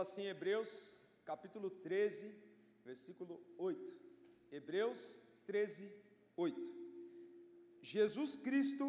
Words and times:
Assim, 0.00 0.26
Hebreus 0.26 0.70
capítulo 1.24 1.70
13, 1.70 2.34
versículo 2.84 3.40
8. 3.56 3.94
Hebreus 4.52 5.22
13, 5.46 5.92
8. 6.36 6.60
Jesus 7.80 8.36
Cristo, 8.36 8.84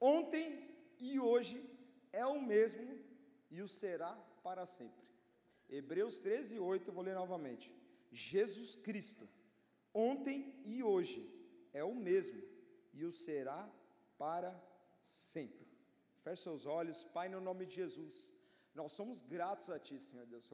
ontem 0.00 0.68
e 0.98 1.18
hoje, 1.18 1.58
é 2.12 2.24
o 2.26 2.40
mesmo 2.40 2.98
e 3.50 3.60
o 3.62 3.68
será 3.68 4.12
para 4.42 4.66
sempre. 4.66 5.04
Hebreus 5.68 6.20
13, 6.20 6.58
8, 6.58 6.92
vou 6.92 7.02
ler 7.02 7.14
novamente. 7.14 7.74
Jesus 8.10 8.74
Cristo, 8.76 9.26
ontem 9.94 10.60
e 10.64 10.82
hoje, 10.82 11.20
é 11.72 11.82
o 11.82 11.94
mesmo 11.94 12.40
e 12.92 13.04
o 13.04 13.12
será 13.12 13.70
para 14.18 14.52
sempre. 15.00 15.66
Feche 16.22 16.42
seus 16.42 16.66
olhos, 16.66 17.02
Pai, 17.02 17.28
no 17.28 17.40
nome 17.40 17.66
de 17.66 17.74
Jesus. 17.74 18.41
Nós 18.74 18.92
somos 18.92 19.20
gratos 19.20 19.68
a 19.70 19.78
Ti, 19.78 19.98
Senhor 20.00 20.26
Deus. 20.26 20.48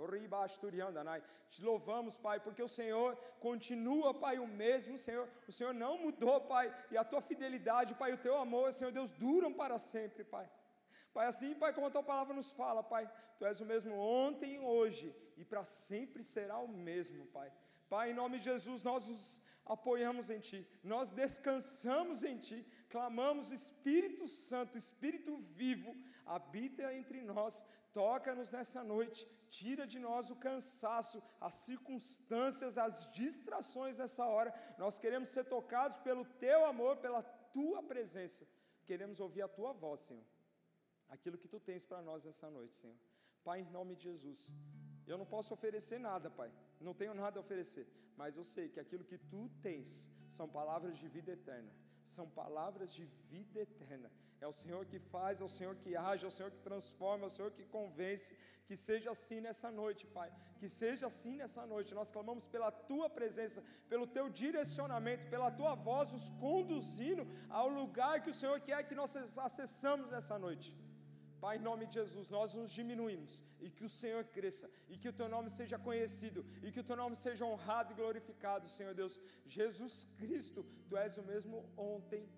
Te 1.51 1.63
louvamos, 1.63 2.17
Pai, 2.17 2.39
porque 2.41 2.63
o 2.63 2.69
Senhor 2.79 3.17
continua, 3.47 4.13
Pai, 4.13 4.39
o 4.39 4.47
mesmo, 4.47 4.99
Senhor. 4.99 5.29
O 5.47 5.53
Senhor 5.53 5.73
não 5.73 5.99
mudou, 5.99 6.41
Pai, 6.41 6.67
e 6.91 6.97
a 6.97 7.05
Tua 7.05 7.21
fidelidade, 7.21 7.95
Pai, 7.95 8.13
o 8.13 8.19
Teu 8.19 8.37
amor, 8.37 8.73
Senhor 8.73 8.93
Deus, 8.93 9.13
duram 9.13 9.53
para 9.53 9.79
sempre, 9.79 10.25
Pai. 10.25 10.49
Pai, 11.13 11.27
assim, 11.27 11.55
Pai, 11.55 11.73
como 11.73 11.87
a 11.87 11.91
Tua 11.91 12.03
palavra 12.03 12.35
nos 12.35 12.51
fala, 12.51 12.83
Pai, 12.83 13.05
Tu 13.39 13.45
és 13.47 13.61
o 13.61 13.67
mesmo 13.73 13.95
ontem, 13.97 14.59
hoje 14.59 15.15
e 15.37 15.45
para 15.45 15.63
sempre 15.65 16.23
será 16.35 16.59
o 16.59 16.71
mesmo, 16.89 17.25
Pai. 17.27 17.51
Pai, 17.93 18.11
em 18.11 18.19
nome 18.23 18.39
de 18.39 18.47
Jesus, 18.51 18.83
nós 18.83 19.07
nos 19.11 19.23
apoiamos 19.75 20.29
em 20.35 20.41
Ti, 20.41 20.59
nós 20.83 21.13
descansamos 21.13 22.23
em 22.31 22.37
Ti, 22.47 22.59
clamamos 22.95 23.53
Espírito 23.53 24.27
Santo, 24.27 24.77
Espírito 24.77 25.37
vivo, 25.61 25.95
habita 26.37 26.95
entre 27.01 27.21
nós, 27.33 27.55
toca-nos 27.93 28.51
nessa 28.57 28.83
noite, 28.93 29.21
tira 29.59 29.85
de 29.93 29.99
nós 30.07 30.31
o 30.35 30.37
cansaço, 30.49 31.19
as 31.41 31.55
circunstâncias, 31.69 32.77
as 32.87 32.95
distrações 33.21 33.97
dessa 34.01 34.25
hora. 34.35 34.53
Nós 34.83 34.99
queremos 35.03 35.31
ser 35.31 35.45
tocados 35.57 35.99
pelo 36.09 36.25
Teu 36.47 36.61
amor, 36.73 36.97
pela 37.07 37.23
Tua 37.57 37.83
presença. 37.83 38.47
Queremos 38.85 39.21
ouvir 39.27 39.43
a 39.43 39.49
Tua 39.59 39.73
voz, 39.73 40.01
Senhor. 40.09 40.27
Aquilo 41.09 41.39
que 41.39 41.49
Tu 41.49 41.61
tens 41.69 41.85
para 41.85 42.03
nós 42.09 42.25
nessa 42.25 42.49
noite, 42.59 42.75
Senhor. 42.77 42.97
Pai, 43.43 43.61
em 43.61 43.71
nome 43.79 43.95
de 43.97 44.03
Jesus. 44.11 44.41
Eu 45.07 45.17
não 45.17 45.27
posso 45.35 45.55
oferecer 45.55 45.99
nada, 45.99 46.31
Pai. 46.31 46.51
Não 46.81 46.95
tenho 47.01 47.15
nada 47.15 47.39
a 47.39 47.45
oferecer. 47.45 47.87
Mas 48.21 48.37
eu 48.37 48.45
sei 48.45 48.69
que 48.69 48.81
aquilo 48.85 49.05
que 49.11 49.19
Tu 49.33 49.43
tens 49.63 50.13
são 50.29 50.47
palavras 50.49 50.99
de 50.99 51.09
vida 51.09 51.33
eterna. 51.33 51.73
São 52.17 52.27
palavras 52.41 52.91
de 52.97 53.05
vida 53.31 53.59
eterna. 53.67 54.11
É 54.45 54.47
o 54.53 54.57
Senhor 54.61 54.83
que 54.91 54.99
faz, 55.13 55.41
é 55.41 55.45
o 55.49 55.55
Senhor 55.57 55.75
que 55.83 55.91
age, 56.11 56.25
é 56.25 56.31
o 56.31 56.37
Senhor 56.37 56.51
que 56.55 56.61
transforma, 56.69 57.25
é 57.25 57.31
o 57.31 57.37
Senhor 57.37 57.51
que 57.57 57.65
convence. 57.77 58.31
Que 58.69 58.77
seja 58.89 59.09
assim 59.15 59.39
nessa 59.47 59.69
noite, 59.81 60.03
Pai. 60.17 60.29
Que 60.61 60.69
seja 60.81 61.05
assim 61.11 61.35
nessa 61.41 61.63
noite. 61.73 61.97
Nós 62.01 62.11
clamamos 62.17 62.45
pela 62.55 62.71
Tua 62.91 63.09
presença, 63.19 63.63
pelo 63.93 64.07
Teu 64.17 64.27
direcionamento, 64.43 65.31
pela 65.35 65.51
Tua 65.61 65.75
voz, 65.89 66.13
nos 66.17 66.29
conduzindo 66.47 67.25
ao 67.61 67.69
lugar 67.81 68.15
que 68.23 68.33
o 68.35 68.39
Senhor 68.43 68.59
quer 68.69 68.81
que 68.89 68.99
nós 69.01 69.17
acessamos 69.49 70.09
nessa 70.15 70.39
noite. 70.47 70.71
Pai, 71.43 71.57
em 71.57 71.67
nome 71.69 71.85
de 71.87 71.95
Jesus, 72.01 72.29
nós 72.37 72.55
nos 72.59 72.71
diminuímos 72.79 73.33
e 73.65 73.71
que 73.77 73.85
o 73.89 73.93
Senhor 74.01 74.23
cresça 74.37 74.69
e 74.89 74.97
que 75.01 75.11
o 75.11 75.17
teu 75.21 75.29
nome 75.35 75.49
seja 75.59 75.79
conhecido 75.79 76.41
e 76.63 76.73
que 76.73 76.81
o 76.81 76.87
teu 76.89 76.97
nome 77.03 77.17
seja 77.17 77.45
honrado 77.51 77.93
e 77.93 77.99
glorificado, 78.01 78.75
Senhor 78.77 78.95
Deus. 79.01 79.21
Jesus 79.47 79.97
Cristo, 80.19 80.67
tu 80.89 80.97
és 80.97 81.17
o 81.17 81.23
mesmo 81.23 81.59
ontem, 81.77 82.29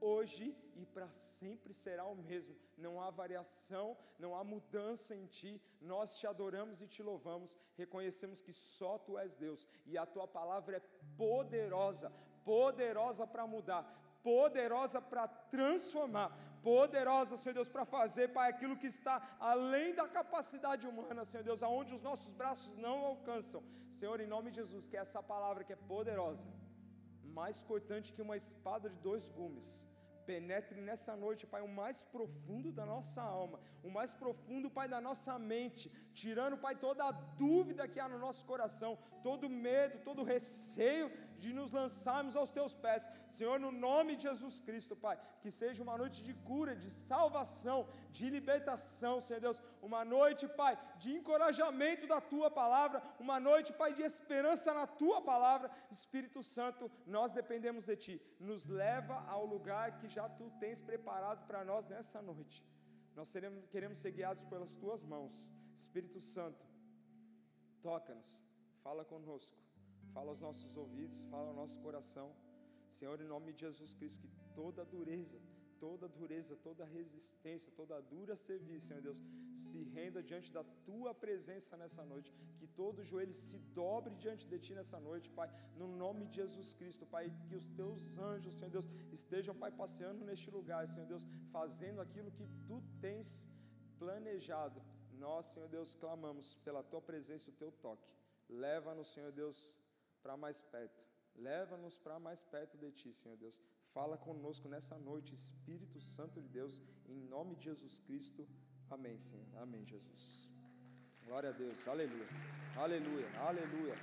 hoje 0.00 0.56
e 0.74 0.84
para 0.86 1.10
sempre 1.10 1.72
será 1.72 2.04
o 2.04 2.16
mesmo. 2.16 2.56
Não 2.76 3.00
há 3.00 3.10
variação, 3.10 3.96
não 4.18 4.34
há 4.36 4.42
mudança 4.44 5.14
em 5.14 5.26
ti. 5.26 5.60
Nós 5.80 6.16
te 6.18 6.26
adoramos 6.26 6.80
e 6.82 6.86
te 6.86 7.02
louvamos. 7.02 7.56
Reconhecemos 7.76 8.40
que 8.40 8.52
só 8.52 8.98
tu 8.98 9.18
és 9.18 9.36
Deus 9.36 9.68
e 9.86 9.96
a 9.96 10.06
tua 10.06 10.26
palavra 10.26 10.76
é 10.76 10.82
poderosa, 11.16 12.12
poderosa 12.44 13.26
para 13.26 13.46
mudar, 13.46 13.84
poderosa 14.22 15.00
para 15.00 15.26
transformar, 15.26 16.30
poderosa, 16.68 17.38
Senhor 17.40 17.56
Deus, 17.58 17.70
para 17.74 17.84
fazer, 17.96 18.26
Pai, 18.36 18.46
aquilo 18.50 18.78
que 18.82 18.90
está 18.96 19.16
além 19.54 19.88
da 20.00 20.06
capacidade 20.18 20.84
humana, 20.90 21.28
Senhor 21.30 21.44
Deus, 21.50 21.62
aonde 21.68 21.96
os 21.98 22.04
nossos 22.08 22.32
braços 22.40 22.72
não 22.86 22.96
alcançam. 23.10 23.60
Senhor, 23.98 24.18
em 24.24 24.32
nome 24.34 24.50
de 24.50 24.58
Jesus, 24.62 24.86
que 24.90 24.98
essa 25.04 25.22
palavra 25.32 25.64
que 25.66 25.74
é 25.76 25.84
poderosa, 25.92 26.48
mais 27.40 27.58
cortante 27.70 28.12
que 28.14 28.26
uma 28.26 28.38
espada 28.44 28.86
de 28.94 28.98
dois 29.08 29.26
gumes, 29.38 29.68
penetre 30.30 30.78
nessa 30.88 31.12
noite, 31.24 31.50
Pai, 31.52 31.62
o 31.66 31.74
mais 31.82 31.98
profundo 32.14 32.70
da 32.78 32.84
nossa 32.94 33.22
alma, 33.40 33.58
o 33.88 33.90
mais 33.98 34.12
profundo, 34.22 34.74
Pai, 34.78 34.86
da 34.94 35.00
nossa 35.08 35.34
mente, 35.52 35.84
tirando, 36.20 36.58
Pai, 36.64 36.74
toda 36.86 37.02
a 37.10 37.16
dúvida 37.44 37.88
que 37.92 38.00
há 38.02 38.08
no 38.14 38.18
nosso 38.26 38.44
coração, 38.50 38.92
todo 39.26 39.54
medo, 39.66 40.02
todo 40.08 40.28
receio 40.34 41.06
de 41.42 41.50
nos 41.58 41.70
lançarmos 41.78 42.34
aos 42.36 42.50
teus 42.56 42.74
pés. 42.84 43.08
Senhor, 43.36 43.58
no 43.64 43.70
nome 43.70 44.16
de 44.16 44.24
Jesus 44.28 44.56
Cristo, 44.66 44.94
Pai, 45.04 45.16
que 45.42 45.50
seja 45.50 45.82
uma 45.86 45.96
noite 46.02 46.22
de 46.28 46.34
cura, 46.50 46.74
de 46.84 46.90
salvação, 46.90 47.78
de 48.10 48.28
libertação, 48.36 49.14
Senhor 49.20 49.40
Deus, 49.46 49.60
uma 49.88 50.04
noite, 50.04 50.46
Pai, 50.62 50.74
de 51.02 51.12
encorajamento 51.18 52.06
da 52.06 52.20
tua 52.20 52.50
palavra, 52.50 53.02
uma 53.18 53.38
noite, 53.48 53.72
Pai, 53.72 53.92
de 53.94 54.02
esperança 54.02 54.72
na 54.80 54.86
tua 54.86 55.20
palavra. 55.32 55.70
Espírito 55.90 56.42
Santo, 56.42 56.90
nós 57.06 57.32
dependemos 57.32 57.86
de 57.86 57.96
ti. 57.96 58.22
Nos 58.40 58.66
leva 58.66 59.16
ao 59.34 59.44
lugar 59.54 59.98
que 59.98 60.08
já 60.08 60.28
tu 60.28 60.50
tens 60.58 60.80
preparado 60.80 61.46
para 61.46 61.64
nós 61.64 61.86
nessa 61.88 62.20
noite. 62.22 62.58
Nós 63.14 63.28
seremos, 63.28 63.66
queremos 63.66 63.98
ser 63.98 64.12
guiados 64.12 64.44
pelas 64.44 64.74
tuas 64.74 65.02
mãos. 65.02 65.50
Espírito 65.76 66.20
Santo, 66.20 66.64
toca-nos, 67.80 68.44
fala 68.88 69.04
conosco, 69.14 69.56
fala 70.14 70.30
aos 70.32 70.40
nossos 70.46 70.74
ouvidos, 70.82 71.18
fala 71.32 71.48
ao 71.50 71.56
nosso 71.62 71.78
coração. 71.86 72.28
Senhor, 72.98 73.16
em 73.24 73.30
nome 73.34 73.52
de 73.52 73.60
Jesus 73.66 73.92
Cristo, 73.98 74.20
que 74.22 74.30
toda 74.58 74.82
dureza, 74.94 75.38
toda 75.84 76.06
dureza, 76.18 76.54
toda 76.68 76.90
resistência, 76.98 77.70
toda 77.80 78.00
dura 78.12 78.34
serviço, 78.34 78.86
Senhor 78.86 79.02
Deus, 79.08 79.20
se 79.64 79.78
renda 79.96 80.22
diante 80.30 80.50
da 80.56 80.64
tua 80.88 81.12
presença 81.24 81.76
nessa 81.82 82.02
noite, 82.12 82.32
que 82.60 82.68
todo 82.80 83.06
joelho 83.10 83.36
se 83.46 83.58
dobre 83.80 84.14
diante 84.24 84.46
de 84.52 84.58
ti 84.66 84.72
nessa 84.80 84.98
noite, 85.08 85.28
Pai, 85.38 85.48
no 85.80 85.88
nome 86.04 86.24
de 86.30 86.36
Jesus 86.42 86.70
Cristo, 86.80 87.04
Pai, 87.14 87.24
que 87.48 87.56
os 87.60 87.68
teus 87.80 88.04
anjos, 88.30 88.56
Senhor 88.58 88.72
Deus, 88.76 88.88
estejam, 89.18 89.54
Pai, 89.64 89.70
passeando 89.82 90.24
neste 90.30 90.50
lugar, 90.58 90.82
Senhor 90.94 91.08
Deus, 91.12 91.26
fazendo 91.58 92.00
aquilo 92.06 92.36
que 92.38 92.48
tu 92.68 92.78
tens 93.06 93.46
planejado. 93.98 94.80
Nós, 95.26 95.46
Senhor 95.52 95.68
Deus, 95.76 95.92
clamamos 96.04 96.54
pela 96.64 96.82
tua 96.82 97.02
presença 97.10 97.50
o 97.50 97.58
teu 97.64 97.70
toque. 97.86 98.08
Leva-nos, 98.48 99.08
Senhor 99.12 99.32
Deus, 99.32 99.74
para 100.22 100.36
mais 100.36 100.60
perto. 100.60 101.02
Leva-nos 101.34 101.96
para 101.98 102.18
mais 102.18 102.42
perto 102.42 102.76
de 102.76 102.90
ti, 102.90 103.12
Senhor 103.12 103.36
Deus. 103.36 103.60
Fala 103.92 104.16
conosco 104.16 104.68
nessa 104.68 104.96
noite, 104.98 105.34
Espírito 105.34 106.00
Santo 106.00 106.40
de 106.40 106.48
Deus, 106.48 106.82
em 107.06 107.20
nome 107.34 107.54
de 107.56 107.64
Jesus 107.64 107.98
Cristo. 108.00 108.46
Amém, 108.90 109.18
Senhor. 109.18 109.46
Amém, 109.64 109.84
Jesus. 109.86 110.48
Glória 111.26 111.50
a 111.50 111.52
Deus. 111.52 111.86
Aleluia. 111.86 112.28
Aleluia. 112.76 113.28
Aleluia. 113.48 113.96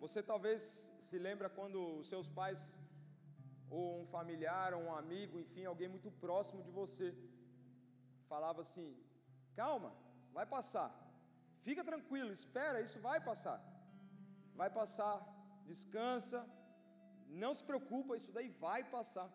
Você 0.00 0.22
talvez 0.22 0.90
se 0.98 1.18
lembra 1.18 1.48
quando 1.48 1.78
os 2.00 2.08
seus 2.08 2.28
pais 2.28 2.60
ou 3.70 4.02
um 4.02 4.06
familiar, 4.06 4.74
ou 4.74 4.82
um 4.86 4.94
amigo, 4.94 5.38
enfim, 5.44 5.64
alguém 5.64 5.88
muito 5.88 6.10
próximo 6.24 6.62
de 6.62 6.70
você 6.70 7.06
falava 8.28 8.60
assim: 8.66 8.88
"Calma, 9.54 9.92
vai 10.38 10.46
passar. 10.56 10.90
Fica 11.66 11.82
tranquilo, 11.90 12.30
espera, 12.40 12.84
isso 12.86 12.98
vai 13.08 13.18
passar. 13.30 13.58
Vai 14.60 14.70
passar. 14.80 15.16
Descansa. 15.70 16.40
Não 17.44 17.52
se 17.58 17.64
preocupa, 17.70 18.18
isso 18.20 18.32
daí 18.36 18.50
vai 18.66 18.80
passar. 18.96 19.28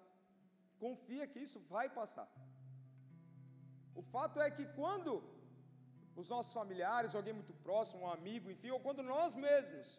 Confia 0.85 1.29
que 1.31 1.41
isso 1.47 1.59
vai 1.75 1.87
passar." 1.99 2.27
O 3.99 4.03
fato 4.13 4.37
é 4.45 4.49
que 4.57 4.65
quando 4.79 5.11
os 6.21 6.29
nossos 6.33 6.53
familiares, 6.59 7.15
alguém 7.19 7.35
muito 7.39 7.55
próximo, 7.65 8.01
um 8.03 8.11
amigo, 8.17 8.47
enfim, 8.53 8.71
ou 8.75 8.79
quando 8.85 9.03
nós 9.15 9.33
mesmos 9.47 9.89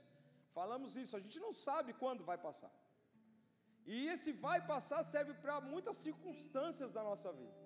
falamos 0.59 0.97
isso, 1.03 1.15
a 1.19 1.23
gente 1.25 1.39
não 1.45 1.53
sabe 1.67 1.93
quando 2.03 2.29
vai 2.31 2.39
passar. 2.49 2.73
E 3.95 3.97
esse 4.13 4.31
vai 4.47 4.59
passar 4.73 5.01
serve 5.15 5.35
para 5.45 5.55
muitas 5.73 5.97
circunstâncias 6.07 6.93
da 6.97 7.03
nossa 7.11 7.31
vida. 7.41 7.62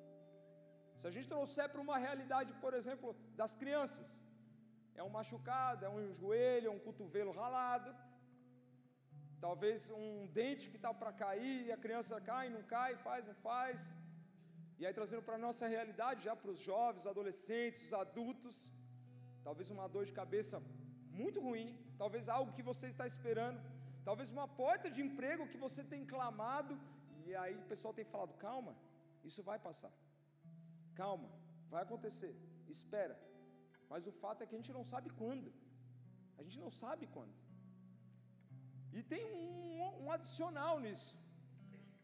Se 1.01 1.07
a 1.09 1.13
gente 1.15 1.29
trouxer 1.33 1.67
para 1.73 1.85
uma 1.87 1.99
realidade, 2.07 2.51
por 2.65 2.73
exemplo, 2.79 3.09
das 3.41 3.55
crianças, 3.61 4.09
é 5.01 5.03
um 5.09 5.15
machucado, 5.19 5.85
é 5.89 5.91
um 5.97 6.05
joelho, 6.21 6.69
é 6.69 6.75
um 6.77 6.85
cotovelo 6.87 7.33
ralado, 7.41 7.91
talvez 9.47 9.79
um 10.03 10.27
dente 10.39 10.71
que 10.73 10.79
está 10.81 10.93
para 11.01 11.13
cair, 11.25 11.59
e 11.67 11.73
a 11.77 11.81
criança 11.85 12.21
cai, 12.31 12.47
não 12.57 12.63
cai, 12.75 12.91
faz, 13.07 13.23
não 13.31 13.37
faz. 13.49 13.81
E 14.79 14.85
aí 14.87 14.95
trazendo 14.99 15.25
para 15.27 15.37
a 15.39 15.45
nossa 15.47 15.67
realidade, 15.75 16.25
já 16.29 16.35
para 16.41 16.53
os 16.55 16.61
jovens, 16.71 17.03
os 17.03 17.13
adolescentes, 17.15 17.85
os 17.87 17.95
adultos, 18.05 18.57
talvez 19.47 19.71
uma 19.77 19.87
dor 19.95 20.05
de 20.11 20.15
cabeça 20.21 20.57
muito 21.21 21.39
ruim, 21.47 21.69
talvez 22.03 22.29
algo 22.37 22.55
que 22.57 22.67
você 22.71 22.87
está 22.95 23.07
esperando, 23.13 23.61
talvez 24.09 24.31
uma 24.37 24.49
porta 24.63 24.89
de 24.97 25.01
emprego 25.07 25.51
que 25.53 25.63
você 25.67 25.83
tem 25.93 26.03
clamado, 26.15 26.75
e 27.27 27.35
aí 27.43 27.55
o 27.63 27.69
pessoal 27.73 27.95
tem 27.99 28.07
falado: 28.13 28.35
calma, 28.47 28.75
isso 29.29 29.43
vai 29.51 29.59
passar, 29.69 29.93
calma, 31.01 31.31
vai 31.73 31.83
acontecer, 31.87 32.33
espera. 32.77 33.17
Mas 33.91 34.07
o 34.11 34.15
fato 34.23 34.43
é 34.43 34.47
que 34.47 34.57
a 34.57 34.61
gente 34.61 34.77
não 34.79 34.85
sabe 34.93 35.11
quando. 35.21 35.51
A 36.39 36.43
gente 36.47 36.59
não 36.65 36.71
sabe 36.83 37.07
quando. 37.17 37.37
E 38.97 39.03
tem 39.13 39.23
um, 39.41 40.05
um 40.05 40.11
adicional 40.17 40.75
nisso. 40.87 41.15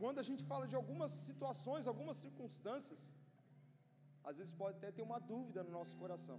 Quando 0.01 0.19
a 0.23 0.27
gente 0.29 0.43
fala 0.51 0.67
de 0.73 0.77
algumas 0.81 1.13
situações, 1.27 1.91
algumas 1.93 2.17
circunstâncias, 2.25 3.03
às 4.29 4.37
vezes 4.39 4.53
pode 4.63 4.77
até 4.79 4.91
ter 4.97 5.05
uma 5.11 5.21
dúvida 5.33 5.63
no 5.67 5.73
nosso 5.79 5.95
coração. 6.03 6.39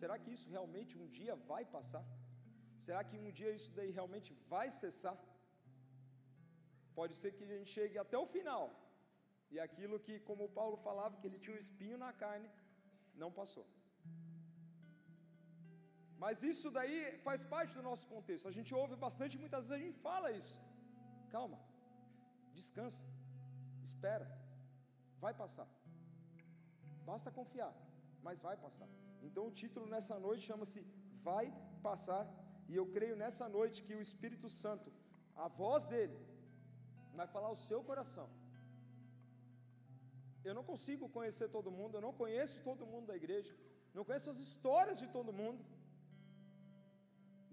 Será 0.00 0.14
que 0.22 0.30
isso 0.36 0.48
realmente 0.56 0.92
um 1.02 1.08
dia 1.18 1.34
vai 1.50 1.62
passar? 1.76 2.04
Será 2.86 3.00
que 3.08 3.16
um 3.24 3.30
dia 3.38 3.50
isso 3.58 3.70
daí 3.78 3.90
realmente 3.98 4.30
vai 4.54 4.66
cessar? 4.80 5.16
Pode 6.98 7.14
ser 7.20 7.30
que 7.36 7.44
a 7.46 7.52
gente 7.52 7.70
chegue 7.76 7.96
até 8.04 8.18
o 8.24 8.26
final. 8.34 8.64
E 9.54 9.58
aquilo 9.66 9.96
que, 10.04 10.14
como 10.28 10.52
Paulo 10.58 10.76
falava, 10.88 11.18
que 11.18 11.26
ele 11.28 11.40
tinha 11.44 11.56
um 11.56 11.64
espinho 11.66 11.98
na 12.04 12.12
carne, 12.22 12.48
não 13.22 13.30
passou. 13.40 13.66
Mas 16.22 16.42
isso 16.50 16.68
daí 16.76 16.98
faz 17.26 17.40
parte 17.54 17.72
do 17.78 17.84
nosso 17.88 18.06
contexto. 18.12 18.48
A 18.52 18.54
gente 18.56 18.72
ouve 18.80 18.96
bastante, 19.06 19.42
muitas 19.44 19.62
vezes 19.68 19.76
a 19.78 19.84
gente 19.84 19.98
fala 20.08 20.28
isso. 20.40 20.56
Calma, 21.34 21.58
descansa, 22.58 23.02
espera, 23.90 24.26
vai 25.24 25.34
passar. 25.42 25.68
Basta 27.10 27.30
confiar, 27.38 27.72
mas 28.26 28.44
vai 28.46 28.56
passar. 28.66 28.88
Então 29.26 29.44
o 29.48 29.56
título 29.62 29.86
nessa 29.94 30.16
noite 30.26 30.48
chama-se 30.50 30.80
Vai 31.28 31.46
Passar. 31.88 32.24
E 32.70 32.74
eu 32.80 32.86
creio 32.94 33.16
nessa 33.22 33.46
noite 33.56 33.82
que 33.86 33.94
o 33.98 34.04
Espírito 34.08 34.48
Santo, 34.62 34.88
a 35.44 35.48
voz 35.62 35.84
dele, 35.92 36.18
vai 37.18 37.26
falar 37.34 37.50
o 37.56 37.60
seu 37.68 37.80
coração. 37.90 38.26
Eu 40.48 40.54
não 40.58 40.64
consigo 40.70 41.04
conhecer 41.16 41.48
todo 41.56 41.76
mundo, 41.78 41.96
eu 41.96 42.04
não 42.06 42.14
conheço 42.22 42.56
todo 42.68 42.90
mundo 42.92 43.06
da 43.10 43.16
igreja, 43.20 43.52
não 43.96 44.04
conheço 44.08 44.30
as 44.34 44.40
histórias 44.46 44.98
de 45.02 45.08
todo 45.16 45.36
mundo. 45.40 45.62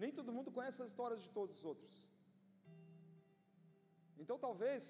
Nem 0.02 0.12
todo 0.18 0.34
mundo 0.36 0.50
conhece 0.56 0.78
as 0.82 0.90
histórias 0.92 1.20
de 1.24 1.30
todos 1.38 1.54
os 1.58 1.64
outros. 1.72 1.92
Então 4.22 4.36
talvez 4.46 4.84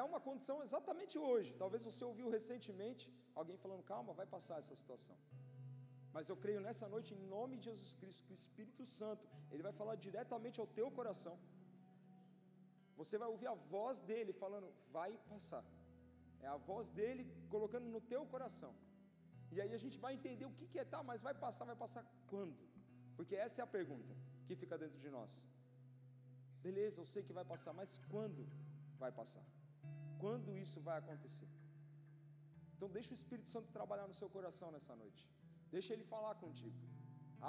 é 0.00 0.02
uma 0.10 0.20
condição 0.28 0.56
exatamente 0.66 1.16
hoje. 1.26 1.50
Talvez 1.62 1.82
você 1.88 2.02
ouviu 2.10 2.28
recentemente 2.36 3.04
alguém 3.40 3.56
falando: 3.64 3.88
calma, 3.92 4.18
vai 4.20 4.26
passar 4.36 4.58
essa 4.62 4.76
situação. 4.80 5.16
Mas 6.14 6.28
eu 6.30 6.36
creio 6.44 6.60
nessa 6.66 6.86
noite, 6.94 7.10
em 7.14 7.22
nome 7.36 7.54
de 7.58 7.66
Jesus 7.70 7.92
Cristo, 8.00 8.24
que 8.26 8.34
o 8.36 8.40
Espírito 8.42 8.84
Santo, 8.98 9.24
ele 9.52 9.66
vai 9.68 9.74
falar 9.80 9.96
diretamente 10.06 10.60
ao 10.60 10.68
teu 10.78 10.88
coração. 10.98 11.36
Você 13.00 13.16
vai 13.22 13.28
ouvir 13.34 13.48
a 13.52 13.56
voz 13.76 14.00
dele 14.10 14.32
falando: 14.44 14.68
vai 14.98 15.12
passar. 15.32 15.64
É 16.44 16.48
a 16.56 16.58
voz 16.70 16.86
dele 16.98 17.24
colocando 17.54 17.88
no 17.94 18.00
teu 18.12 18.22
coração. 18.34 18.72
E 19.54 19.60
aí 19.62 19.72
a 19.78 19.82
gente 19.84 19.98
vai 20.04 20.12
entender 20.18 20.46
o 20.50 20.54
que, 20.58 20.66
que 20.72 20.78
é, 20.82 20.86
tá, 20.94 21.00
mas 21.10 21.22
vai 21.26 21.34
passar, 21.44 21.64
vai 21.72 21.78
passar 21.84 22.04
quando? 22.30 22.62
Porque 23.16 23.34
essa 23.46 23.58
é 23.60 23.64
a 23.64 23.74
pergunta 23.78 24.14
que 24.46 24.54
fica 24.62 24.76
dentro 24.82 24.98
de 25.04 25.10
nós. 25.16 25.32
Beleza, 26.66 26.98
eu 27.02 27.08
sei 27.12 27.22
que 27.26 27.36
vai 27.38 27.46
passar, 27.52 27.72
mas 27.80 27.90
quando 28.12 28.42
vai 29.02 29.12
passar? 29.20 29.44
Quando 30.22 30.56
isso 30.64 30.80
vai 30.88 30.96
acontecer? 30.98 31.48
Então 32.74 32.88
deixa 32.96 33.12
o 33.14 33.18
Espírito 33.20 33.48
Santo 33.54 33.68
trabalhar 33.78 34.06
no 34.10 34.16
seu 34.20 34.28
coração 34.36 34.70
nessa 34.76 34.94
noite. 35.02 35.22
Deixa 35.74 35.92
ele 35.94 36.04
falar 36.14 36.34
contigo. 36.44 36.80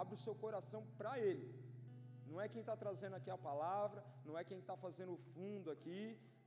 Abre 0.02 0.14
o 0.18 0.24
seu 0.26 0.36
coração 0.44 0.82
para 1.00 1.14
ele. 1.28 1.48
Não 2.30 2.40
é 2.44 2.48
quem 2.54 2.62
está 2.62 2.76
trazendo 2.84 3.16
aqui 3.20 3.30
a 3.30 3.38
palavra, 3.50 4.04
não 4.28 4.38
é 4.40 4.44
quem 4.50 4.60
está 4.64 4.76
fazendo 4.86 5.14
o 5.14 5.22
fundo 5.34 5.70
aqui, 5.76 6.02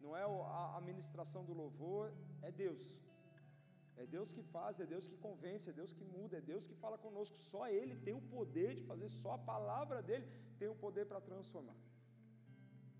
não 0.05 0.17
é 0.17 0.25
a 0.25 0.77
administração 0.81 1.43
do 1.49 1.55
louvor, 1.62 2.12
é 2.49 2.50
Deus. 2.65 2.85
É 4.03 4.06
Deus 4.17 4.33
que 4.37 4.43
faz, 4.55 4.79
é 4.85 4.87
Deus 4.95 5.06
que 5.11 5.17
convence, 5.27 5.71
é 5.71 5.73
Deus 5.81 5.93
que 5.97 6.05
muda, 6.17 6.35
é 6.41 6.43
Deus 6.53 6.67
que 6.69 6.77
fala 6.83 6.97
conosco. 7.06 7.37
Só 7.37 7.62
Ele 7.79 7.95
tem 8.06 8.15
o 8.21 8.27
poder 8.37 8.71
de 8.79 8.83
fazer, 8.91 9.09
só 9.23 9.33
a 9.39 9.45
palavra 9.53 10.00
dele 10.09 10.27
tem 10.61 10.69
o 10.75 10.79
poder 10.85 11.05
para 11.11 11.21
transformar. 11.31 11.79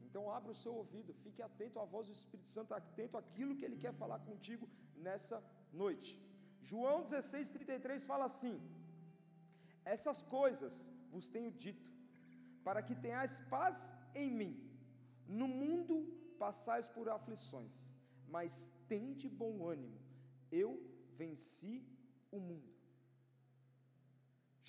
Então 0.07 0.23
abra 0.37 0.51
o 0.55 0.61
seu 0.63 0.73
ouvido, 0.83 1.19
fique 1.25 1.41
atento 1.49 1.79
à 1.83 1.85
voz 1.95 2.05
do 2.09 2.15
Espírito 2.21 2.51
Santo, 2.57 2.75
atento 2.81 3.17
àquilo 3.23 3.57
que 3.59 3.67
Ele 3.69 3.79
quer 3.85 3.95
falar 4.03 4.19
contigo 4.31 4.67
nessa 5.07 5.39
noite. 5.83 6.11
João 6.71 6.99
16, 7.03 7.51
33 7.57 8.05
fala 8.13 8.25
assim: 8.31 8.55
Essas 9.95 10.21
coisas 10.37 10.75
vos 11.13 11.29
tenho 11.37 11.53
dito, 11.65 11.89
para 12.67 12.83
que 12.87 12.97
tenhais 13.07 13.35
paz 13.55 13.77
em 14.23 14.31
mim. 14.41 14.55
No 15.41 15.47
mundo 15.61 15.95
passais 16.45 16.87
por 16.97 17.07
aflições, 17.17 17.77
mas 18.37 18.53
tende 18.93 19.29
bom 19.43 19.55
ânimo 19.75 19.99
eu 20.51 20.71
venci 21.21 21.75
o 22.31 22.41
mundo. 22.49 22.73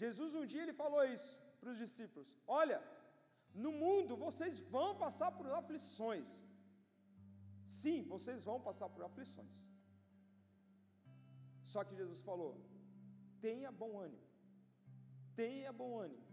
Jesus 0.02 0.34
um 0.40 0.46
dia 0.52 0.64
ele 0.64 0.74
falou 0.84 1.04
isso 1.04 1.34
para 1.60 1.72
os 1.72 1.78
discípulos: 1.78 2.30
Olha, 2.48 2.80
no 3.54 3.72
mundo 3.72 4.16
vocês 4.26 4.60
vão 4.76 4.90
passar 5.04 5.32
por 5.32 5.48
aflições. 5.60 6.30
Sim, 7.80 7.98
vocês 8.14 8.44
vão 8.50 8.60
passar 8.68 8.90
por 8.90 9.04
aflições. 9.04 9.58
Só 11.64 11.84
que 11.84 11.96
Jesus 12.02 12.22
falou: 12.30 12.52
tenha 13.42 13.72
bom 13.72 13.94
ânimo, 14.00 14.28
tenha 15.36 15.72
bom 15.82 15.92
ânimo. 16.00 16.28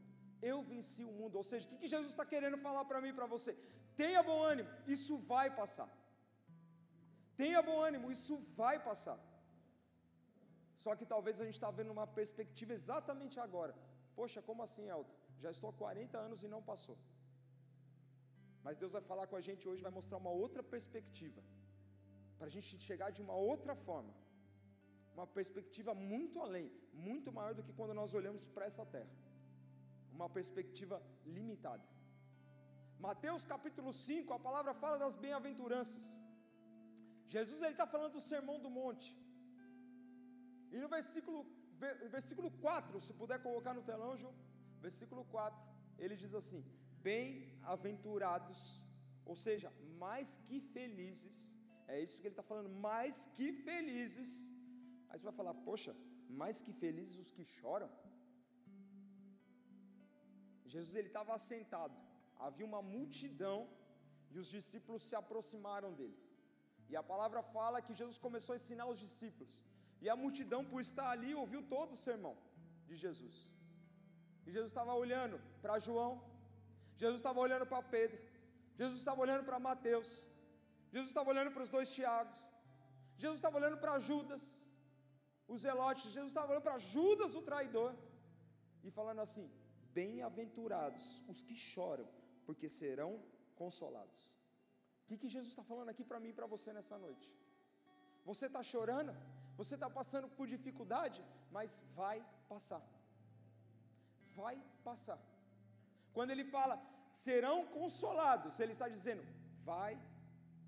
Eu 0.51 0.63
venci 0.63 1.03
o 1.05 1.13
mundo. 1.19 1.37
Ou 1.37 1.43
seja, 1.51 1.67
o 1.67 1.79
que, 1.79 1.89
Jesus 1.89 2.11
está 2.11 2.25
querendo 2.33 2.59
falar 2.59 2.85
para 2.85 3.01
mim 3.01 3.09
e 3.09 3.19
para 3.19 3.27
você? 3.35 3.53
Tenha 4.01 4.23
bom 4.29 4.39
ânimo, 4.53 4.71
isso 4.97 5.15
vai 5.33 5.47
passar. 5.61 5.89
Tenha 7.41 7.61
bom 7.69 7.79
ânimo, 7.89 8.11
isso 8.17 8.35
vai 8.61 8.77
passar. 8.89 9.19
Só 10.85 10.93
que 10.99 11.07
talvez 11.13 11.37
a 11.41 11.45
gente 11.47 11.59
está 11.61 11.71
vendo 11.79 11.93
uma 11.97 12.07
perspectiva 12.19 12.73
exatamente 12.79 13.37
agora. 13.47 13.75
Poxa, 14.19 14.41
como 14.49 14.63
assim, 14.67 14.85
Elton? 14.95 15.17
Já 15.43 15.51
estou 15.55 15.71
há 15.71 15.75
40 15.85 16.19
anos 16.27 16.43
e 16.43 16.49
não 16.55 16.63
passou. 16.71 16.97
Mas 18.65 18.79
Deus 18.83 18.93
vai 18.97 19.03
falar 19.11 19.27
com 19.31 19.37
a 19.41 19.45
gente 19.49 19.65
hoje, 19.71 19.87
vai 19.89 19.95
mostrar 19.99 20.19
uma 20.23 20.35
outra 20.45 20.63
perspectiva. 20.75 21.43
Para 22.39 22.49
a 22.51 22.55
gente 22.55 22.79
chegar 22.89 23.11
de 23.17 23.23
uma 23.27 23.37
outra 23.51 23.75
forma. 23.87 24.15
Uma 25.17 25.27
perspectiva 25.39 25.93
muito 26.13 26.41
além, 26.47 26.67
muito 27.09 27.31
maior 27.37 27.53
do 27.59 27.63
que 27.67 27.77
quando 27.79 27.95
nós 28.01 28.13
olhamos 28.19 28.47
para 28.55 28.67
essa 28.71 28.85
terra. 28.95 29.13
Uma 30.17 30.29
perspectiva 30.39 30.97
limitada. 31.37 31.87
Mateus 32.99 33.45
capítulo 33.53 33.91
5, 33.93 34.33
a 34.39 34.41
palavra 34.47 34.73
fala 34.83 34.97
das 35.05 35.15
bem-aventuranças. 35.25 36.05
Jesus 37.35 37.61
ele 37.63 37.77
está 37.77 37.87
falando 37.95 38.15
do 38.19 38.25
sermão 38.33 38.57
do 38.65 38.71
monte. 38.81 39.09
E 40.73 40.79
no 40.83 40.89
versículo, 40.97 41.39
versículo 42.17 42.51
4, 42.69 43.01
se 43.07 43.13
puder 43.21 43.39
colocar 43.47 43.75
no 43.79 43.87
telão, 43.91 44.13
Ju, 44.23 44.31
versículo 44.87 45.25
4, 45.25 45.63
ele 45.99 46.17
diz 46.23 46.35
assim: 46.41 46.63
Bem-aventurados, 47.11 48.61
ou 49.31 49.37
seja, 49.45 49.71
mais 50.05 50.31
que 50.47 50.59
felizes, 50.75 51.37
é 51.93 51.97
isso 52.05 52.19
que 52.19 52.27
ele 52.29 52.37
está 52.39 52.47
falando, 52.51 52.71
mais 52.89 53.27
que 53.37 53.49
felizes. 53.69 54.31
Aí 55.09 55.19
você 55.19 55.27
vai 55.31 55.37
falar, 55.41 55.55
poxa, 55.69 55.93
mais 56.43 56.61
que 56.65 56.73
felizes 56.83 57.17
os 57.25 57.31
que 57.37 57.45
choram. 57.57 57.91
Jesus 60.75 60.95
ele 61.01 61.11
estava 61.13 61.33
assentado, 61.35 61.97
havia 62.47 62.67
uma 62.71 62.83
multidão 62.95 63.59
e 64.33 64.39
os 64.43 64.49
discípulos 64.57 65.03
se 65.09 65.15
aproximaram 65.23 65.93
dele. 65.99 66.19
E 66.91 66.95
a 67.01 67.03
palavra 67.13 67.43
fala 67.57 67.83
que 67.87 67.95
Jesus 68.01 68.19
começou 68.27 68.53
a 68.53 68.61
ensinar 68.61 68.87
os 68.93 68.99
discípulos. 69.07 69.55
E 70.05 70.09
a 70.09 70.17
multidão, 70.25 70.63
por 70.73 70.81
estar 70.81 71.09
ali, 71.15 71.35
ouviu 71.35 71.63
todo 71.75 71.93
o 71.93 72.03
sermão 72.07 72.35
de 72.89 72.97
Jesus. 73.05 73.37
E 74.47 74.53
Jesus 74.55 74.71
estava 74.71 74.95
olhando 75.05 75.37
para 75.63 75.79
João, 75.87 76.13
Jesus 77.03 77.19
estava 77.21 77.41
olhando 77.47 77.67
para 77.71 77.83
Pedro, 77.97 78.19
Jesus 78.81 78.99
estava 79.03 79.21
olhando 79.25 79.45
para 79.49 79.59
Mateus, 79.69 80.11
Jesus 80.93 81.09
estava 81.13 81.31
olhando 81.33 81.51
para 81.55 81.65
os 81.67 81.73
dois 81.77 81.91
Tiagos, 81.97 82.39
Jesus 83.23 83.39
estava 83.39 83.57
olhando 83.61 83.79
para 83.85 83.99
Judas, 84.09 84.45
os 85.53 85.63
zelotes, 85.63 86.13
Jesus 86.17 86.31
estava 86.31 86.51
olhando 86.51 86.67
para 86.69 86.79
Judas, 86.93 87.35
o 87.35 87.43
traidor, 87.49 87.93
e 88.85 88.91
falando 88.99 89.23
assim: 89.27 89.47
Bem-aventurados 89.99 91.05
os 91.33 91.41
que 91.47 91.57
choram, 91.73 92.09
porque 92.47 92.69
serão 92.81 93.11
consolados. 93.63 94.21
O 95.03 95.07
que, 95.09 95.19
que 95.23 95.33
Jesus 95.35 95.53
está 95.53 95.65
falando 95.71 95.91
aqui 95.93 96.05
para 96.11 96.21
mim 96.23 96.31
e 96.33 96.39
para 96.39 96.49
você 96.55 96.73
nessa 96.79 96.97
noite? 97.07 97.29
Você 98.31 98.47
está 98.51 98.63
chorando? 98.73 99.13
Você 99.61 99.75
está 99.79 99.89
passando 99.99 100.29
por 100.37 100.47
dificuldade, 100.55 101.21
mas 101.57 101.83
vai 102.01 102.19
passar. 102.53 102.83
Vai 104.41 104.57
passar. 104.89 105.21
Quando 106.17 106.33
ele 106.35 106.45
fala, 106.57 106.77
serão 107.25 107.59
consolados, 107.79 108.59
ele 108.61 108.75
está 108.77 108.89
dizendo, 108.97 109.23
vai 109.71 109.93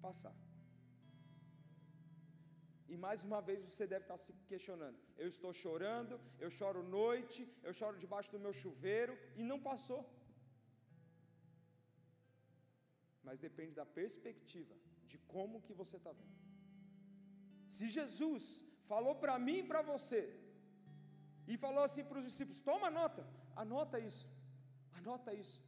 passar. 0.07 0.35
E 2.93 2.97
mais 2.97 3.23
uma 3.29 3.41
vez 3.49 3.59
você 3.69 3.87
deve 3.93 4.05
estar 4.05 4.19
se 4.25 4.33
questionando: 4.51 4.99
eu 5.23 5.29
estou 5.35 5.53
chorando, 5.63 6.15
eu 6.45 6.51
choro 6.59 6.83
noite, 7.01 7.41
eu 7.63 7.73
choro 7.81 7.99
debaixo 8.05 8.31
do 8.35 8.41
meu 8.45 8.53
chuveiro 8.61 9.15
e 9.37 9.43
não 9.51 9.59
passou. 9.71 10.01
Mas 13.29 13.45
depende 13.47 13.75
da 13.81 13.87
perspectiva, 14.01 14.75
de 15.11 15.19
como 15.33 15.63
que 15.67 15.75
você 15.81 15.97
está 16.01 16.13
vendo. 16.21 16.37
Se 17.77 17.87
Jesus 17.99 18.45
falou 18.93 19.15
para 19.23 19.35
mim 19.47 19.59
e 19.63 19.69
para 19.71 19.83
você 19.93 20.21
E 21.53 21.57
falou 21.65 21.83
assim 21.89 22.05
para 22.09 22.21
os 22.21 22.27
discípulos: 22.29 22.61
toma 22.71 22.89
nota, 23.01 23.23
anota 23.65 23.99
isso, 24.09 24.27
anota 25.01 25.31
isso, 25.43 25.59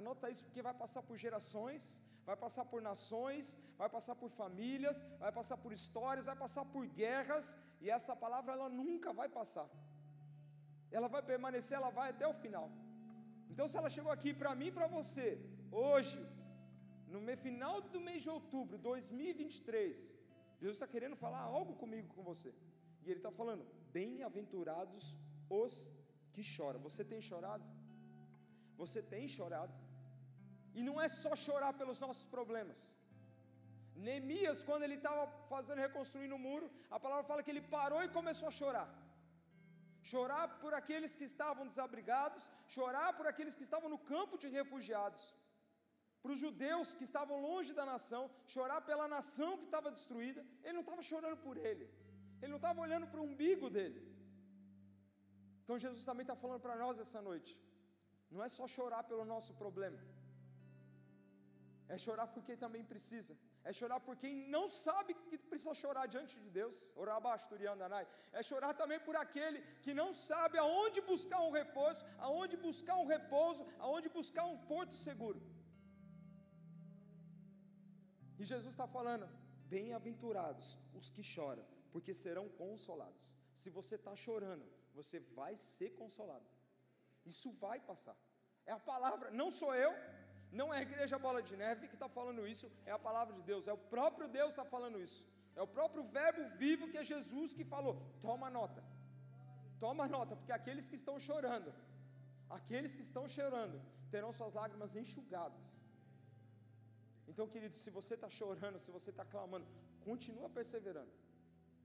anota 0.00 0.30
isso, 0.32 0.44
porque 0.46 0.66
vai 0.68 0.74
passar 0.82 1.02
por 1.08 1.16
gerações, 1.24 1.84
vai 2.28 2.36
passar 2.44 2.64
por 2.72 2.80
nações, 2.90 3.46
vai 3.80 3.88
passar 3.96 4.14
por 4.20 4.30
famílias, 4.42 4.98
vai 5.24 5.32
passar 5.38 5.56
por 5.62 5.72
histórias, 5.78 6.28
vai 6.30 6.36
passar 6.44 6.64
por 6.74 6.84
guerras, 7.00 7.46
e 7.82 7.88
essa 7.98 8.14
palavra 8.24 8.52
ela 8.56 8.68
nunca 8.80 9.12
vai 9.20 9.28
passar. 9.40 9.68
Ela 10.96 11.08
vai 11.14 11.22
permanecer, 11.32 11.76
ela 11.80 11.92
vai 12.00 12.08
até 12.10 12.26
o 12.32 12.38
final. 12.44 12.66
Então, 13.52 13.66
se 13.70 13.76
ela 13.80 13.90
chegou 13.96 14.12
aqui 14.16 14.30
para 14.42 14.52
mim 14.60 14.68
e 14.70 14.76
para 14.78 14.88
você, 14.98 15.26
hoje, 15.84 16.18
no 17.14 17.36
final 17.46 17.76
do 17.94 18.00
mês 18.08 18.20
de 18.24 18.30
outubro 18.36 18.76
de 18.76 18.82
2023, 18.90 19.96
Jesus 20.60 20.76
está 20.76 20.88
querendo 20.94 21.16
falar 21.24 21.42
algo 21.58 21.72
comigo, 21.82 22.08
com 22.14 22.22
você. 22.30 22.50
E 23.02 23.10
Ele 23.10 23.20
está 23.22 23.32
falando: 23.40 23.64
bem-aventurados 23.96 25.04
os 25.62 25.74
que 26.34 26.42
choram. 26.54 26.80
Você 26.88 27.02
tem 27.12 27.20
chorado? 27.30 27.64
Você 28.82 29.00
tem 29.12 29.24
chorado? 29.36 29.74
E 30.78 30.82
não 30.88 30.96
é 31.06 31.08
só 31.22 31.32
chorar 31.46 31.72
pelos 31.80 32.00
nossos 32.04 32.26
problemas. 32.36 32.78
Neemias, 34.06 34.60
quando 34.68 34.84
ele 34.84 34.96
estava 35.00 35.24
fazendo 35.52 35.84
reconstruindo 35.86 36.34
o 36.36 36.44
muro, 36.46 36.68
a 36.96 36.98
palavra 37.04 37.24
fala 37.30 37.42
que 37.44 37.52
ele 37.52 37.64
parou 37.76 38.02
e 38.02 38.14
começou 38.18 38.48
a 38.48 38.56
chorar. 38.60 38.88
Chorar 40.12 40.44
por 40.62 40.72
aqueles 40.80 41.12
que 41.18 41.26
estavam 41.32 41.64
desabrigados, 41.72 42.42
chorar 42.76 43.10
por 43.18 43.26
aqueles 43.30 43.54
que 43.58 43.66
estavam 43.68 43.88
no 43.94 44.00
campo 44.12 44.36
de 44.42 44.48
refugiados, 44.58 45.22
para 46.24 46.34
os 46.34 46.42
judeus 46.44 46.88
que 46.98 47.04
estavam 47.08 47.38
longe 47.48 47.72
da 47.78 47.84
nação, 47.90 48.22
chorar 48.54 48.80
pela 48.90 49.06
nação 49.14 49.50
que 49.60 49.66
estava 49.70 49.88
destruída. 49.96 50.40
Ele 50.62 50.76
não 50.78 50.84
estava 50.86 51.02
chorando 51.10 51.38
por 51.46 51.56
ele, 51.68 51.84
ele 52.40 52.52
não 52.54 52.60
estava 52.62 52.80
olhando 52.84 53.06
para 53.12 53.20
o 53.22 53.26
umbigo 53.30 53.68
dele. 53.76 54.00
Então 55.62 55.76
Jesus 55.84 56.04
também 56.10 56.24
está 56.26 56.36
falando 56.44 56.62
para 56.66 56.76
nós 56.82 57.02
essa 57.04 57.20
noite: 57.30 57.52
não 58.34 58.42
é 58.46 58.48
só 58.58 58.66
chorar 58.76 59.02
pelo 59.10 59.24
nosso 59.32 59.52
problema, 59.62 60.00
é 61.94 61.98
chorar 62.06 62.28
por 62.34 62.42
quem 62.46 62.56
também 62.64 62.84
precisa. 62.92 63.34
É 63.68 63.72
chorar 63.78 63.98
por 64.06 64.14
quem 64.22 64.32
não 64.54 64.64
sabe 64.84 65.10
que 65.28 65.36
precisa 65.50 65.74
chorar 65.82 66.04
diante 66.14 66.34
de 66.44 66.50
Deus. 66.56 66.74
É 68.38 68.42
chorar 68.50 68.72
também 68.80 68.98
por 69.06 69.16
aquele 69.22 69.60
que 69.84 69.92
não 70.00 70.08
sabe 70.28 70.58
aonde 70.64 71.00
buscar 71.12 71.40
um 71.46 71.54
reforço, 71.60 72.04
aonde 72.26 72.56
buscar 72.66 72.96
um 73.02 73.08
repouso, 73.14 73.64
aonde 73.86 74.10
buscar 74.18 74.44
um 74.52 74.58
porto 74.72 74.94
seguro. 75.06 75.40
E 78.38 78.44
Jesus 78.44 78.72
está 78.74 78.86
falando: 78.86 79.26
bem-aventurados 79.74 80.78
os 80.98 81.08
que 81.10 81.22
choram, 81.22 81.64
porque 81.92 82.12
serão 82.14 82.48
consolados. 82.62 83.34
Se 83.54 83.70
você 83.70 83.94
está 84.00 84.14
chorando, 84.24 84.66
você 84.98 85.20
vai 85.38 85.54
ser 85.56 85.90
consolado. 86.00 86.48
Isso 87.32 87.50
vai 87.64 87.78
passar. 87.90 88.16
É 88.66 88.72
a 88.72 88.78
palavra, 88.78 89.30
não 89.30 89.50
sou 89.50 89.74
eu, 89.74 89.92
não 90.60 90.72
é 90.72 90.78
a 90.78 90.86
igreja 90.88 91.18
Bola 91.18 91.40
de 91.48 91.56
Neve 91.62 91.88
que 91.90 91.96
está 92.00 92.08
falando 92.08 92.46
isso, 92.54 92.66
é 92.90 92.92
a 92.92 92.98
palavra 93.08 93.34
de 93.38 93.42
Deus, 93.50 93.66
é 93.66 93.72
o 93.72 93.82
próprio 93.94 94.28
Deus 94.28 94.50
que 94.54 94.60
está 94.60 94.68
falando 94.76 95.00
isso. 95.06 95.20
É 95.56 95.62
o 95.62 95.70
próprio 95.76 96.02
Verbo 96.16 96.44
vivo 96.62 96.88
que 96.90 96.98
é 96.98 97.04
Jesus 97.04 97.54
que 97.54 97.64
falou. 97.74 97.94
Toma 98.20 98.48
nota, 98.58 98.82
toma 99.84 100.06
nota, 100.16 100.34
porque 100.36 100.54
aqueles 100.60 100.88
que 100.88 100.96
estão 101.02 101.16
chorando, 101.28 101.72
aqueles 102.58 102.94
que 102.96 103.02
estão 103.08 103.24
chorando, 103.36 103.80
terão 104.10 104.32
suas 104.32 104.54
lágrimas 104.54 104.94
enxugadas. 105.02 105.66
Então, 107.30 107.46
querido, 107.52 107.76
se 107.82 107.90
você 107.98 108.14
está 108.18 108.28
chorando, 108.38 108.78
se 108.86 108.90
você 108.96 109.10
está 109.14 109.24
clamando, 109.34 109.66
continua 110.08 110.48
perseverando, 110.58 111.12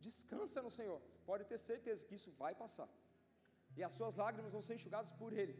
descansa 0.08 0.62
no 0.65 0.72
Senhor, 0.77 1.00
pode 1.29 1.46
ter 1.51 1.60
certeza 1.69 2.05
que 2.08 2.17
isso 2.19 2.31
vai 2.43 2.53
passar, 2.63 2.89
e 3.77 3.84
as 3.88 3.93
suas 4.00 4.15
lágrimas 4.24 4.53
vão 4.58 4.63
ser 4.67 4.75
enxugadas 4.77 5.12
por 5.22 5.31
Ele, 5.41 5.55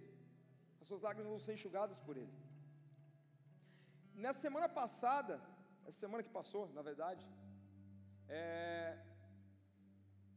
as 0.82 0.88
suas 0.90 1.04
lágrimas 1.08 1.32
vão 1.36 1.44
ser 1.48 1.54
enxugadas 1.58 2.00
por 2.08 2.18
Ele. 2.24 2.36
Nessa 4.24 4.42
semana 4.48 4.68
passada, 4.82 5.36
essa 5.88 6.00
semana 6.06 6.24
que 6.26 6.38
passou, 6.40 6.64
na 6.78 6.82
verdade, 6.90 7.24
é, 8.28 8.98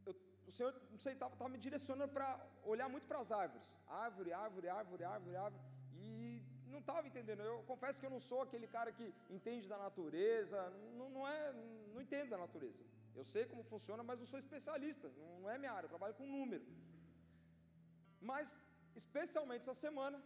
eu, 0.05 0.13
o 0.47 0.51
Senhor, 0.57 0.73
não 0.89 0.99
sei, 1.05 1.13
estava 1.13 1.49
me 1.53 1.59
direcionando 1.65 2.11
para 2.17 2.27
olhar 2.73 2.87
muito 2.93 3.07
para 3.09 3.19
as 3.23 3.31
árvores. 3.43 3.67
Árvore, 3.87 4.31
árvore, 4.45 4.67
árvore, 4.79 5.03
árvore, 5.15 5.35
árvore. 5.45 5.63
Não 6.73 6.81
estava 6.83 7.07
entendendo. 7.09 7.41
Eu 7.51 7.57
confesso 7.71 7.99
que 7.99 8.07
eu 8.09 8.15
não 8.15 8.21
sou 8.29 8.39
aquele 8.45 8.67
cara 8.75 8.91
que 8.97 9.07
entende 9.37 9.65
da 9.73 9.79
natureza, 9.87 10.57
não, 10.99 11.07
não 11.15 11.23
é, 11.35 11.41
não 11.93 12.01
entendo 12.05 12.29
da 12.35 12.39
natureza. 12.45 12.83
Eu 13.19 13.25
sei 13.33 13.43
como 13.49 13.69
funciona, 13.73 14.03
mas 14.09 14.19
não 14.21 14.27
sou 14.31 14.39
especialista, 14.45 15.07
não 15.41 15.49
é 15.53 15.57
minha 15.63 15.73
área, 15.77 15.87
eu 15.87 15.95
trabalho 15.95 16.15
com 16.19 16.35
número. 16.37 16.65
Mas, 18.29 18.47
especialmente 19.01 19.63
essa 19.65 19.79
semana, 19.85 20.17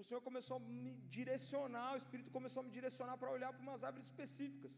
o 0.00 0.04
Senhor 0.06 0.22
começou 0.28 0.56
a 0.58 0.64
me 0.84 0.92
direcionar, 1.16 1.88
o 1.94 2.00
Espírito 2.02 2.30
começou 2.38 2.60
a 2.60 2.66
me 2.68 2.72
direcionar 2.78 3.16
para 3.20 3.34
olhar 3.36 3.50
para 3.52 3.66
umas 3.68 3.84
árvores 3.88 4.08
específicas. 4.10 4.74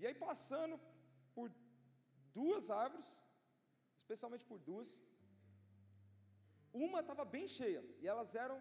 E 0.00 0.06
aí, 0.06 0.14
passando 0.28 0.76
por 1.36 1.48
duas 2.38 2.64
árvores, 2.84 3.08
especialmente 4.02 4.44
por 4.50 4.58
duas, 4.70 4.88
uma 6.86 7.00
estava 7.00 7.24
bem 7.36 7.46
cheia, 7.58 7.82
e 8.02 8.06
elas 8.12 8.32
eram 8.44 8.58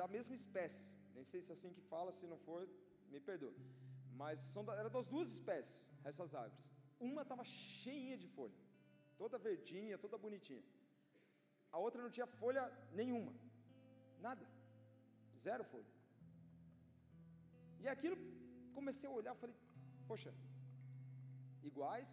da 0.00 0.06
mesma 0.16 0.34
espécie. 0.40 0.84
Nem 1.16 1.24
sei 1.30 1.40
se 1.42 1.50
é 1.52 1.54
assim 1.56 1.72
que 1.76 1.82
fala, 1.92 2.10
se 2.18 2.26
não 2.32 2.38
for, 2.46 2.62
me 3.12 3.20
perdoa. 3.28 3.56
Mas 4.20 4.38
são, 4.52 4.62
eram 4.80 4.92
das 4.98 5.08
duas 5.14 5.28
espécies, 5.36 5.78
essas 6.10 6.34
árvores. 6.42 6.64
Uma 7.08 7.22
estava 7.22 7.44
cheinha 7.44 8.16
de 8.22 8.28
folha, 8.36 8.58
toda 9.20 9.44
verdinha, 9.48 10.02
toda 10.04 10.22
bonitinha. 10.26 10.64
A 11.74 11.78
outra 11.86 12.02
não 12.04 12.12
tinha 12.16 12.28
folha 12.40 12.62
nenhuma, 13.00 13.32
nada. 14.26 14.46
Zero 15.46 15.64
folha. 15.72 15.92
E 17.82 17.88
aquilo, 17.94 18.16
comecei 18.76 19.08
a 19.08 19.16
olhar, 19.18 19.34
falei, 19.42 19.56
poxa, 20.10 20.30
iguais, 21.70 22.10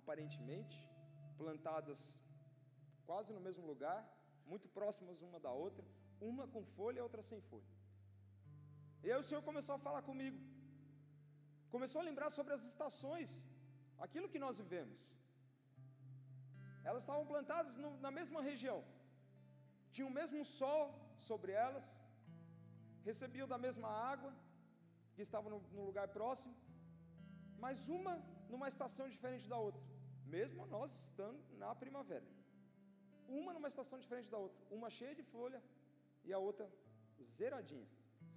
aparentemente, 0.00 0.78
plantadas 1.40 2.00
quase 3.08 3.32
no 3.36 3.42
mesmo 3.46 3.64
lugar, 3.72 4.00
muito 4.52 4.68
próximas 4.78 5.20
uma 5.26 5.40
da 5.46 5.52
outra, 5.64 5.84
uma 6.20 6.46
com 6.54 6.62
folha 6.76 6.98
e 6.98 7.06
outra 7.06 7.22
sem 7.30 7.40
folha. 7.50 7.72
E 9.04 9.10
aí 9.10 9.18
o 9.18 9.26
Senhor 9.28 9.42
começou 9.48 9.74
a 9.74 9.82
falar 9.86 10.02
comigo, 10.10 10.38
começou 11.74 12.00
a 12.00 12.08
lembrar 12.08 12.30
sobre 12.38 12.52
as 12.56 12.64
estações, 12.72 13.30
aquilo 14.06 14.30
que 14.32 14.42
nós 14.44 14.58
vivemos. 14.62 15.00
Elas 16.88 17.02
estavam 17.02 17.26
plantadas 17.32 17.76
no, 17.76 17.90
na 18.06 18.10
mesma 18.18 18.40
região, 18.50 18.78
tinham 19.92 20.10
o 20.10 20.18
mesmo 20.20 20.44
sol 20.44 20.84
sobre 21.28 21.52
elas, 21.52 21.86
recebiam 23.08 23.48
da 23.52 23.58
mesma 23.66 23.88
água, 24.12 24.32
que 25.14 25.22
estava 25.22 25.48
no, 25.52 25.60
no 25.76 25.84
lugar 25.88 26.08
próximo, 26.16 26.54
mas 27.64 27.88
uma 27.98 28.14
numa 28.52 28.68
estação 28.72 29.06
diferente 29.14 29.46
da 29.52 29.58
outra, 29.66 29.82
mesmo 30.36 30.66
nós 30.66 30.90
estando 31.04 31.40
na 31.62 31.74
primavera. 31.82 32.26
Uma 33.38 33.52
numa 33.54 33.68
estação 33.72 33.98
diferente 34.04 34.28
da 34.34 34.38
outra, 34.38 34.58
uma 34.78 34.90
cheia 34.98 35.14
de 35.20 35.24
folha 35.34 35.60
e 36.28 36.32
a 36.36 36.40
outra 36.48 36.66
zeradinha, 37.36 37.88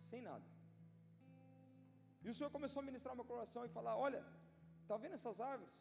sem 0.10 0.22
nada. 0.30 0.48
E 2.24 2.30
o 2.32 2.36
Senhor 2.38 2.52
começou 2.58 2.80
a 2.82 2.88
ministrar 2.90 3.16
meu 3.20 3.28
coração 3.32 3.64
e 3.68 3.76
falar: 3.78 3.96
Olha, 4.08 4.22
está 4.82 4.98
vendo 5.04 5.18
essas 5.20 5.40
árvores? 5.52 5.78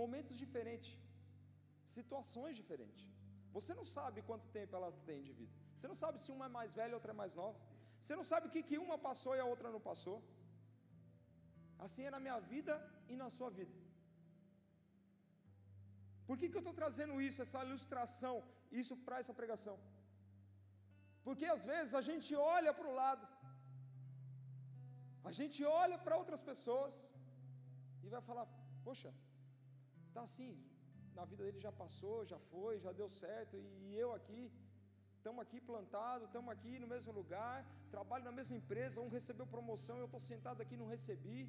Momentos 0.00 0.36
diferentes, 0.44 0.92
situações 1.96 2.56
diferentes. 2.60 3.04
Você 3.56 3.72
não 3.78 3.86
sabe 3.96 4.26
quanto 4.28 4.52
tempo 4.58 4.74
elas 4.78 4.98
têm 5.08 5.20
de 5.28 5.32
vida. 5.40 5.54
Você 5.74 5.86
não 5.90 5.98
sabe 6.02 6.18
se 6.24 6.30
uma 6.34 6.46
é 6.48 6.54
mais 6.58 6.70
velha 6.78 6.92
e 6.92 6.98
outra 7.00 7.12
é 7.14 7.18
mais 7.22 7.34
nova. 7.42 7.58
Você 8.02 8.14
não 8.20 8.26
sabe 8.30 8.46
o 8.46 8.52
que, 8.54 8.62
que 8.68 8.78
uma 8.86 8.96
passou 9.08 9.32
e 9.36 9.42
a 9.44 9.48
outra 9.52 9.70
não 9.74 9.82
passou. 9.90 10.16
Assim 11.86 12.04
é 12.08 12.12
na 12.14 12.20
minha 12.24 12.38
vida 12.52 12.74
e 13.12 13.16
na 13.22 13.28
sua 13.36 13.50
vida. 13.58 13.74
Por 16.28 16.36
que, 16.38 16.48
que 16.48 16.56
eu 16.58 16.64
estou 16.64 16.76
trazendo 16.80 17.14
isso, 17.28 17.38
essa 17.44 17.60
ilustração, 17.68 18.34
isso 18.80 18.94
para 19.06 19.18
essa 19.22 19.34
pregação? 19.40 19.76
Porque 21.26 21.46
às 21.54 21.64
vezes 21.70 21.92
a 22.00 22.02
gente 22.08 22.30
olha 22.56 22.72
para 22.78 22.88
o 22.90 22.96
lado, 23.02 23.24
a 25.30 25.32
gente 25.38 25.60
olha 25.82 25.98
para 26.04 26.18
outras 26.22 26.42
pessoas 26.50 26.94
e 28.04 28.08
vai 28.14 28.22
falar: 28.28 28.46
Poxa, 28.86 29.10
está 30.08 30.22
assim, 30.28 30.50
na 31.18 31.24
vida 31.30 31.42
dele 31.44 31.60
já 31.66 31.72
passou, 31.82 32.16
já 32.32 32.38
foi, 32.50 32.74
já 32.86 32.92
deu 33.00 33.08
certo, 33.22 33.56
e 33.58 33.94
eu 34.04 34.08
aqui, 34.18 34.42
estamos 35.18 35.40
aqui 35.44 35.60
plantados, 35.70 36.26
estamos 36.26 36.50
aqui 36.54 36.72
no 36.82 36.88
mesmo 36.94 37.12
lugar, 37.20 37.56
trabalho 37.94 38.24
na 38.30 38.34
mesma 38.38 38.56
empresa, 38.60 39.04
um 39.06 39.14
recebeu 39.18 39.46
promoção, 39.54 39.98
eu 39.98 40.08
estou 40.10 40.22
sentado 40.32 40.60
aqui 40.64 40.76
não 40.82 40.92
recebi. 40.96 41.40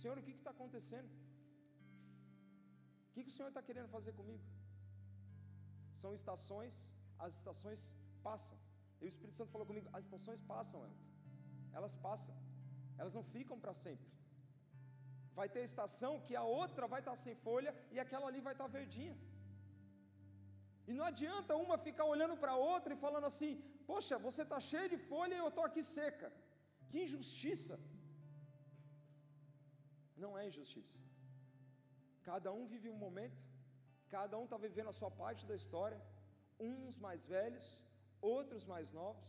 Senhor, 0.00 0.16
o 0.18 0.24
que 0.26 0.34
está 0.40 0.52
acontecendo? 0.56 1.10
O 3.08 3.12
que, 3.12 3.24
que 3.24 3.32
o 3.32 3.36
Senhor 3.36 3.48
está 3.52 3.62
querendo 3.68 3.88
fazer 3.96 4.12
comigo? 4.20 4.44
São 6.02 6.12
estações, 6.20 6.76
as 7.24 7.32
estações 7.40 7.80
passam. 8.26 8.58
E 9.00 9.04
o 9.06 9.10
Espírito 9.12 9.36
Santo 9.38 9.52
falou 9.54 9.66
comigo: 9.70 9.88
as 9.96 10.04
estações 10.06 10.40
passam, 10.52 10.80
Elton. 10.86 11.08
Elas 11.78 11.94
passam, 12.06 12.34
elas 13.00 13.14
não 13.18 13.24
ficam 13.34 13.58
para 13.64 13.74
sempre. 13.84 14.08
Vai 15.38 15.48
ter 15.54 15.62
estação 15.70 16.12
que 16.26 16.34
a 16.42 16.46
outra 16.62 16.86
vai 16.92 17.00
estar 17.02 17.16
tá 17.16 17.22
sem 17.24 17.34
folha 17.46 17.72
e 17.94 17.98
aquela 18.04 18.26
ali 18.30 18.40
vai 18.48 18.54
estar 18.54 18.68
tá 18.68 18.76
verdinha. 18.78 19.16
E 20.88 20.94
não 20.98 21.04
adianta 21.10 21.60
uma 21.64 21.76
ficar 21.88 22.06
olhando 22.14 22.36
para 22.42 22.52
a 22.54 22.62
outra 22.72 22.92
e 22.94 23.02
falando 23.06 23.26
assim: 23.32 23.52
Poxa, 23.90 24.16
você 24.26 24.42
está 24.46 24.58
cheio 24.70 24.88
de 24.94 24.98
folha 25.10 25.34
e 25.36 25.42
eu 25.44 25.50
estou 25.52 25.64
aqui 25.68 25.82
seca. 25.96 26.28
Que 26.90 26.98
injustiça! 27.06 27.76
Não 30.22 30.32
é 30.40 30.42
injustiça. 30.50 30.98
Cada 32.30 32.50
um 32.58 32.64
vive 32.72 32.88
um 32.94 33.00
momento, 33.06 33.38
cada 34.16 34.34
um 34.40 34.46
está 34.46 34.58
vivendo 34.66 34.90
a 34.92 34.98
sua 35.00 35.10
parte 35.22 35.42
da 35.50 35.56
história, 35.60 36.00
uns 36.70 36.96
mais 37.06 37.22
velhos, 37.34 37.66
outros 38.34 38.64
mais 38.72 38.88
novos. 39.00 39.28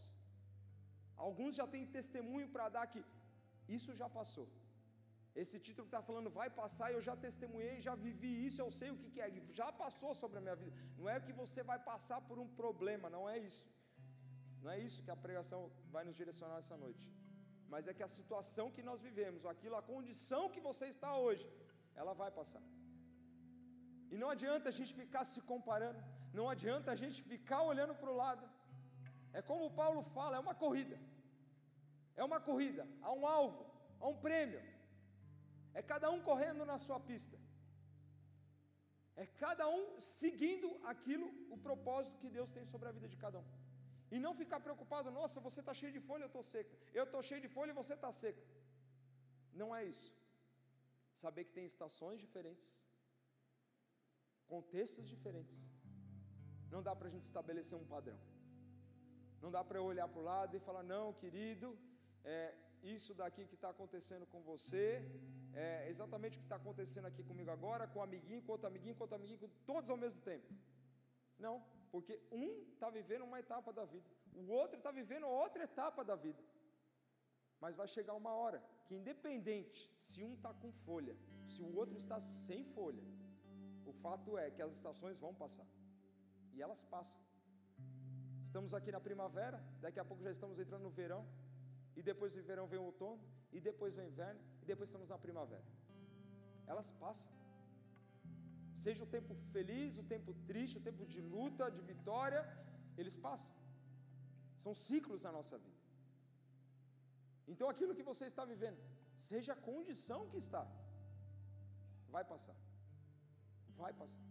Alguns 1.28 1.56
já 1.60 1.68
têm 1.74 1.92
testemunho 1.98 2.48
para 2.56 2.68
dar 2.76 2.86
que 2.94 3.02
isso 3.78 3.92
já 4.02 4.10
passou. 4.20 4.48
Esse 5.42 5.58
título 5.66 5.86
que 5.88 5.94
está 5.94 6.02
falando 6.08 6.30
vai 6.40 6.48
passar, 6.62 6.88
eu 6.92 7.02
já 7.08 7.16
testemunhei, 7.26 7.76
já 7.88 7.94
vivi 8.08 8.32
isso, 8.48 8.60
eu 8.64 8.72
sei 8.80 8.90
o 8.94 8.98
que, 9.02 9.10
que 9.14 9.22
é, 9.26 9.30
já 9.60 9.68
passou 9.84 10.14
sobre 10.22 10.38
a 10.40 10.44
minha 10.46 10.58
vida. 10.64 10.76
Não 10.98 11.08
é 11.14 11.20
que 11.26 11.34
você 11.42 11.62
vai 11.72 11.80
passar 11.92 12.20
por 12.30 12.38
um 12.44 12.50
problema, 12.62 13.10
não 13.18 13.24
é 13.34 13.38
isso. 13.50 13.66
Não 14.64 14.70
é 14.76 14.78
isso 14.88 15.04
que 15.06 15.14
a 15.16 15.22
pregação 15.26 15.60
vai 15.96 16.04
nos 16.08 16.18
direcionar 16.22 16.58
essa 16.64 16.78
noite. 16.84 17.06
Mas 17.72 17.88
é 17.90 17.94
que 17.98 18.06
a 18.08 18.14
situação 18.20 18.66
que 18.76 18.84
nós 18.90 19.00
vivemos, 19.08 19.46
aquilo, 19.54 19.76
a 19.78 19.88
condição 19.94 20.44
que 20.54 20.62
você 20.70 20.88
está 20.96 21.12
hoje, 21.26 21.46
ela 22.02 22.14
vai 22.22 22.30
passar. 22.40 22.64
E 24.14 24.18
não 24.22 24.30
adianta 24.36 24.68
a 24.72 24.76
gente 24.78 24.94
ficar 25.02 25.24
se 25.34 25.42
comparando, 25.52 26.02
não 26.40 26.48
adianta 26.54 26.90
a 26.92 26.98
gente 27.02 27.20
ficar 27.34 27.62
olhando 27.72 27.96
para 28.02 28.12
o 28.14 28.18
lado. 28.24 28.46
É 29.34 29.42
como 29.42 29.76
Paulo 29.82 30.02
fala, 30.18 30.38
é 30.38 30.40
uma 30.40 30.56
corrida. 30.64 30.98
É 32.16 32.24
uma 32.24 32.40
corrida, 32.50 32.84
há 33.02 33.12
um 33.20 33.26
alvo, 33.26 33.62
há 34.00 34.08
um 34.14 34.18
prêmio. 34.26 34.62
É 35.74 35.82
cada 35.82 36.10
um 36.16 36.22
correndo 36.30 36.66
na 36.72 36.78
sua 36.86 37.00
pista. 37.00 37.38
É 39.16 39.26
cada 39.44 39.66
um 39.78 39.84
seguindo 40.00 40.68
aquilo, 40.92 41.28
o 41.56 41.58
propósito 41.68 42.20
que 42.22 42.30
Deus 42.38 42.52
tem 42.56 42.66
sobre 42.74 42.88
a 42.90 42.96
vida 42.98 43.08
de 43.14 43.18
cada 43.24 43.40
um. 43.40 43.48
E 44.14 44.20
não 44.26 44.34
ficar 44.42 44.60
preocupado, 44.60 45.10
nossa, 45.20 45.40
você 45.48 45.60
está 45.62 45.74
cheio 45.74 45.94
de 45.98 46.02
folha, 46.08 46.24
eu 46.24 46.32
estou 46.32 46.44
seca. 46.44 46.76
Eu 47.00 47.06
estou 47.06 47.22
cheio 47.28 47.42
de 47.46 47.50
folha 47.56 47.72
e 47.72 47.80
você 47.82 47.94
está 47.94 48.12
seca. 48.12 48.44
Não 49.62 49.70
é 49.78 49.82
isso. 49.94 50.10
Saber 51.24 51.44
que 51.46 51.54
tem 51.58 51.66
estações 51.66 52.20
diferentes, 52.26 52.68
contextos 54.54 55.08
diferentes. 55.14 55.60
Não 56.74 56.82
dá 56.88 56.94
para 56.96 57.08
a 57.10 57.14
gente 57.16 57.24
estabelecer 57.32 57.78
um 57.78 57.88
padrão. 57.96 58.20
Não 59.42 59.52
dá 59.56 59.64
para 59.64 59.78
eu 59.80 59.86
olhar 59.92 60.08
para 60.08 60.22
o 60.22 60.24
lado 60.24 60.56
e 60.56 60.60
falar, 60.60 60.84
não, 60.84 61.14
querido, 61.22 61.78
é, 62.24 62.54
isso 62.96 63.14
daqui 63.14 63.46
que 63.46 63.56
está 63.56 63.70
acontecendo 63.70 64.26
com 64.26 64.42
você, 64.42 65.04
é 65.54 65.88
exatamente 65.90 66.38
o 66.38 66.42
que 66.42 66.46
está 66.46 66.56
acontecendo 66.56 67.08
aqui 67.08 67.24
comigo 67.24 67.52
agora, 67.52 67.88
com 67.88 68.00
o 68.00 68.04
amiguinho, 68.04 68.42
com 68.44 68.52
outro 68.52 68.68
amiguinho, 68.68 68.96
com 68.96 69.04
outro 69.04 69.18
amiguinho, 69.18 69.40
com 69.40 69.50
todos 69.66 69.90
ao 69.90 69.98
mesmo 69.98 70.22
tempo. 70.22 70.48
Não, 71.38 71.56
porque 71.92 72.22
um 72.32 72.48
está 72.74 72.90
vivendo 72.90 73.24
uma 73.24 73.40
etapa 73.40 73.74
da 73.74 73.86
vida, 73.86 74.10
o 74.34 74.48
outro 74.52 74.78
está 74.78 74.92
vivendo 74.92 75.28
outra 75.28 75.64
etapa 75.64 76.04
da 76.04 76.16
vida. 76.16 76.42
Mas 77.60 77.76
vai 77.76 77.88
chegar 77.88 78.16
uma 78.16 78.34
hora 78.42 78.64
que, 78.86 78.96
independente 78.96 79.82
se 80.00 80.24
um 80.24 80.34
está 80.34 80.52
com 80.54 80.72
folha, 80.72 81.16
se 81.48 81.62
o 81.62 81.76
outro 81.76 81.96
está 81.96 82.20
sem 82.20 82.64
folha, 82.64 83.04
o 83.86 83.94
fato 83.94 84.38
é 84.38 84.50
que 84.50 84.62
as 84.62 84.74
estações 84.74 85.18
vão 85.18 85.34
passar. 85.34 85.68
E 86.54 86.62
elas 86.62 86.82
passam. 86.84 87.22
Estamos 88.52 88.74
aqui 88.78 88.92
na 88.96 89.00
primavera, 89.06 89.58
daqui 89.84 90.00
a 90.02 90.06
pouco 90.08 90.22
já 90.26 90.32
estamos 90.38 90.58
entrando 90.64 90.84
no 90.88 90.90
verão, 90.98 91.22
e 91.98 92.02
depois 92.08 92.34
do 92.38 92.42
verão 92.50 92.66
vem 92.72 92.80
o 92.82 92.88
outono, 92.90 93.22
e 93.56 93.60
depois 93.68 93.94
vem 93.98 94.06
o 94.08 94.12
inverno, 94.14 94.42
e 94.62 94.66
depois 94.72 94.88
estamos 94.90 95.08
na 95.14 95.18
primavera. 95.26 95.68
Elas 96.72 96.90
passam. 97.04 97.32
Seja 98.84 99.06
o 99.06 99.10
tempo 99.16 99.34
feliz, 99.54 99.98
o 100.04 100.06
tempo 100.14 100.34
triste, 100.50 100.78
o 100.82 100.86
tempo 100.90 101.06
de 101.14 101.22
luta, 101.36 101.72
de 101.78 101.82
vitória, 101.92 102.42
eles 103.00 103.16
passam. 103.28 103.56
São 104.66 104.76
ciclos 104.86 105.24
na 105.28 105.32
nossa 105.38 105.58
vida. 105.66 105.82
Então 107.54 107.70
aquilo 107.74 107.96
que 108.00 108.08
você 108.12 108.26
está 108.34 108.44
vivendo, 108.54 108.82
seja 109.32 109.54
a 109.54 109.62
condição 109.72 110.22
que 110.32 110.40
está, 110.46 110.64
vai 112.16 112.26
passar. 112.36 112.58
Vai 113.84 113.94
passar. 114.04 114.26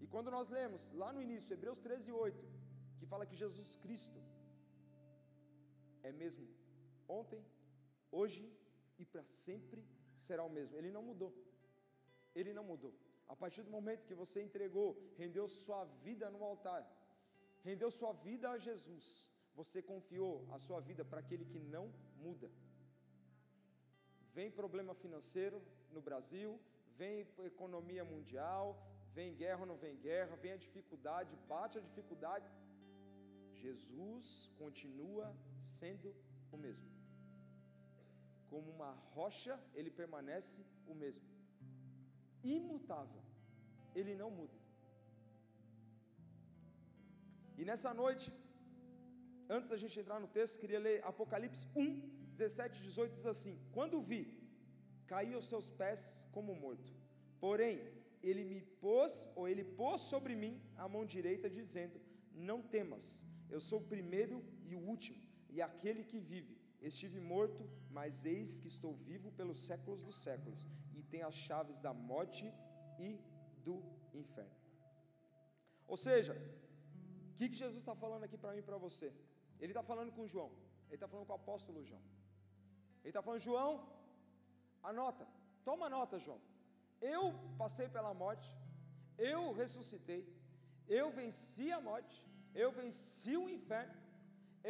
E 0.00 0.06
quando 0.14 0.30
nós 0.38 0.48
lemos 0.60 0.84
lá 1.02 1.10
no 1.12 1.20
início, 1.28 1.52
Hebreus 1.52 1.80
13, 1.88 2.10
8, 2.28 2.56
que 2.98 3.06
fala 3.12 3.28
que 3.30 3.42
Jesus 3.44 3.70
Cristo 3.84 4.20
é 6.02 6.12
mesmo 6.22 6.46
ontem, 7.18 7.42
hoje 8.10 8.44
e 8.98 9.04
para 9.12 9.24
sempre 9.24 9.80
será 10.26 10.42
o 10.44 10.54
mesmo. 10.58 10.76
Ele 10.76 10.90
não 10.96 11.02
mudou. 11.10 11.32
Ele 12.34 12.52
não 12.58 12.64
mudou. 12.72 12.94
A 13.28 13.36
partir 13.42 13.62
do 13.66 13.70
momento 13.76 14.06
que 14.08 14.20
você 14.22 14.38
entregou, 14.42 14.88
rendeu 15.22 15.46
sua 15.48 15.84
vida 16.06 16.26
no 16.34 16.42
altar, 16.50 16.82
rendeu 17.68 17.90
sua 17.90 18.12
vida 18.26 18.46
a 18.50 18.58
Jesus, 18.66 19.06
você 19.60 19.78
confiou 19.82 20.34
a 20.54 20.58
sua 20.66 20.80
vida 20.88 21.04
para 21.04 21.20
aquele 21.24 21.44
que 21.52 21.58
não 21.74 21.84
muda. 22.24 22.48
Vem 24.36 24.50
problema 24.60 24.94
financeiro 24.94 25.58
no 25.94 26.00
Brasil, 26.08 26.50
vem 27.00 27.26
economia 27.52 28.04
mundial, 28.04 28.64
vem 29.16 29.34
guerra 29.42 29.62
ou 29.64 29.70
não 29.72 29.78
vem 29.84 29.96
guerra, 30.08 30.36
vem 30.44 30.52
a 30.52 30.62
dificuldade, 30.66 31.38
bate 31.48 31.78
a 31.78 31.86
dificuldade. 31.88 32.48
Jesus 33.66 34.26
continua 34.62 35.26
sendo 35.78 36.08
o 36.54 36.58
mesmo. 36.66 36.90
Como 38.50 38.68
uma 38.76 38.92
rocha, 39.16 39.54
ele 39.74 39.90
permanece 40.02 40.58
o 40.92 40.94
mesmo 40.94 41.36
imutável, 42.54 43.22
ele 43.94 44.14
não 44.22 44.30
muda. 44.38 44.58
E 47.58 47.64
nessa 47.64 47.92
noite, 48.02 48.26
antes 49.48 49.70
da 49.72 49.78
gente 49.82 49.98
entrar 49.98 50.20
no 50.20 50.28
texto, 50.38 50.60
queria 50.62 50.80
ler 50.86 50.96
Apocalipse 51.12 51.66
1, 51.74 51.86
17 52.36 52.78
e 52.78 52.82
18, 52.82 53.14
diz 53.18 53.26
assim: 53.34 53.54
Quando 53.76 54.00
vi, 54.10 54.22
caí 55.12 55.32
aos 55.34 55.48
seus 55.52 55.68
pés 55.80 56.00
como 56.34 56.54
morto. 56.54 56.92
Porém, 57.44 57.76
ele 58.22 58.44
me 58.44 58.60
pôs, 58.84 59.28
ou 59.34 59.48
ele 59.48 59.64
pôs 59.64 60.00
sobre 60.12 60.34
mim 60.42 60.54
a 60.76 60.88
mão 60.94 61.04
direita, 61.16 61.48
dizendo: 61.48 61.98
Não 62.50 62.60
temas, 62.76 63.06
eu 63.54 63.60
sou 63.60 63.78
o 63.80 63.88
primeiro 63.94 64.36
e 64.64 64.74
o 64.74 64.82
último, 64.94 65.20
e 65.48 65.60
aquele 65.62 66.02
que 66.04 66.18
vive. 66.18 66.54
Estive 66.80 67.18
morto, 67.20 67.62
mas 67.90 68.24
eis 68.24 68.60
que 68.60 68.68
estou 68.68 68.92
vivo 68.94 69.30
pelos 69.32 69.60
séculos 69.68 70.00
dos 70.06 70.16
séculos, 70.26 70.68
e 70.94 71.02
tem 71.02 71.22
as 71.22 71.34
chaves 71.34 71.80
da 71.80 71.92
morte 71.92 72.44
e 72.98 73.18
do 73.64 73.76
inferno. 74.12 74.56
Ou 75.86 75.96
seja, 75.96 76.34
o 77.30 77.34
que, 77.36 77.48
que 77.48 77.62
Jesus 77.64 77.80
está 77.82 77.94
falando 77.94 78.24
aqui 78.24 78.36
para 78.36 78.52
mim 78.52 78.62
e 78.64 78.68
para 78.70 78.78
você? 78.86 79.08
Ele 79.60 79.72
está 79.72 79.82
falando 79.82 80.12
com 80.12 80.26
João, 80.26 80.50
ele 80.86 80.96
está 80.96 81.08
falando 81.08 81.26
com 81.26 81.32
o 81.32 81.42
apóstolo 81.42 81.84
João. 81.84 82.02
Ele 83.02 83.10
está 83.10 83.22
falando, 83.22 83.40
João, 83.48 83.72
anota, 84.82 85.26
toma 85.64 85.88
nota, 85.88 86.18
João. 86.18 86.40
Eu 87.00 87.22
passei 87.56 87.88
pela 87.88 88.12
morte, 88.12 88.48
eu 89.16 89.52
ressuscitei, 89.52 90.22
eu 90.88 91.10
venci 91.10 91.70
a 91.72 91.80
morte, 91.80 92.16
eu 92.62 92.70
venci 92.80 93.34
o 93.42 93.48
inferno, 93.56 94.00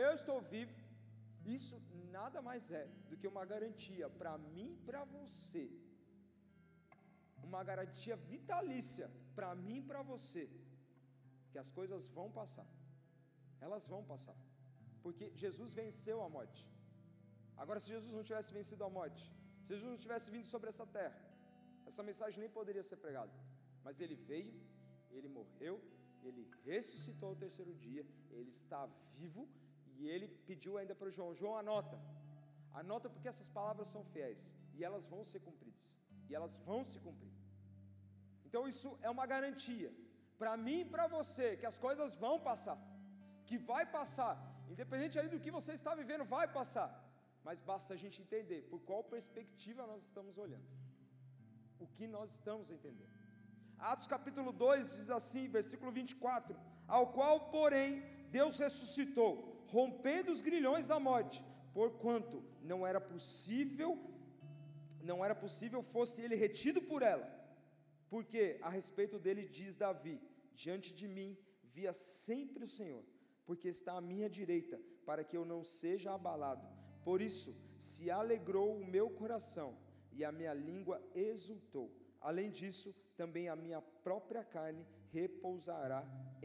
eu 0.05 0.13
estou 0.19 0.39
vivo. 0.55 0.77
Isso 1.59 1.77
nada 2.19 2.39
mais 2.49 2.65
é 2.83 2.85
do 3.09 3.17
que 3.17 3.29
uma 3.35 3.45
garantia 3.53 4.07
para 4.21 4.33
mim 4.55 4.69
e 4.75 4.81
para 4.89 5.03
você 5.17 5.65
uma 7.49 7.63
garantia 7.71 8.17
vitalícia 8.33 9.07
para 9.37 9.51
mim 9.65 9.79
e 9.81 9.87
para 9.91 10.03
você, 10.13 10.45
que 11.51 11.59
as 11.65 11.71
coisas 11.79 12.03
vão 12.19 12.29
passar, 12.39 12.69
elas 13.67 13.85
vão 13.93 14.03
passar, 14.13 14.39
porque 15.05 15.27
Jesus 15.43 15.73
venceu 15.83 16.19
a 16.27 16.29
morte. 16.37 16.63
Agora, 17.63 17.81
se 17.83 17.89
Jesus 17.95 18.13
não 18.19 18.25
tivesse 18.31 18.51
vencido 18.59 18.83
a 18.89 18.91
morte, 18.99 19.25
se 19.63 19.69
Jesus 19.75 19.91
não 19.93 20.03
tivesse 20.07 20.29
vindo 20.35 20.49
sobre 20.55 20.69
essa 20.73 20.87
terra, 20.99 21.19
essa 21.91 22.03
mensagem 22.09 22.41
nem 22.45 22.51
poderia 22.59 22.85
ser 22.91 22.99
pregada, 23.05 23.35
mas 23.85 24.01
ele 24.05 24.17
veio, 24.31 24.55
ele 25.17 25.29
morreu, 25.39 25.77
ele 26.29 26.45
ressuscitou 26.71 27.29
ao 27.31 27.41
terceiro 27.45 27.73
dia, 27.87 28.05
ele 28.39 28.51
está 28.59 28.81
vivo 29.21 29.43
e 29.99 30.09
ele 30.15 30.29
pediu 30.51 30.73
ainda 30.79 30.95
para 31.01 31.15
João: 31.17 31.35
João, 31.41 31.57
anota, 31.63 31.99
anota 32.83 33.11
porque 33.15 33.31
essas 33.33 33.49
palavras 33.59 33.89
são 33.95 34.05
fiéis 34.13 34.43
e 34.77 34.85
elas 34.89 35.05
vão 35.13 35.23
ser 35.31 35.41
cumpridas, 35.49 35.87
e 36.29 36.35
elas 36.39 36.57
vão 36.69 36.81
se 36.91 36.99
cumprir. 37.07 37.35
Então 38.47 38.63
isso 38.73 38.91
é 39.07 39.11
uma 39.17 39.27
garantia 39.35 39.91
para 40.41 40.53
mim 40.67 40.81
e 40.83 40.91
para 40.95 41.07
você 41.17 41.47
que 41.61 41.69
as 41.73 41.79
coisas 41.87 42.17
vão 42.25 42.35
passar, 42.51 42.79
que 43.49 43.57
vai 43.73 43.85
passar, 43.99 44.35
independente 44.75 45.19
aí 45.19 45.29
do 45.35 45.41
que 45.45 45.57
você 45.59 45.73
está 45.81 45.95
vivendo, 46.03 46.25
vai 46.37 46.47
passar. 46.61 46.89
Mas 47.47 47.61
basta 47.71 47.91
a 47.95 48.01
gente 48.03 48.17
entender 48.25 48.61
por 48.71 48.81
qual 48.89 49.03
perspectiva 49.17 49.83
nós 49.91 50.03
estamos 50.09 50.37
olhando. 50.45 50.69
O 51.85 51.87
que 51.97 52.07
nós 52.15 52.31
estamos 52.37 52.71
entendendo. 52.77 53.16
Atos 53.79 54.07
capítulo 54.07 54.53
2 54.53 54.97
diz 54.97 55.11
assim, 55.11 55.49
versículo 55.49 55.93
24: 55.93 56.57
Ao 56.89 57.13
qual, 57.13 57.51
porém, 57.51 58.03
Deus 58.31 58.59
ressuscitou, 58.59 59.65
rompendo 59.69 60.33
os 60.33 60.41
grilhões 60.41 60.87
da 60.87 60.99
morte, 60.99 61.45
porquanto 61.73 62.43
não 62.63 62.87
era 62.87 63.01
possível, 63.01 63.99
não 65.03 65.25
era 65.25 65.35
possível 65.35 65.83
fosse 65.83 66.23
ele 66.23 66.35
retido 66.35 66.81
por 66.81 67.03
ela. 67.03 67.27
Porque 68.09 68.59
a 68.63 68.69
respeito 68.69 69.19
dele 69.19 69.49
diz 69.49 69.77
Davi: 69.77 70.21
Diante 70.55 70.95
de 70.95 71.07
mim 71.07 71.37
via 71.75 71.93
sempre 71.93 72.65
o 72.65 72.69
Senhor, 72.69 73.05
porque 73.45 73.69
está 73.69 73.93
à 73.97 74.01
minha 74.01 74.29
direita, 74.29 74.81
para 75.05 75.23
que 75.23 75.37
eu 75.37 75.45
não 75.45 75.63
seja 75.63 76.13
abalado. 76.13 76.67
Por 77.05 77.21
isso 77.21 77.55
se 77.79 78.11
alegrou 78.11 78.77
o 78.77 78.87
meu 78.87 79.11
coração 79.11 79.77
e 80.13 80.25
a 80.25 80.33
minha 80.33 80.55
língua 80.55 81.01
exultou. 81.15 81.91
Além 82.29 82.49
disso, 82.59 82.89
também 83.21 83.45
a 83.49 83.57
minha 83.65 83.81
própria 84.07 84.43
carne 84.55 84.85
repousará 85.17 86.01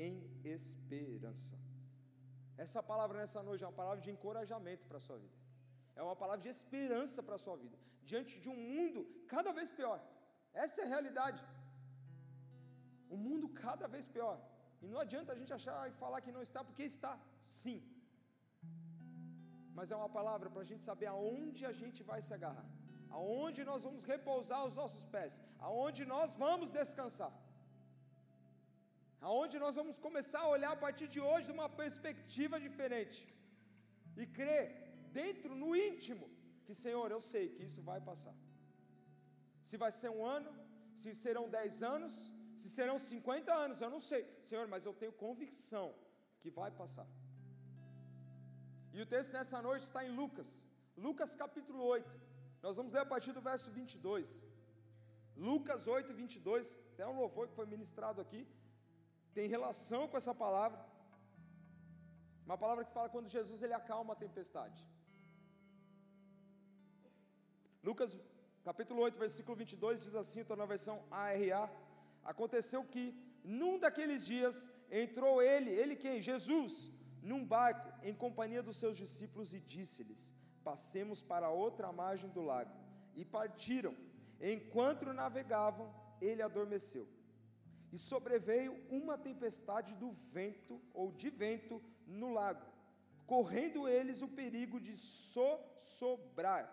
em 0.07 0.15
esperança. 0.55 1.55
Essa 2.63 2.81
palavra 2.89 3.15
nessa 3.21 3.41
noite 3.47 3.63
é 3.63 3.67
uma 3.67 3.79
palavra 3.81 4.01
de 4.05 4.11
encorajamento 4.15 4.83
para 4.89 4.99
a 4.99 5.05
sua 5.07 5.17
vida. 5.23 5.37
É 5.99 6.01
uma 6.07 6.17
palavra 6.21 6.41
de 6.45 6.51
esperança 6.55 7.19
para 7.27 7.35
a 7.37 7.43
sua 7.45 7.55
vida. 7.63 7.77
Diante 8.11 8.33
de 8.43 8.49
um 8.53 8.59
mundo 8.73 9.01
cada 9.33 9.51
vez 9.59 9.71
pior. 9.79 9.99
Essa 10.65 10.77
é 10.81 10.85
a 10.85 10.91
realidade. 10.93 11.41
O 13.15 13.17
mundo 13.25 13.49
cada 13.65 13.87
vez 13.95 14.05
pior. 14.17 14.37
E 14.83 14.87
não 14.91 14.99
adianta 15.05 15.31
a 15.33 15.39
gente 15.39 15.53
achar 15.59 15.79
e 15.89 15.97
falar 16.03 16.21
que 16.25 16.35
não 16.37 16.43
está, 16.47 16.61
porque 16.67 16.85
está, 16.93 17.13
sim. 17.59 17.79
Mas 19.77 19.91
é 19.93 19.95
uma 20.01 20.11
palavra 20.19 20.47
para 20.53 20.63
a 20.65 20.69
gente 20.71 20.83
saber 20.89 21.09
aonde 21.15 21.63
a 21.71 21.73
gente 21.81 22.01
vai 22.11 22.21
se 22.27 22.33
agarrar, 22.37 22.69
aonde 23.19 23.61
nós 23.69 23.81
vamos 23.87 24.03
repousar 24.13 24.61
os 24.69 24.75
nossos 24.81 25.03
pés, 25.15 25.33
aonde 25.67 26.03
nós 26.13 26.35
vamos 26.43 26.69
descansar, 26.79 27.33
aonde 29.29 29.57
nós 29.63 29.75
vamos 29.79 29.97
começar 30.07 30.41
a 30.43 30.53
olhar 30.55 30.71
a 30.73 30.81
partir 30.85 31.07
de 31.15 31.21
hoje 31.27 31.47
de 31.49 31.55
uma 31.59 31.69
perspectiva 31.81 32.59
diferente 32.67 33.19
e 34.21 34.25
crer 34.39 34.65
dentro, 35.19 35.51
no 35.63 35.69
íntimo, 35.87 36.27
que 36.65 36.75
Senhor, 36.83 37.07
eu 37.11 37.21
sei 37.31 37.45
que 37.55 37.63
isso 37.69 37.81
vai 37.91 37.99
passar. 38.09 38.35
Se 39.67 39.77
vai 39.83 39.91
ser 39.99 40.09
um 40.17 40.23
ano, 40.37 40.51
se 41.01 41.09
serão 41.23 41.45
dez 41.57 41.83
anos, 41.95 42.15
se 42.61 42.69
serão 42.77 42.97
50 43.11 43.53
anos, 43.65 43.81
eu 43.85 43.89
não 43.95 44.01
sei, 44.09 44.23
Senhor, 44.49 44.65
mas 44.73 44.85
eu 44.87 44.93
tenho 45.01 45.13
convicção 45.25 45.87
que 46.41 46.49
vai 46.59 46.71
passar. 46.81 47.07
E 48.95 48.99
o 49.03 49.05
texto 49.13 49.33
nessa 49.37 49.59
noite 49.67 49.83
está 49.89 50.01
em 50.05 50.13
Lucas, 50.21 50.49
Lucas 51.05 51.35
capítulo 51.43 51.83
8. 51.83 52.30
Nós 52.65 52.77
vamos 52.77 52.93
ler 52.95 53.03
a 53.03 53.11
partir 53.13 53.31
do 53.37 53.41
verso 53.49 53.69
22. 53.79 54.45
Lucas 55.49 55.87
8, 55.87 56.13
22. 56.13 56.77
Tem 56.97 57.05
um 57.05 57.19
louvor 57.23 57.47
que 57.47 57.59
foi 57.59 57.65
ministrado 57.65 58.19
aqui, 58.23 58.41
tem 59.37 59.47
relação 59.57 60.07
com 60.07 60.17
essa 60.21 60.33
palavra. 60.45 60.79
Uma 62.45 62.57
palavra 62.63 62.83
que 62.85 62.95
fala 62.97 63.09
quando 63.13 63.33
Jesus 63.37 63.61
ele 63.63 63.75
acalma 63.81 64.13
a 64.13 64.21
tempestade. 64.25 64.79
Lucas 67.87 68.15
capítulo 68.69 69.01
8, 69.01 69.17
versículo 69.17 69.55
22 69.57 70.03
diz 70.03 70.15
assim, 70.23 70.41
estou 70.41 70.57
na 70.57 70.67
versão 70.73 70.97
ARA: 71.09 71.63
Aconteceu 72.23 72.83
que, 72.93 73.05
num 73.43 73.79
daqueles 73.79 74.25
dias, 74.33 74.71
entrou 75.03 75.41
ele, 75.41 75.71
ele 75.71 75.95
quem? 75.95 76.21
Jesus, 76.21 76.91
num 77.29 77.43
barco, 77.55 77.87
em 78.07 78.13
companhia 78.13 78.61
dos 78.61 78.77
seus 78.77 78.95
discípulos, 79.03 79.53
e 79.53 79.59
disse-lhes: 79.59 80.23
Passemos 80.63 81.21
para 81.21 81.49
outra 81.49 81.91
margem 81.91 82.29
do 82.29 82.41
lago. 82.41 82.71
E 83.15 83.23
partiram. 83.25 83.95
Enquanto 84.39 85.13
navegavam, 85.13 85.93
ele 86.19 86.41
adormeceu. 86.41 87.07
E 87.91 87.97
sobreveio 87.97 88.73
uma 88.89 89.17
tempestade 89.17 89.93
do 89.95 90.11
vento, 90.31 90.81
ou 90.93 91.11
de 91.11 91.29
vento, 91.29 91.81
no 92.07 92.29
lago, 92.31 92.65
correndo 93.25 93.87
eles 93.87 94.21
o 94.21 94.27
perigo 94.27 94.79
de 94.79 94.95
sossobrar. 94.97 96.63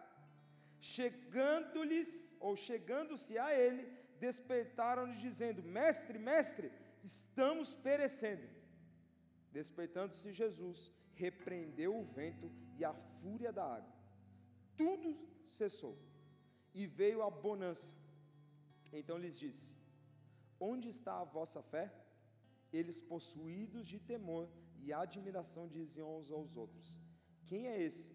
Chegando-lhes, 0.81 2.37
ou 2.38 2.55
chegando-se 2.55 3.37
a 3.37 3.53
ele, 3.53 3.83
despertaram-lhe, 4.20 5.16
dizendo: 5.16 5.62
Mestre, 5.62 6.18
mestre, 6.18 6.70
estamos 7.03 7.74
perecendo. 7.74 8.46
Despertando-se 9.51 10.33
Jesus, 10.33 10.92
repreendeu 11.14 11.96
o 11.96 12.05
vento 12.05 12.48
e 12.79 12.85
a 12.91 12.95
fúria 13.21 13.53
da 13.59 13.64
água. 13.79 13.95
Tudo 14.81 15.09
cessou 15.59 15.95
e 16.81 16.87
veio 17.01 17.21
a 17.29 17.31
bonança. 17.47 17.91
Então 19.01 19.17
lhes 19.23 19.38
disse: 19.45 19.69
Onde 20.71 20.88
está 20.97 21.14
a 21.21 21.31
vossa 21.38 21.62
fé? 21.73 21.87
Eles, 22.79 22.99
possuídos 23.12 23.85
de 23.93 23.99
temor 24.12 24.45
e 24.85 24.93
admiração, 24.93 25.64
diziam 25.77 26.11
uns 26.19 26.31
aos 26.38 26.57
outros: 26.64 26.88
Quem 27.51 27.62
é 27.73 27.77
esse 27.88 28.07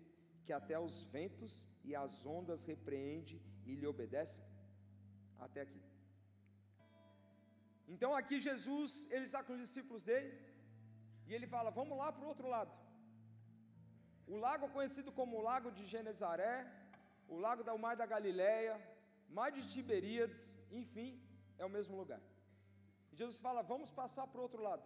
que 0.46 0.54
até 0.60 0.78
os 0.88 0.96
ventos 1.16 1.54
e 1.84 1.96
as 2.04 2.14
ondas 2.38 2.64
repreende 2.72 3.42
e 3.66 3.76
lhe 3.80 3.88
obedece? 3.94 4.40
Até 5.46 5.62
aqui. 5.62 5.82
Então 7.94 8.12
aqui 8.20 8.38
Jesus, 8.48 8.92
ele 9.12 9.26
está 9.30 9.42
com 9.44 9.54
os 9.56 9.64
discípulos 9.66 10.04
dele, 10.10 10.32
e 11.28 11.34
ele 11.34 11.48
fala: 11.56 11.78
Vamos 11.82 11.98
lá 11.98 12.10
para 12.12 12.26
o 12.26 12.32
outro 12.34 12.48
lado. 12.56 12.83
O 14.34 14.38
lago 14.46 14.68
conhecido 14.76 15.12
como 15.18 15.44
Lago 15.50 15.70
de 15.78 15.84
Genezaré, 15.92 16.56
o 17.34 17.38
Lago 17.46 17.64
do 17.68 17.76
Mar 17.84 17.96
da 18.02 18.06
Galileia, 18.14 18.76
Mar 19.38 19.50
de 19.56 19.62
Tiberíades, 19.72 20.42
enfim, 20.80 21.10
é 21.62 21.66
o 21.68 21.74
mesmo 21.76 21.96
lugar. 22.02 22.22
Jesus 23.20 23.38
fala: 23.46 23.68
Vamos 23.74 23.90
passar 24.00 24.26
para 24.30 24.42
o 24.42 24.46
outro 24.48 24.62
lado. 24.68 24.84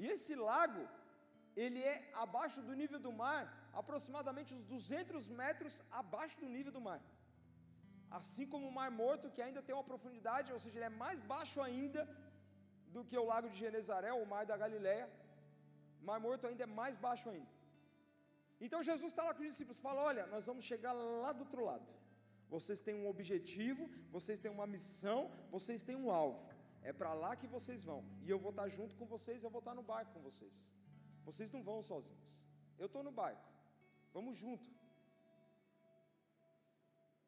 E 0.00 0.04
esse 0.14 0.34
lago, 0.50 0.82
ele 1.64 1.82
é 1.92 1.96
abaixo 2.24 2.60
do 2.68 2.76
nível 2.80 3.00
do 3.06 3.12
mar, 3.24 3.42
aproximadamente 3.82 4.54
uns 4.56 4.66
200 4.74 5.28
metros 5.42 5.74
abaixo 6.02 6.38
do 6.44 6.48
nível 6.56 6.72
do 6.76 6.82
mar. 6.88 7.00
Assim 8.18 8.46
como 8.52 8.66
o 8.68 8.76
Mar 8.78 8.90
Morto, 9.02 9.32
que 9.34 9.44
ainda 9.46 9.64
tem 9.66 9.76
uma 9.78 9.88
profundidade, 9.90 10.54
ou 10.56 10.60
seja, 10.64 10.78
ele 10.78 10.90
é 10.90 11.00
mais 11.04 11.20
baixo 11.34 11.60
ainda 11.68 12.02
do 12.94 13.02
que 13.08 13.18
o 13.22 13.28
lago 13.32 13.50
de 13.52 13.58
Genezaré, 13.64 14.12
o 14.14 14.30
mar 14.34 14.44
da 14.52 14.58
Galileia. 14.64 15.06
Mar 16.08 16.18
Morto 16.26 16.46
ainda 16.46 16.64
é 16.68 16.74
mais 16.80 16.96
baixo 17.06 17.28
ainda. 17.34 17.55
Então 18.60 18.82
Jesus 18.82 19.12
está 19.12 19.22
lá 19.24 19.32
com 19.34 19.42
os 19.42 19.48
discípulos, 19.48 19.78
fala: 19.78 20.02
Olha, 20.10 20.26
nós 20.34 20.46
vamos 20.46 20.64
chegar 20.64 20.92
lá 20.92 21.32
do 21.32 21.40
outro 21.46 21.62
lado. 21.64 21.86
Vocês 22.48 22.80
têm 22.80 22.94
um 22.94 23.08
objetivo, 23.14 23.88
vocês 24.16 24.38
têm 24.38 24.50
uma 24.50 24.66
missão, 24.66 25.30
vocês 25.50 25.82
têm 25.82 25.96
um 25.96 26.10
alvo. 26.10 26.40
É 26.82 26.92
para 26.92 27.12
lá 27.22 27.34
que 27.40 27.48
vocês 27.56 27.82
vão. 27.82 28.00
E 28.24 28.30
eu 28.30 28.38
vou 28.38 28.50
estar 28.50 28.68
junto 28.68 28.94
com 28.98 29.06
vocês, 29.14 29.42
eu 29.42 29.50
vou 29.50 29.58
estar 29.58 29.74
no 29.74 29.82
barco 29.82 30.12
com 30.14 30.22
vocês. 30.28 30.54
Vocês 31.28 31.50
não 31.54 31.62
vão 31.68 31.82
sozinhos. 31.82 32.26
Eu 32.78 32.86
estou 32.86 33.02
no 33.02 33.10
barco. 33.10 33.46
Vamos 34.16 34.36
junto. 34.42 34.68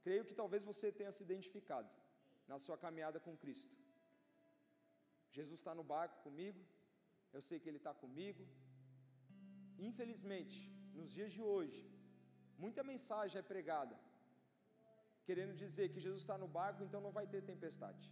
Creio 0.05 0.25
que 0.29 0.35
talvez 0.41 0.63
você 0.71 0.87
tenha 0.99 1.13
se 1.17 1.23
identificado 1.29 1.91
na 2.47 2.59
sua 2.65 2.79
caminhada 2.85 3.19
com 3.19 3.37
Cristo. 3.37 3.77
Jesus 5.37 5.59
está 5.61 5.75
no 5.75 5.85
barco 5.95 6.23
comigo, 6.27 6.61
eu 7.33 7.43
sei 7.49 7.59
que 7.61 7.69
Ele 7.69 7.81
está 7.83 7.93
comigo. 7.93 8.45
Infelizmente, 9.89 10.59
nos 11.01 11.13
dias 11.17 11.33
de 11.37 11.43
hoje, 11.53 11.81
muita 12.65 12.83
mensagem 12.91 13.39
é 13.41 13.51
pregada, 13.53 13.97
querendo 15.27 15.55
dizer 15.63 15.87
que 15.93 16.05
Jesus 16.07 16.21
está 16.25 16.37
no 16.43 16.49
barco, 16.59 16.83
então 16.87 17.01
não 17.07 17.15
vai 17.19 17.27
ter 17.33 17.41
tempestade, 17.53 18.05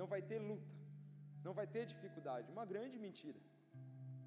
não 0.00 0.06
vai 0.12 0.20
ter 0.30 0.38
luta, 0.50 0.72
não 1.46 1.54
vai 1.58 1.66
ter 1.74 1.84
dificuldade. 1.94 2.46
Uma 2.56 2.66
grande 2.72 2.98
mentira. 3.06 3.40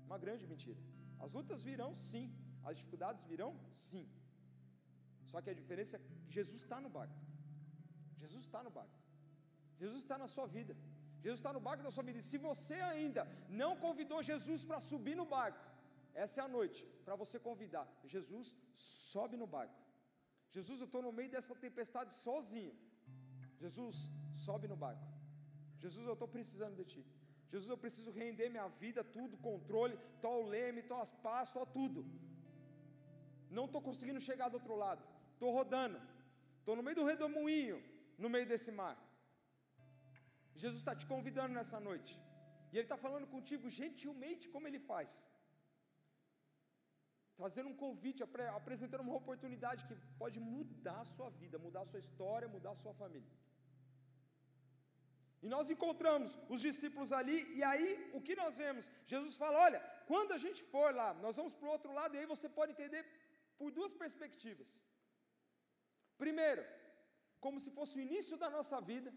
Uma 0.08 0.17
grande 0.24 0.46
mentira. 0.52 0.82
As 1.26 1.34
lutas 1.38 1.62
virão 1.70 1.91
sim, 2.10 2.26
as 2.70 2.76
dificuldades 2.80 3.22
virão 3.32 3.52
sim. 3.88 4.06
Só 5.32 5.39
que 5.44 5.52
a 5.54 5.58
diferença 5.60 5.96
é 5.98 6.00
que 6.00 6.15
Jesus 6.38 6.58
está 6.63 6.80
no 6.86 6.89
barco. 6.98 7.20
Jesus 8.24 8.44
está 8.48 8.62
no 8.67 8.72
barco. 8.80 8.98
Jesus 9.82 10.00
está 10.04 10.17
na 10.24 10.28
sua 10.36 10.48
vida. 10.58 10.74
Jesus 11.24 11.39
está 11.41 11.52
no 11.58 11.62
barco 11.67 11.84
da 11.88 11.91
sua 11.96 12.06
vida. 12.08 12.20
E 12.22 12.28
se 12.30 12.38
você 12.48 12.78
ainda 12.94 13.24
não 13.62 13.72
convidou 13.86 14.20
Jesus 14.32 14.62
para 14.70 14.80
subir 14.91 15.15
no 15.22 15.26
barco, 15.38 15.63
essa 16.13 16.41
é 16.41 16.43
a 16.43 16.47
noite 16.47 16.82
para 17.06 17.15
você 17.15 17.39
convidar. 17.39 17.88
Jesus, 18.04 18.56
sobe 18.74 19.38
no 19.38 19.47
barco. 19.47 19.80
Jesus, 20.56 20.80
eu 20.80 20.86
estou 20.86 21.02
no 21.02 21.12
meio 21.12 21.32
dessa 21.36 21.56
tempestade 21.56 22.13
sozinho. 22.13 22.74
Jesus, 23.63 24.10
sobe 24.45 24.67
no 24.67 24.76
barco. 24.76 25.08
Jesus, 25.84 26.06
eu 26.06 26.13
estou 26.13 26.28
precisando 26.28 26.76
de 26.76 26.86
Ti. 26.91 27.02
Jesus, 27.52 27.69
eu 27.69 27.78
preciso 27.78 28.12
render 28.12 28.50
minha 28.50 28.67
vida, 28.84 29.04
tudo, 29.04 29.38
controle, 29.50 29.97
tó 30.21 30.32
o 30.41 30.47
leme, 30.54 30.84
tó 30.84 31.02
as 31.02 31.12
pás, 31.26 31.50
só 31.50 31.65
tudo. 31.78 32.02
Não 33.50 33.65
estou 33.65 33.82
conseguindo 33.82 34.21
chegar 34.28 34.50
do 34.50 34.58
outro 34.60 34.76
lado. 34.76 35.04
Estou 35.34 35.52
rodando. 35.60 36.00
Estou 36.60 36.76
no 36.76 36.84
meio 36.84 36.97
do 37.00 37.08
redemoinho, 37.12 37.78
no 38.17 38.30
meio 38.30 38.47
desse 38.52 38.71
mar. 38.71 38.95
Jesus 40.56 40.80
está 40.80 40.95
te 40.95 41.06
convidando 41.13 41.54
nessa 41.60 41.80
noite. 41.80 42.13
E 42.71 42.78
Ele 42.78 42.86
está 42.86 42.97
falando 43.06 43.28
contigo 43.36 43.69
gentilmente, 43.69 44.47
como 44.54 44.67
Ele 44.67 44.80
faz. 44.80 45.10
Trazendo 47.41 47.69
um 47.71 47.77
convite, 47.84 48.23
apresentando 48.60 49.04
uma 49.08 49.15
oportunidade 49.21 49.86
que 49.89 49.95
pode 50.21 50.38
mudar 50.56 50.99
a 51.04 51.10
sua 51.13 51.30
vida, 51.41 51.63
mudar 51.67 51.82
a 51.84 51.89
sua 51.91 52.01
história, 52.06 52.54
mudar 52.56 52.71
a 52.73 52.82
sua 52.82 52.93
família. 52.99 53.32
E 55.43 55.47
nós 55.54 55.71
encontramos 55.75 56.32
os 56.54 56.62
discípulos 56.67 57.12
ali, 57.19 57.38
e 57.58 57.63
aí 57.69 57.88
o 58.17 58.21
que 58.27 58.36
nós 58.41 58.56
vemos? 58.63 58.91
Jesus 59.13 59.38
fala: 59.43 59.58
olha, 59.67 59.80
quando 60.12 60.34
a 60.38 60.39
gente 60.45 60.62
for 60.73 60.89
lá, 61.01 61.10
nós 61.25 61.36
vamos 61.39 61.56
para 61.58 61.69
o 61.69 61.73
outro 61.77 61.91
lado, 61.99 62.15
e 62.15 62.19
aí 62.19 62.27
você 62.34 62.47
pode 62.60 62.73
entender 62.75 63.04
por 63.60 63.71
duas 63.80 63.95
perspectivas. 64.04 64.69
Primeiro, 66.23 66.63
como 67.45 67.60
se 67.65 67.71
fosse 67.80 67.95
o 67.97 68.06
início 68.08 68.38
da 68.45 68.51
nossa 68.58 68.80
vida, 68.93 69.12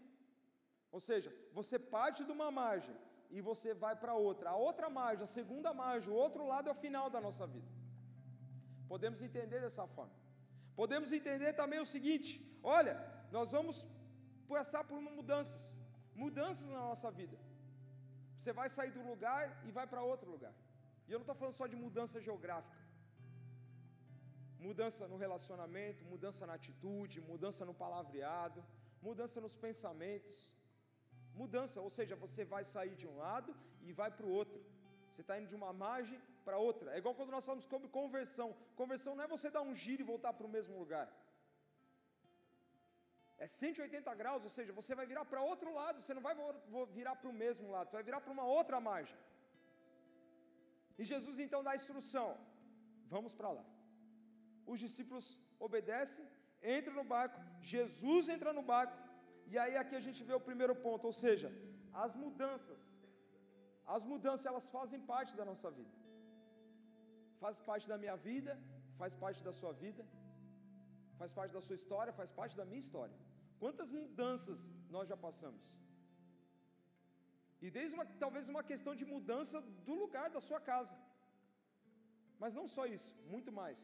ou 0.95 1.01
seja, 1.09 1.31
você 1.59 1.77
parte 1.97 2.21
de 2.27 2.33
uma 2.39 2.49
margem 2.63 2.97
e 3.37 3.39
você 3.51 3.71
vai 3.85 3.95
para 4.03 4.21
outra. 4.29 4.49
A 4.55 4.59
outra 4.67 4.89
margem, 4.99 5.25
a 5.29 5.35
segunda 5.39 5.79
margem, 5.85 6.11
o 6.11 6.21
outro 6.25 6.43
lado 6.53 6.69
é 6.69 6.73
o 6.75 6.83
final 6.85 7.07
da 7.15 7.21
nossa 7.29 7.45
vida. 7.55 7.84
Podemos 8.93 9.21
entender 9.27 9.59
dessa 9.65 9.85
forma. 9.95 10.15
Podemos 10.81 11.11
entender 11.19 11.51
também 11.61 11.79
o 11.85 11.91
seguinte: 11.95 12.29
olha, 12.77 12.95
nós 13.35 13.51
vamos 13.55 13.77
passar 14.53 14.83
por 14.89 14.99
mudanças, 15.01 15.63
mudanças 16.23 16.69
na 16.77 16.81
nossa 16.89 17.09
vida. 17.19 17.37
Você 18.37 18.51
vai 18.59 18.67
sair 18.77 18.91
do 18.97 19.03
lugar 19.11 19.43
e 19.67 19.71
vai 19.77 19.85
para 19.91 20.09
outro 20.13 20.29
lugar. 20.35 20.53
E 21.07 21.11
eu 21.11 21.19
não 21.19 21.25
estou 21.27 21.37
falando 21.39 21.59
só 21.61 21.67
de 21.73 21.77
mudança 21.85 22.19
geográfica. 22.27 22.81
Mudança 24.67 25.07
no 25.11 25.17
relacionamento, 25.23 26.09
mudança 26.13 26.43
na 26.49 26.55
atitude, 26.59 27.25
mudança 27.31 27.63
no 27.69 27.75
palavreado, 27.83 28.59
mudança 29.07 29.39
nos 29.45 29.55
pensamentos. 29.65 30.37
Mudança, 31.41 31.77
ou 31.85 31.89
seja, 31.97 32.15
você 32.25 32.41
vai 32.53 32.63
sair 32.75 32.95
de 33.01 33.07
um 33.11 33.17
lado 33.25 33.51
e 33.87 33.91
vai 33.99 34.09
para 34.17 34.25
o 34.25 34.33
outro. 34.41 34.59
Você 35.15 35.23
está 35.25 35.35
indo 35.39 35.51
de 35.51 35.57
uma 35.59 35.71
margem 35.85 36.17
para 36.45 36.57
outra. 36.69 36.87
É 36.93 36.97
igual 37.01 37.13
quando 37.17 37.33
nós 37.35 37.45
falamos 37.47 37.65
sobre 37.73 37.87
conversão. 37.99 38.47
Conversão 38.81 39.11
não 39.15 39.23
é 39.25 39.27
você 39.35 39.49
dar 39.57 39.61
um 39.67 39.75
giro 39.83 40.01
e 40.03 40.09
voltar 40.13 40.31
para 40.37 40.47
o 40.47 40.53
mesmo 40.55 40.73
lugar. 40.81 41.05
É 43.43 43.47
180 43.47 44.13
graus, 44.21 44.43
ou 44.47 44.51
seja, 44.55 44.73
você 44.79 44.93
vai 44.99 45.05
virar 45.11 45.23
para 45.31 45.45
outro 45.51 45.69
lado, 45.79 46.01
você 46.01 46.13
não 46.17 46.23
vai 46.27 46.35
virar 46.97 47.15
para 47.21 47.29
o 47.31 47.37
mesmo 47.43 47.67
lado, 47.75 47.87
você 47.87 47.97
vai 47.99 48.07
virar 48.09 48.19
para 48.25 48.35
uma 48.37 48.45
outra 48.57 48.79
margem. 48.89 49.17
E 50.99 51.05
Jesus 51.11 51.37
então 51.45 51.61
dá 51.67 51.71
a 51.73 51.79
instrução: 51.81 52.27
vamos 53.15 53.33
para 53.39 53.51
lá. 53.57 53.65
Os 54.73 54.79
discípulos 54.85 55.25
obedecem, 55.67 56.25
entram 56.77 56.95
no 56.99 57.05
barco, 57.15 57.39
Jesus 57.73 58.29
entra 58.35 58.53
no 58.59 58.65
barco, 58.73 58.97
e 59.51 59.57
aí 59.63 59.75
aqui 59.83 59.95
a 60.01 60.05
gente 60.07 60.23
vê 60.29 60.35
o 60.39 60.45
primeiro 60.49 60.75
ponto, 60.87 61.05
ou 61.11 61.15
seja, 61.23 61.49
as 62.05 62.15
mudanças. 62.23 62.81
As 63.95 64.03
mudanças 64.11 64.45
elas 64.51 64.67
fazem 64.75 64.99
parte 65.13 65.33
da 65.39 65.45
nossa 65.51 65.69
vida. 65.79 65.95
Faz 67.43 67.57
parte 67.69 67.87
da 67.91 67.97
minha 68.03 68.17
vida, 68.29 68.53
faz 68.99 69.13
parte 69.23 69.41
da 69.47 69.53
sua 69.59 69.71
vida, 69.83 70.03
faz 71.19 71.31
parte 71.37 71.53
da 71.57 71.61
sua 71.67 71.77
história, 71.81 72.17
faz 72.19 72.31
parte 72.39 72.55
da 72.59 72.65
minha 72.69 72.83
história. 72.85 73.17
Quantas 73.63 73.89
mudanças 73.99 74.59
nós 74.95 75.07
já 75.11 75.17
passamos? 75.25 75.63
E 77.65 77.69
desde 77.77 77.93
uma, 77.97 78.05
talvez 78.23 78.47
uma 78.53 78.63
questão 78.71 78.93
de 79.01 79.05
mudança 79.13 79.59
do 79.87 79.93
lugar 80.03 80.27
da 80.35 80.41
sua 80.47 80.59
casa. 80.71 80.95
Mas 82.41 82.53
não 82.59 82.65
só 82.75 82.85
isso, 82.97 83.11
muito 83.33 83.51
mais. 83.59 83.79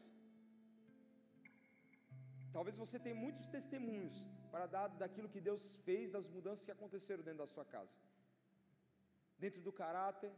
Talvez 2.56 2.76
você 2.82 2.98
tenha 3.04 3.18
muitos 3.24 3.46
testemunhos 3.56 4.16
para 4.52 4.66
dar 4.74 4.88
daquilo 5.02 5.32
que 5.34 5.40
Deus 5.48 5.62
fez, 5.86 6.12
das 6.16 6.26
mudanças 6.36 6.64
que 6.66 6.74
aconteceram 6.76 7.22
dentro 7.28 7.42
da 7.44 7.50
sua 7.54 7.64
casa. 7.74 7.94
Dentro 9.44 9.60
do 9.66 9.72
caráter, 9.82 10.32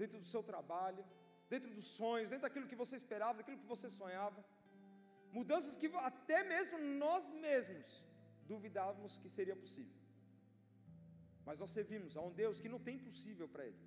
dentro 0.00 0.18
do 0.22 0.28
seu 0.32 0.42
trabalho, 0.50 1.04
dentro 1.52 1.70
dos 1.76 1.86
sonhos, 2.00 2.30
dentro 2.30 2.46
daquilo 2.46 2.70
que 2.70 2.80
você 2.82 2.94
esperava, 3.02 3.38
daquilo 3.40 3.60
que 3.62 3.72
você 3.74 3.88
sonhava. 4.00 4.40
Mudanças 5.38 5.76
que 5.80 5.88
até 6.10 6.38
mesmo 6.54 6.76
nós 7.04 7.24
mesmos 7.46 7.88
duvidávamos 8.52 9.14
que 9.22 9.30
seria 9.36 9.56
possível. 9.64 9.96
Mas 11.46 11.58
nós 11.62 11.72
servimos 11.78 12.16
a 12.18 12.22
um 12.28 12.32
Deus 12.40 12.60
que 12.62 12.72
não 12.74 12.80
tem 12.86 12.96
impossível 13.00 13.46
para 13.52 13.64
Ele. 13.68 13.82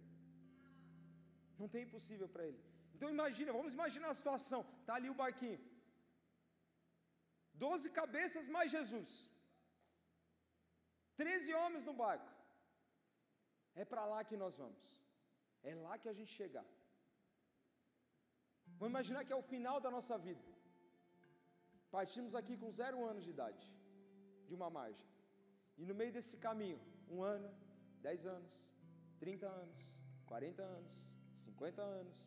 Não 1.61 1.67
tem 1.73 1.83
impossível 1.87 2.27
para 2.33 2.45
Ele. 2.49 2.61
Então 2.95 3.09
imagina, 3.15 3.57
vamos 3.59 3.73
imaginar 3.77 4.09
a 4.11 4.19
situação. 4.21 4.61
Está 4.81 4.95
ali 4.99 5.09
o 5.13 5.19
barquinho. 5.21 5.61
Doze 7.63 7.89
cabeças 8.01 8.47
mais 8.55 8.69
Jesus. 8.77 9.11
Treze 11.19 11.51
homens 11.61 11.85
no 11.89 11.95
barco. 12.03 12.29
É 13.75 13.83
para 13.85 14.05
lá 14.05 14.23
que 14.23 14.37
nós 14.43 14.55
vamos. 14.61 14.85
É 15.63 15.73
lá 15.75 15.97
que 15.97 16.09
a 16.09 16.13
gente 16.13 16.31
chegar. 16.31 16.65
Vamos 18.79 18.91
imaginar 18.93 19.23
que 19.25 19.33
é 19.33 19.35
o 19.35 19.49
final 19.53 19.79
da 19.79 19.91
nossa 19.91 20.17
vida. 20.17 20.43
Partimos 21.89 22.33
aqui 22.39 22.55
com 22.57 22.71
zero 22.71 22.97
anos 23.11 23.23
de 23.23 23.31
idade, 23.35 23.63
de 24.47 24.55
uma 24.55 24.69
margem. 24.69 25.07
E 25.77 25.85
no 25.85 25.93
meio 25.93 26.11
desse 26.11 26.37
caminho, 26.37 26.79
um 27.09 27.21
ano, 27.21 27.49
dez 28.01 28.25
anos, 28.25 28.53
trinta 29.19 29.47
anos, 29.47 29.81
quarenta 30.25 30.63
anos, 30.63 30.95
cinquenta 31.43 31.81
anos, 31.81 32.19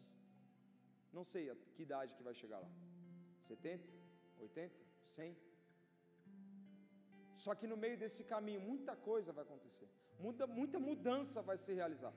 não 1.13 1.25
sei 1.25 1.51
a 1.51 1.57
que 1.75 1.83
idade 1.83 2.15
que 2.15 2.23
vai 2.23 2.35
chegar 2.35 2.59
lá. 2.59 2.71
Setenta, 3.41 3.89
oitenta, 4.39 4.81
cem. 5.03 5.37
Só 7.45 7.53
que 7.59 7.71
no 7.71 7.79
meio 7.85 7.97
desse 8.03 8.23
caminho, 8.33 8.61
muita 8.71 8.93
coisa 9.09 9.35
vai 9.37 9.45
acontecer. 9.47 9.89
Muita, 10.25 10.45
muita 10.59 10.79
mudança 10.89 11.39
vai 11.49 11.57
se 11.65 11.73
realizar. 11.81 12.15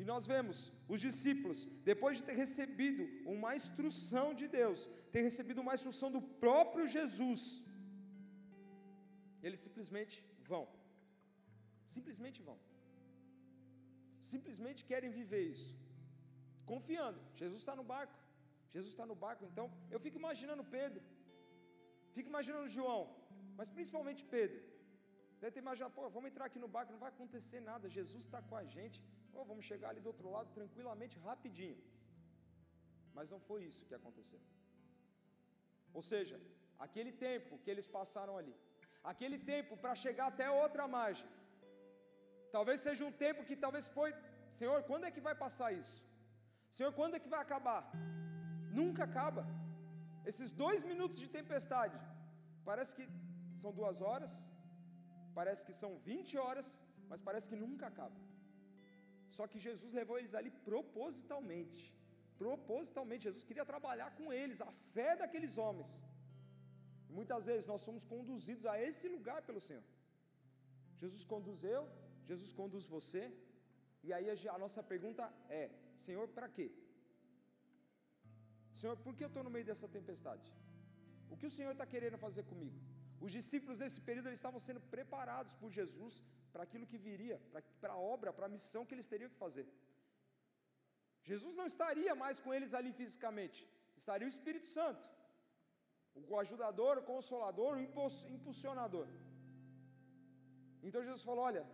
E 0.00 0.04
nós 0.10 0.24
vemos 0.32 0.56
os 0.92 1.00
discípulos, 1.06 1.58
depois 1.90 2.14
de 2.18 2.24
ter 2.28 2.36
recebido 2.44 3.02
uma 3.34 3.50
instrução 3.60 4.26
de 4.40 4.46
Deus, 4.58 4.80
ter 5.14 5.22
recebido 5.28 5.60
uma 5.64 5.74
instrução 5.78 6.10
do 6.16 6.22
próprio 6.44 6.86
Jesus, 6.96 7.42
eles 9.46 9.60
simplesmente 9.66 10.16
vão. 10.50 10.64
Simplesmente 11.94 12.40
vão. 12.48 12.58
Simplesmente 14.34 14.82
querem 14.90 15.10
viver 15.20 15.44
isso. 15.54 15.70
Confiando. 16.72 17.20
Jesus 17.42 17.60
está 17.62 17.76
no 17.80 17.86
barco. 17.94 18.18
Jesus 18.74 18.90
está 18.92 19.04
no 19.10 19.16
barco, 19.24 19.44
então 19.50 19.66
eu 19.94 20.00
fico 20.04 20.18
imaginando 20.22 20.70
Pedro. 20.78 21.00
Fico 22.16 22.28
imaginando 22.32 22.74
João. 22.76 23.02
Mas 23.58 23.68
principalmente 23.76 24.22
Pedro. 24.36 24.60
Deve 25.40 25.52
ter 25.54 25.62
imaginado, 25.66 25.94
pô, 25.96 26.04
vamos 26.16 26.28
entrar 26.30 26.46
aqui 26.48 26.60
no 26.64 26.70
barco, 26.74 26.94
não 26.94 27.04
vai 27.04 27.10
acontecer 27.14 27.60
nada. 27.70 27.94
Jesus 27.98 28.22
está 28.26 28.40
com 28.48 28.56
a 28.62 28.64
gente. 28.74 28.98
Pô, 29.32 29.40
vamos 29.50 29.64
chegar 29.70 29.88
ali 29.90 30.00
do 30.04 30.10
outro 30.12 30.28
lado 30.34 30.48
tranquilamente, 30.58 31.22
rapidinho. 31.28 31.78
Mas 33.16 33.30
não 33.34 33.40
foi 33.48 33.58
isso 33.70 33.86
que 33.88 33.96
aconteceu. 34.00 34.40
Ou 35.98 36.02
seja, 36.10 36.36
aquele 36.86 37.12
tempo 37.26 37.58
que 37.62 37.70
eles 37.72 37.88
passaram 37.98 38.36
ali, 38.40 38.54
aquele 39.12 39.38
tempo 39.52 39.74
para 39.82 39.94
chegar 40.04 40.26
até 40.28 40.46
outra 40.62 40.86
margem, 40.96 41.28
talvez 42.56 42.78
seja 42.86 43.04
um 43.10 43.14
tempo 43.26 43.46
que 43.48 43.56
talvez 43.64 43.86
foi, 43.98 44.10
Senhor, 44.58 44.78
quando 44.90 45.06
é 45.08 45.14
que 45.16 45.26
vai 45.28 45.36
passar 45.44 45.70
isso? 45.82 45.96
Senhor, 46.76 46.92
quando 46.98 47.16
é 47.16 47.22
que 47.24 47.32
vai 47.34 47.42
acabar? 47.46 47.82
Nunca 48.80 49.02
acaba. 49.08 49.44
Esses 50.30 50.50
dois 50.64 50.82
minutos 50.90 51.18
de 51.22 51.28
tempestade, 51.38 51.98
parece 52.68 52.92
que 52.98 53.06
são 53.62 53.72
duas 53.80 53.98
horas, 54.06 54.32
parece 55.38 55.62
que 55.66 55.74
são 55.82 55.90
20 56.10 56.38
horas, 56.44 56.68
mas 57.10 57.20
parece 57.28 57.48
que 57.50 57.62
nunca 57.64 57.86
acaba. 57.92 58.20
Só 59.36 59.44
que 59.50 59.64
Jesus 59.66 59.92
levou 60.00 60.16
eles 60.18 60.34
ali 60.40 60.50
propositalmente. 60.70 61.82
Propositalmente, 62.42 63.26
Jesus 63.28 63.44
queria 63.48 63.66
trabalhar 63.72 64.10
com 64.18 64.26
eles, 64.40 64.60
a 64.68 64.70
fé 64.94 65.10
daqueles 65.22 65.56
homens. 65.62 65.90
Muitas 67.18 67.44
vezes 67.50 67.66
nós 67.72 67.82
somos 67.88 68.04
conduzidos 68.14 68.66
a 68.72 68.76
esse 68.88 69.06
lugar 69.16 69.40
pelo 69.48 69.60
Senhor. 69.66 69.84
Jesus 71.02 71.24
conduz 71.32 71.60
eu, 71.76 71.82
Jesus 72.30 72.52
conduz 72.60 72.84
você, 72.96 73.22
e 74.06 74.12
aí 74.16 74.26
a 74.54 74.58
nossa 74.64 74.82
pergunta 74.92 75.24
é: 75.60 75.64
Senhor, 76.04 76.26
para 76.36 76.48
quê? 76.56 76.66
Senhor, 78.80 78.96
por 79.04 79.12
que 79.16 79.24
eu 79.26 79.32
estou 79.32 79.44
no 79.46 79.52
meio 79.56 79.66
dessa 79.70 79.88
tempestade? 79.96 80.46
O 81.32 81.36
que 81.40 81.48
o 81.50 81.54
Senhor 81.56 81.72
está 81.74 81.86
querendo 81.94 82.18
fazer 82.26 82.44
comigo? 82.52 82.78
Os 83.24 83.32
discípulos 83.38 83.80
nesse 83.82 84.00
período 84.08 84.28
eles 84.28 84.40
estavam 84.40 84.60
sendo 84.66 84.80
preparados 84.94 85.52
por 85.60 85.70
Jesus 85.78 86.14
para 86.52 86.64
aquilo 86.66 86.88
que 86.90 86.98
viria, 87.08 87.36
para 87.82 87.92
a 87.94 88.02
obra, 88.14 88.32
para 88.36 88.46
a 88.48 88.54
missão 88.56 88.84
que 88.86 88.94
eles 88.96 89.10
teriam 89.12 89.30
que 89.32 89.42
fazer. 89.46 89.66
Jesus 91.30 91.54
não 91.60 91.66
estaria 91.72 92.14
mais 92.22 92.38
com 92.44 92.50
eles 92.56 92.72
ali 92.78 92.90
fisicamente, 93.00 93.60
estaria 94.02 94.26
o 94.28 94.34
Espírito 94.36 94.68
Santo, 94.78 95.06
o 96.32 96.38
ajudador, 96.42 96.94
o 96.98 97.06
consolador, 97.12 97.72
o 97.76 97.82
impulsionador. 98.36 99.06
Então 100.86 101.02
Jesus 101.08 101.22
falou: 101.28 101.44
Olha, 101.50 101.64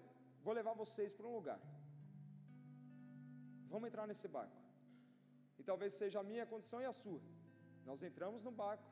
vou 0.45 0.55
levar 0.61 0.75
vocês 0.85 1.13
para 1.17 1.27
um 1.31 1.35
lugar, 1.39 1.61
vamos 3.73 3.89
entrar 3.89 4.07
nesse 4.13 4.29
barco, 4.39 4.60
e 5.61 5.65
talvez 5.71 5.93
seja 6.01 6.19
a 6.21 6.29
minha 6.31 6.47
condição 6.53 6.81
e 6.85 6.89
a 6.91 6.95
sua. 7.03 7.21
Nós 7.89 8.03
entramos 8.09 8.43
no 8.47 8.53
barco, 8.63 8.89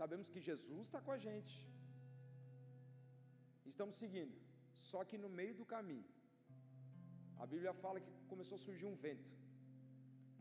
sabemos 0.00 0.28
que 0.32 0.40
Jesus 0.48 0.82
está 0.88 1.00
com 1.06 1.12
a 1.16 1.20
gente, 1.26 1.54
estamos 3.72 3.96
seguindo. 4.02 4.36
Só 4.88 5.00
que 5.08 5.18
no 5.22 5.30
meio 5.38 5.54
do 5.60 5.66
caminho, 5.74 6.08
a 7.42 7.46
Bíblia 7.52 7.72
fala 7.84 8.02
que 8.04 8.12
começou 8.32 8.56
a 8.58 8.64
surgir 8.66 8.86
um 8.90 8.98
vento, 9.06 9.30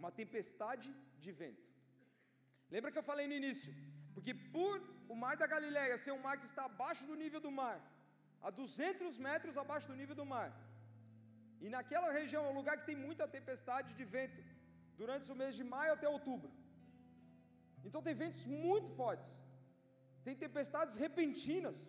uma 0.02 0.12
tempestade 0.22 0.90
de 1.24 1.32
vento. 1.42 1.66
Lembra 2.74 2.92
que 2.92 3.00
eu 3.02 3.10
falei 3.12 3.26
no 3.32 3.38
início? 3.42 3.74
Porque 4.16 4.34
por 4.56 4.76
o 5.14 5.16
mar 5.24 5.36
da 5.42 5.48
Galileia 5.54 6.02
ser 6.04 6.14
um 6.18 6.24
mar 6.28 6.36
que 6.42 6.50
está 6.52 6.64
abaixo 6.72 7.04
do 7.10 7.18
nível 7.24 7.42
do 7.48 7.52
mar, 7.62 7.78
a 8.48 8.50
200 8.62 9.18
metros 9.30 9.58
abaixo 9.64 9.88
do 9.92 9.98
nível 10.02 10.18
do 10.22 10.28
mar, 10.34 10.50
e 11.64 11.70
naquela 11.76 12.10
região 12.20 12.44
é 12.46 12.50
um 12.50 12.60
lugar 12.60 12.76
que 12.80 12.90
tem 12.90 12.98
muita 13.08 13.26
tempestade 13.38 13.90
de 14.00 14.06
vento, 14.16 14.40
durante 15.02 15.32
o 15.34 15.38
mês 15.42 15.54
de 15.60 15.66
maio 15.76 15.94
até 15.96 16.08
outubro. 16.16 16.52
Então 17.88 18.02
tem 18.08 18.16
ventos 18.24 18.44
muito 18.66 18.90
fortes, 19.00 19.32
tem 20.26 20.36
tempestades 20.46 20.96
repentinas. 21.06 21.80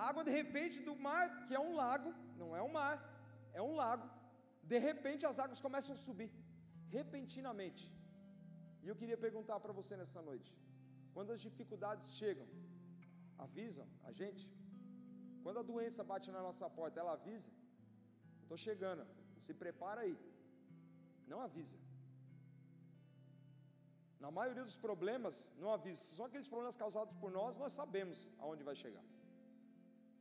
A 0.00 0.02
água 0.10 0.24
de 0.28 0.32
repente 0.40 0.76
do 0.88 0.94
mar, 1.06 1.24
que 1.46 1.54
é 1.58 1.62
um 1.68 1.74
lago, 1.82 2.10
não 2.40 2.50
é 2.60 2.62
um 2.68 2.72
mar, 2.80 2.96
é 3.60 3.62
um 3.70 3.74
lago. 3.82 4.06
De 4.72 4.78
repente 4.88 5.26
as 5.30 5.38
águas 5.44 5.60
começam 5.66 5.94
a 5.96 6.02
subir, 6.06 6.30
repentinamente. 6.98 7.84
E 8.82 8.88
eu 8.90 8.96
queria 9.00 9.18
perguntar 9.26 9.58
para 9.64 9.76
você 9.80 9.94
nessa 10.02 10.20
noite: 10.30 10.50
quando 11.14 11.32
as 11.34 11.42
dificuldades 11.48 12.08
chegam, 12.20 12.48
avisam 13.46 13.86
a 14.08 14.12
gente? 14.20 14.44
Quando 15.44 15.60
a 15.60 15.68
doença 15.70 16.02
bate 16.12 16.28
na 16.36 16.42
nossa 16.48 16.66
porta, 16.78 17.00
ela 17.02 17.14
avisa? 17.18 17.50
Estou 18.42 18.58
chegando, 18.66 19.04
se 19.46 19.52
prepara 19.62 20.02
aí. 20.06 20.16
Não 21.26 21.40
avisa. 21.40 21.78
Na 24.24 24.30
maioria 24.38 24.64
dos 24.68 24.76
problemas, 24.86 25.36
não 25.62 25.70
avisa. 25.78 26.00
São 26.16 26.26
aqueles 26.26 26.48
problemas 26.52 26.76
causados 26.82 27.14
por 27.22 27.30
nós, 27.38 27.56
nós 27.62 27.72
sabemos 27.80 28.18
aonde 28.38 28.62
vai 28.68 28.76
chegar. 28.82 29.04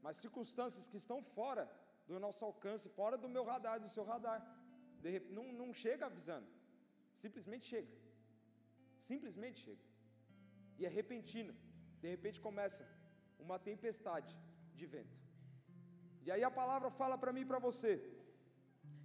Mas 0.03 0.21
circunstâncias 0.25 0.87
que 0.91 0.97
estão 1.03 1.19
fora 1.37 1.63
do 2.07 2.19
nosso 2.25 2.43
alcance, 2.49 2.89
fora 2.89 3.17
do 3.23 3.29
meu 3.35 3.43
radar, 3.51 3.79
do 3.79 3.89
seu 3.95 4.03
radar, 4.03 4.39
não, 5.37 5.45
não 5.61 5.69
chega 5.83 6.05
avisando. 6.07 6.47
Simplesmente 7.23 7.65
chega. 7.73 7.93
Simplesmente 9.09 9.59
chega. 9.65 9.85
E 10.79 10.85
é 10.85 10.89
repentino. 10.89 11.53
De 12.01 12.09
repente 12.15 12.39
começa 12.47 12.83
uma 13.45 13.57
tempestade 13.69 14.33
de 14.79 14.85
vento. 14.85 15.17
E 16.25 16.31
aí 16.31 16.43
a 16.43 16.51
palavra 16.61 16.89
fala 17.01 17.17
para 17.17 17.33
mim 17.35 17.43
e 17.43 17.51
para 17.51 17.59
você 17.59 17.93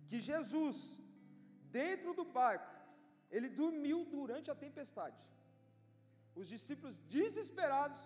que 0.08 0.18
Jesus, 0.20 0.76
dentro 1.80 2.12
do 2.18 2.24
barco, 2.38 2.72
ele 3.36 3.48
dormiu 3.62 3.98
durante 4.16 4.50
a 4.50 4.60
tempestade. 4.64 5.20
Os 6.40 6.46
discípulos 6.54 6.96
desesperados, 7.16 8.00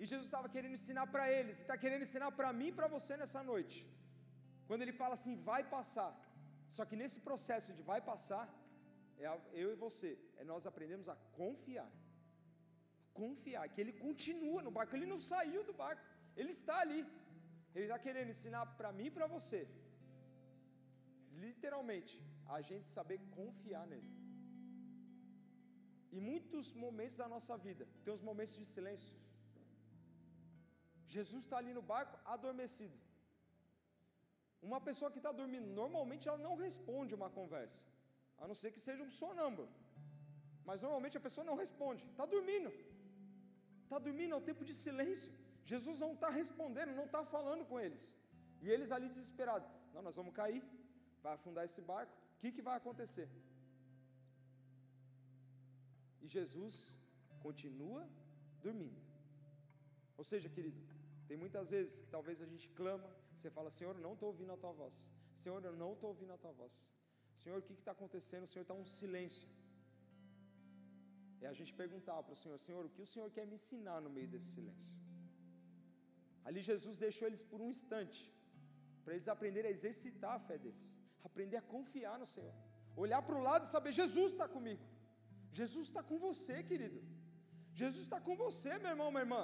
e 0.00 0.06
Jesus 0.10 0.26
estava 0.28 0.48
querendo 0.54 0.78
ensinar 0.80 1.06
para 1.14 1.24
eles, 1.38 1.58
e 1.58 1.62
está 1.62 1.76
querendo 1.84 2.06
ensinar 2.08 2.30
para 2.38 2.50
mim 2.58 2.68
e 2.70 2.76
para 2.78 2.88
você 2.96 3.16
nessa 3.22 3.42
noite. 3.52 3.78
Quando 4.68 4.82
ele 4.84 4.94
fala 5.00 5.14
assim, 5.18 5.34
vai 5.50 5.62
passar. 5.76 6.12
Só 6.76 6.84
que 6.88 6.98
nesse 7.00 7.18
processo 7.28 7.70
de 7.76 7.82
vai 7.90 8.00
passar, 8.12 8.44
é 9.18 9.26
eu 9.62 9.68
e 9.72 9.76
você, 9.86 10.10
é 10.40 10.44
nós 10.52 10.66
aprendemos 10.70 11.08
a 11.14 11.16
confiar. 11.40 11.90
Confiar, 13.22 13.64
que 13.72 13.80
ele 13.82 13.94
continua 14.06 14.60
no 14.66 14.72
barco, 14.76 14.96
ele 14.96 15.10
não 15.12 15.18
saiu 15.32 15.62
do 15.70 15.74
barco, 15.84 16.02
ele 16.40 16.52
está 16.58 16.76
ali. 16.84 17.02
Ele 17.74 17.86
está 17.88 17.98
querendo 18.06 18.30
ensinar 18.34 18.64
para 18.78 18.90
mim 18.98 19.06
e 19.10 19.14
para 19.16 19.26
você, 19.26 19.60
literalmente, 21.44 22.14
a 22.56 22.60
gente 22.68 22.86
saber 22.96 23.18
confiar 23.38 23.86
nele. 23.92 24.10
Em 26.16 26.20
muitos 26.30 26.66
momentos 26.84 27.16
da 27.22 27.28
nossa 27.34 27.56
vida, 27.66 27.84
tem 28.04 28.12
os 28.12 28.24
momentos 28.30 28.56
de 28.62 28.66
silêncio. 28.74 29.14
Jesus 31.14 31.40
está 31.44 31.56
ali 31.60 31.72
no 31.78 31.84
barco, 31.92 32.16
adormecido. 32.34 32.96
Uma 34.68 34.80
pessoa 34.88 35.10
que 35.10 35.20
está 35.22 35.32
dormindo, 35.40 35.68
normalmente 35.82 36.28
ela 36.28 36.42
não 36.46 36.54
responde 36.66 37.16
uma 37.18 37.30
conversa, 37.38 37.80
a 38.42 38.46
não 38.50 38.56
ser 38.60 38.70
que 38.74 38.82
seja 38.88 39.02
um 39.08 39.12
sonâmbulo. 39.20 39.68
Mas 40.68 40.82
normalmente 40.84 41.18
a 41.20 41.24
pessoa 41.26 41.44
não 41.50 41.56
responde, 41.64 42.02
está 42.12 42.26
dormindo. 42.34 42.70
Está 43.84 43.98
dormindo, 44.06 44.34
é 44.34 44.38
o 44.42 44.48
tempo 44.50 44.64
de 44.68 44.74
silêncio. 44.82 45.30
Jesus 45.72 45.96
não 46.04 46.12
está 46.16 46.28
respondendo, 46.40 46.98
não 47.00 47.06
está 47.10 47.22
falando 47.34 47.64
com 47.70 47.78
eles. 47.86 48.04
E 48.62 48.68
eles 48.74 48.90
ali 48.96 49.08
desesperados: 49.14 49.68
Não, 49.94 50.02
nós 50.06 50.16
vamos 50.20 50.34
cair, 50.40 50.62
vai 51.24 51.32
afundar 51.38 51.64
esse 51.68 51.82
barco, 51.92 52.14
o 52.36 52.40
que, 52.40 52.50
que 52.56 52.66
vai 52.68 52.76
acontecer? 52.80 53.28
E 56.24 56.28
Jesus 56.36 56.76
continua 57.46 58.02
dormindo. 58.66 59.00
Ou 60.20 60.24
seja, 60.30 60.48
querido, 60.56 60.80
tem 61.28 61.36
muitas 61.44 61.68
vezes 61.74 61.94
que 62.02 62.10
talvez 62.16 62.40
a 62.44 62.48
gente 62.52 62.66
clama, 62.80 63.08
você 63.36 63.50
fala, 63.56 63.70
Senhor, 63.78 63.94
eu 63.96 64.04
não 64.08 64.14
estou 64.16 64.28
ouvindo 64.32 64.52
a 64.56 64.60
tua 64.62 64.72
voz. 64.82 64.96
Senhor, 65.42 65.60
eu 65.70 65.76
não 65.82 65.90
estou 65.94 66.10
ouvindo 66.12 66.32
a 66.36 66.38
tua 66.44 66.52
voz. 66.60 66.74
Senhor, 67.40 67.58
o 67.58 67.66
que 67.68 67.74
está 67.82 67.92
acontecendo? 67.96 68.44
O 68.46 68.50
Senhor 68.52 68.66
está 68.66 68.76
um 68.82 68.88
silêncio. 68.98 69.48
É 71.44 71.48
a 71.52 71.56
gente 71.58 71.72
perguntar 71.82 72.18
para 72.26 72.34
o 72.36 72.40
Senhor, 72.42 72.58
Senhor, 72.66 72.82
o 72.88 72.92
que 72.94 73.02
o 73.06 73.10
Senhor 73.12 73.28
quer 73.36 73.46
me 73.50 73.56
ensinar 73.60 73.98
no 74.06 74.10
meio 74.16 74.28
desse 74.32 74.50
silêncio? 74.56 74.90
Ali 76.48 76.60
Jesus 76.70 76.96
deixou 77.06 77.26
eles 77.28 77.42
por 77.50 77.60
um 77.64 77.70
instante, 77.76 78.20
para 79.02 79.14
eles 79.14 79.28
aprenderem 79.34 79.70
a 79.70 79.76
exercitar 79.78 80.34
a 80.36 80.42
fé 80.48 80.56
deles, 80.64 80.86
aprender 81.28 81.58
a 81.60 81.68
confiar 81.74 82.16
no 82.22 82.28
Senhor, 82.34 82.54
olhar 83.04 83.20
para 83.26 83.38
o 83.38 83.44
lado 83.48 83.64
e 83.64 83.72
saber: 83.74 83.92
Jesus 84.02 84.28
está 84.32 84.46
comigo, 84.56 84.84
Jesus 85.60 85.86
está 85.88 86.02
com 86.10 86.18
você, 86.28 86.56
querido, 86.70 87.00
Jesus 87.80 88.02
está 88.06 88.20
com 88.26 88.36
você, 88.44 88.72
meu 88.84 88.92
irmão, 88.94 89.10
minha 89.10 89.26
irmã. 89.26 89.42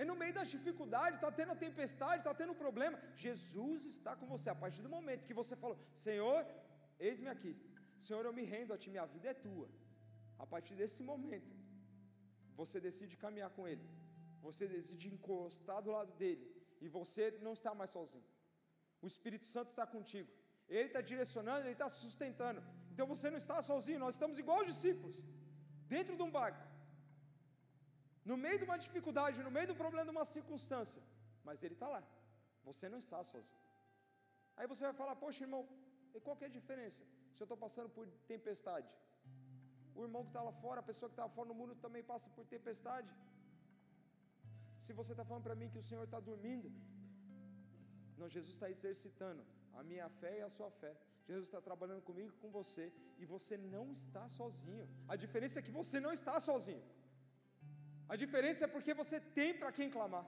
É 0.00 0.04
no 0.10 0.16
meio 0.20 0.34
das 0.38 0.48
dificuldades, 0.54 1.16
está 1.16 1.30
tendo 1.40 1.52
a 1.52 1.62
tempestade, 1.66 2.20
está 2.20 2.34
tendo 2.40 2.54
problema. 2.62 2.96
Jesus 3.24 3.84
está 3.94 4.12
com 4.20 4.26
você. 4.32 4.48
A 4.50 4.58
partir 4.62 4.82
do 4.86 4.90
momento 4.94 5.28
que 5.28 5.36
você 5.40 5.54
falou, 5.62 5.76
Senhor, 6.06 6.38
eis-me 7.08 7.28
aqui. 7.34 7.52
Senhor, 8.06 8.24
eu 8.28 8.32
me 8.38 8.44
rendo 8.54 8.72
a 8.74 8.78
Ti, 8.82 8.88
minha 8.94 9.06
vida 9.12 9.28
é 9.32 9.34
tua. 9.44 9.68
A 10.44 10.46
partir 10.52 10.74
desse 10.80 11.00
momento, 11.10 11.52
você 12.60 12.80
decide 12.88 13.16
caminhar 13.24 13.50
com 13.50 13.68
Ele 13.72 13.86
você 14.46 14.64
decide 14.76 15.06
encostar 15.14 15.80
do 15.84 15.90
lado 15.96 16.12
dele 16.22 16.46
e 16.84 16.88
você 16.98 17.24
não 17.46 17.52
está 17.58 17.72
mais 17.80 17.90
sozinho. 17.96 18.28
O 19.04 19.08
Espírito 19.12 19.46
Santo 19.54 19.70
está 19.72 19.84
contigo. 19.94 20.30
Ele 20.76 20.88
está 20.90 21.00
direcionando, 21.10 21.64
ele 21.66 21.76
está 21.78 21.88
sustentando. 22.02 22.60
Então 22.92 23.06
você 23.12 23.26
não 23.32 23.40
está 23.44 23.56
sozinho, 23.70 23.98
nós 24.04 24.14
estamos 24.16 24.38
igual 24.42 24.60
os 24.62 24.68
discípulos, 24.72 25.16
dentro 25.94 26.14
de 26.18 26.22
um 26.26 26.30
barco, 26.38 26.62
no 28.30 28.36
meio 28.44 28.58
de 28.60 28.66
uma 28.68 28.78
dificuldade, 28.84 29.42
no 29.48 29.52
meio 29.56 29.68
do 29.70 29.76
problema, 29.82 30.06
de 30.10 30.14
uma 30.16 30.26
circunstância, 30.36 31.02
mas 31.48 31.62
ele 31.64 31.76
está 31.78 31.88
lá. 31.94 32.02
Você 32.68 32.88
não 32.92 33.00
está 33.04 33.18
sozinho. 33.32 33.60
Aí 34.56 34.66
você 34.72 34.82
vai 34.88 34.94
falar, 35.00 35.14
poxa 35.24 35.44
irmão, 35.46 35.62
e 36.14 36.20
qual 36.24 36.36
que 36.38 36.44
é 36.46 36.50
a 36.52 36.56
diferença? 36.58 37.02
Se 37.34 37.40
eu 37.42 37.48
estou 37.48 37.58
passando 37.66 37.90
por 37.96 38.06
tempestade, 38.32 38.90
o 39.98 40.02
irmão 40.06 40.22
que 40.26 40.32
está 40.34 40.42
lá 40.48 40.54
fora, 40.64 40.80
a 40.80 40.88
pessoa 40.90 41.10
que 41.10 41.16
está 41.18 41.28
fora 41.36 41.48
no 41.52 41.58
mundo 41.60 41.74
também 41.86 42.02
passa 42.12 42.30
por 42.36 42.46
tempestade. 42.56 43.12
Se 44.86 44.92
você 45.00 45.12
está 45.12 45.24
falando 45.30 45.46
para 45.48 45.60
mim 45.60 45.68
que 45.74 45.82
o 45.82 45.86
Senhor 45.90 46.04
está 46.04 46.20
dormindo, 46.30 46.70
não, 48.18 48.28
Jesus 48.36 48.52
está 48.56 48.68
exercitando 48.74 49.42
a 49.78 49.82
minha 49.90 50.08
fé 50.20 50.32
e 50.38 50.42
a 50.48 50.50
sua 50.56 50.70
fé. 50.82 50.92
Jesus 51.28 51.46
está 51.48 51.60
trabalhando 51.68 52.02
comigo 52.08 52.30
e 52.32 52.40
com 52.42 52.50
você, 52.58 52.84
e 53.22 53.24
você 53.34 53.54
não 53.74 53.84
está 53.98 54.24
sozinho. 54.38 54.86
A 55.12 55.16
diferença 55.24 55.58
é 55.58 55.66
que 55.66 55.74
você 55.80 55.98
não 56.06 56.12
está 56.18 56.34
sozinho. 56.48 56.84
A 58.12 58.16
diferença 58.22 58.60
é 58.66 58.72
porque 58.74 58.92
você 59.02 59.18
tem 59.38 59.50
para 59.60 59.72
quem 59.78 59.88
clamar. 59.96 60.26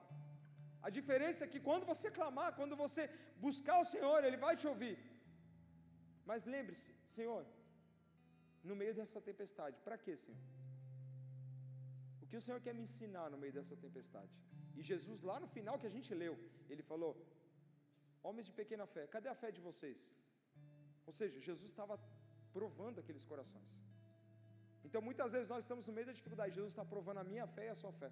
A 0.87 0.91
diferença 0.99 1.41
é 1.45 1.53
que 1.53 1.61
quando 1.69 1.85
você 1.93 2.09
clamar, 2.19 2.49
quando 2.61 2.75
você 2.85 3.05
buscar 3.47 3.77
o 3.81 3.89
Senhor, 3.93 4.19
Ele 4.27 4.39
vai 4.47 4.55
te 4.61 4.67
ouvir. 4.73 4.97
Mas 6.31 6.45
lembre-se, 6.55 6.91
Senhor, 7.17 7.43
no 8.69 8.77
meio 8.81 8.95
dessa 8.99 9.21
tempestade, 9.31 9.77
para 9.87 9.99
quê, 10.05 10.15
Senhor? 10.25 10.43
O 12.23 12.27
que 12.31 12.39
o 12.41 12.45
Senhor 12.47 12.61
quer 12.65 12.75
me 12.79 12.85
ensinar 12.89 13.27
no 13.33 13.39
meio 13.43 13.55
dessa 13.59 13.77
tempestade? 13.85 14.33
E 14.79 14.83
Jesus, 14.91 15.21
lá 15.31 15.37
no 15.43 15.49
final 15.57 15.79
que 15.83 15.89
a 15.91 15.95
gente 15.97 16.11
leu, 16.23 16.35
ele 16.73 16.83
falou: 16.93 17.13
Homens 18.27 18.47
de 18.49 18.55
pequena 18.61 18.87
fé, 18.95 19.03
cadê 19.15 19.29
a 19.33 19.39
fé 19.43 19.51
de 19.57 19.61
vocês? 19.69 20.01
Ou 21.09 21.13
seja, 21.19 21.45
Jesus 21.49 21.69
estava 21.73 21.97
provando 22.57 23.01
aqueles 23.03 23.25
corações. 23.33 23.71
Então 24.87 25.01
muitas 25.09 25.33
vezes 25.35 25.49
nós 25.53 25.63
estamos 25.65 25.85
no 25.89 25.95
meio 25.97 26.09
da 26.11 26.15
dificuldade, 26.21 26.59
Jesus 26.59 26.73
está 26.75 26.85
provando 26.95 27.21
a 27.23 27.27
minha 27.33 27.47
fé 27.57 27.65
e 27.67 27.73
a 27.75 27.79
sua 27.83 27.93
fé, 28.01 28.11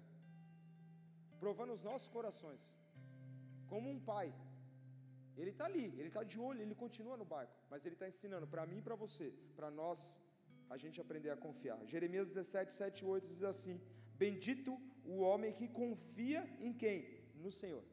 provando 1.43 1.73
os 1.77 1.83
nossos 1.89 2.09
corações, 2.15 2.63
como 3.71 3.89
um 3.93 3.99
pai. 4.11 4.27
Ele 5.39 5.51
está 5.53 5.65
ali, 5.69 5.87
ele 5.99 6.09
está 6.11 6.23
de 6.31 6.37
olho, 6.49 6.61
ele 6.65 6.75
continua 6.83 7.15
no 7.21 7.27
barco, 7.33 7.57
mas 7.71 7.85
ele 7.85 7.95
está 7.97 8.07
ensinando 8.13 8.47
para 8.53 8.65
mim 8.71 8.79
e 8.81 8.85
para 8.87 8.97
você, 9.03 9.27
para 9.57 9.69
nós 9.81 9.99
a 10.73 10.77
gente 10.83 10.99
aprender 11.03 11.31
a 11.33 11.37
confiar. 11.47 11.79
Jeremias 11.93 12.29
17, 12.33 12.71
7 12.81 13.01
e 13.03 13.05
8 13.15 13.27
diz 13.35 13.43
assim: 13.53 13.75
Bendito 14.23 14.71
o 15.13 15.17
homem 15.27 15.51
que 15.59 15.67
confia 15.81 16.41
em 16.67 16.73
quem? 16.83 16.99
No 17.45 17.51
Senhor. 17.61 17.83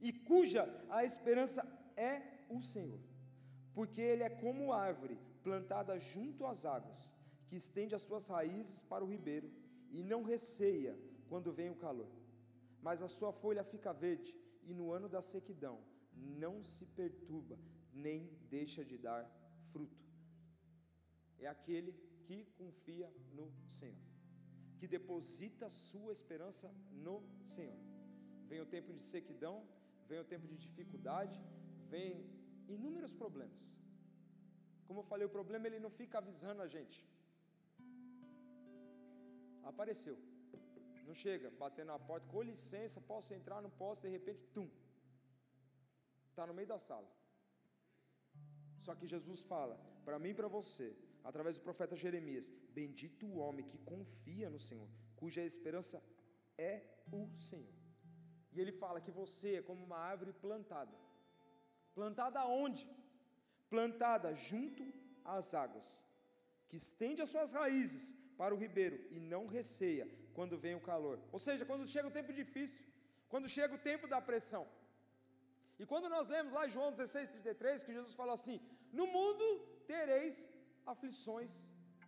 E 0.00 0.12
cuja 0.12 0.62
a 0.88 1.04
esperança 1.04 1.62
é 1.96 2.22
o 2.48 2.62
Senhor. 2.62 3.00
Porque 3.74 4.00
ele 4.00 4.22
é 4.22 4.30
como 4.30 4.72
árvore 4.72 5.18
plantada 5.42 5.98
junto 5.98 6.46
às 6.46 6.64
águas, 6.64 7.12
que 7.46 7.56
estende 7.56 7.94
as 7.94 8.02
suas 8.02 8.28
raízes 8.28 8.82
para 8.82 9.04
o 9.04 9.08
ribeiro 9.08 9.50
e 9.90 10.02
não 10.02 10.22
receia 10.22 10.98
quando 11.28 11.52
vem 11.52 11.70
o 11.70 11.76
calor. 11.76 12.10
Mas 12.82 13.02
a 13.02 13.08
sua 13.08 13.32
folha 13.32 13.64
fica 13.64 13.92
verde 13.92 14.34
e 14.64 14.74
no 14.74 14.92
ano 14.92 15.08
da 15.08 15.20
sequidão 15.20 15.78
não 16.14 16.62
se 16.62 16.84
perturba, 16.86 17.58
nem 17.92 18.30
deixa 18.48 18.84
de 18.84 18.96
dar 18.98 19.24
fruto. 19.72 20.04
É 21.38 21.46
aquele 21.46 21.92
que 22.26 22.44
confia 22.58 23.12
no 23.32 23.52
Senhor 23.68 24.10
que 24.80 24.88
deposita 24.88 25.68
sua 25.68 26.10
esperança 26.10 26.74
no 27.06 27.16
Senhor. 27.44 27.78
Vem 28.48 28.62
o 28.62 28.70
tempo 28.74 28.94
de 28.94 29.04
sequidão, 29.04 29.56
vem 30.10 30.20
o 30.24 30.30
tempo 30.32 30.46
de 30.50 30.56
dificuldade, 30.66 31.36
vem 31.94 32.10
inúmeros 32.76 33.12
problemas. 33.22 33.64
Como 34.86 35.00
eu 35.00 35.08
falei, 35.10 35.26
o 35.26 35.36
problema 35.38 35.66
ele 35.68 35.80
não 35.84 35.92
fica 36.00 36.18
avisando 36.18 36.62
a 36.66 36.68
gente. 36.76 36.98
Apareceu. 39.70 40.16
Não 41.08 41.14
chega 41.24 41.48
batendo 41.62 41.90
na 41.92 41.98
porta, 42.08 42.26
com 42.32 42.42
licença, 42.50 43.06
posso 43.12 43.30
entrar, 43.38 43.58
não 43.66 43.72
posso, 43.82 44.02
de 44.06 44.10
repente, 44.16 44.42
tum. 44.56 44.68
está 46.30 46.44
no 46.48 46.54
meio 46.58 46.68
da 46.74 46.78
sala. 46.88 47.08
Só 48.84 48.92
que 48.98 49.06
Jesus 49.14 49.40
fala 49.52 49.76
para 50.06 50.18
mim 50.22 50.30
e 50.32 50.38
para 50.40 50.50
você, 50.58 50.88
através 51.30 51.56
do 51.56 51.66
profeta 51.68 52.00
Jeremias: 52.04 52.46
Bendito 52.80 53.26
o 53.26 53.38
homem 53.44 53.66
que 53.70 53.78
confia 53.92 54.48
no 54.54 54.60
Senhor, 54.68 54.88
cuja 55.20 55.50
esperança 55.52 55.98
é 56.70 56.74
o 57.18 57.22
Senhor. 57.50 57.79
E 58.52 58.60
ele 58.60 58.72
fala 58.72 59.00
que 59.00 59.10
você 59.10 59.56
é 59.56 59.62
como 59.62 59.84
uma 59.84 60.00
árvore 60.12 60.32
plantada. 60.32 60.96
Plantada 61.94 62.44
onde? 62.46 62.88
Plantada 63.68 64.34
junto 64.34 64.84
às 65.24 65.54
águas, 65.54 65.88
que 66.68 66.76
estende 66.76 67.22
as 67.22 67.30
suas 67.30 67.52
raízes 67.52 68.04
para 68.40 68.54
o 68.54 68.58
ribeiro 68.58 68.98
e 69.10 69.20
não 69.20 69.46
receia 69.46 70.06
quando 70.36 70.58
vem 70.64 70.74
o 70.74 70.86
calor. 70.90 71.18
Ou 71.30 71.38
seja, 71.46 71.64
quando 71.70 71.86
chega 71.94 72.08
o 72.08 72.16
tempo 72.18 72.32
difícil, 72.32 72.84
quando 73.28 73.48
chega 73.56 73.74
o 73.74 73.84
tempo 73.90 74.06
da 74.12 74.20
pressão. 74.20 74.64
E 75.78 75.86
quando 75.90 76.08
nós 76.14 76.28
lemos 76.34 76.52
lá 76.52 76.62
João 76.74 76.90
16:33 76.92 77.84
que 77.84 77.96
Jesus 77.98 78.14
falou 78.20 78.34
assim: 78.38 78.58
"No 78.92 79.06
mundo 79.16 79.46
tereis 79.92 80.36
aflições, 80.92 81.52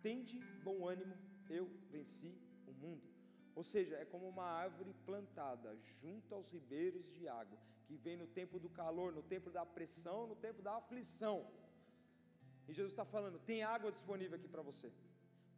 tende 0.01 0.37
bom 0.67 0.77
ânimo, 0.93 1.15
eu 1.49 1.65
venci 1.95 2.31
o 2.71 2.73
mundo". 2.83 3.12
Ou 3.59 3.63
seja, 3.71 3.95
é 4.03 4.05
como 4.13 4.27
uma 4.33 4.47
árvore 4.65 4.93
plantada 5.07 5.69
junto 5.99 6.29
aos 6.37 6.47
ribeiros 6.55 7.05
de 7.15 7.23
água, 7.41 7.57
que 7.87 7.95
vem 8.05 8.15
no 8.21 8.27
tempo 8.39 8.57
do 8.63 8.69
calor, 8.79 9.09
no 9.19 9.23
tempo 9.33 9.49
da 9.57 9.65
pressão, 9.75 10.19
no 10.31 10.37
tempo 10.45 10.61
da 10.67 10.73
aflição. 10.81 11.37
E 12.67 12.73
Jesus 12.77 12.93
está 12.93 13.05
falando: 13.15 13.45
tem 13.51 13.59
água 13.75 13.91
disponível 13.97 14.37
aqui 14.39 14.49
para 14.55 14.65
você, 14.69 14.89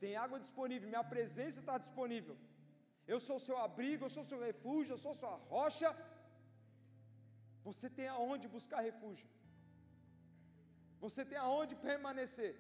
tem 0.04 0.14
água 0.26 0.39
disponível, 0.46 0.93
minha 0.96 1.08
presença 1.16 1.60
está 1.64 1.78
disponível. 1.86 2.36
Eu 3.14 3.20
sou 3.28 3.38
seu 3.48 3.58
abrigo, 3.68 4.04
eu 4.06 4.14
sou 4.18 4.26
seu 4.32 4.39
refúgio, 4.50 4.93
eu 4.93 5.02
sou 5.06 5.14
sua 5.22 5.36
rocha. 5.54 5.89
Você 7.68 7.88
tem 7.98 8.08
aonde 8.16 8.54
buscar 8.56 8.88
refúgio. 8.89 9.28
Você 11.04 11.22
tem 11.32 11.39
aonde 11.48 11.74
permanecer. 11.88 12.54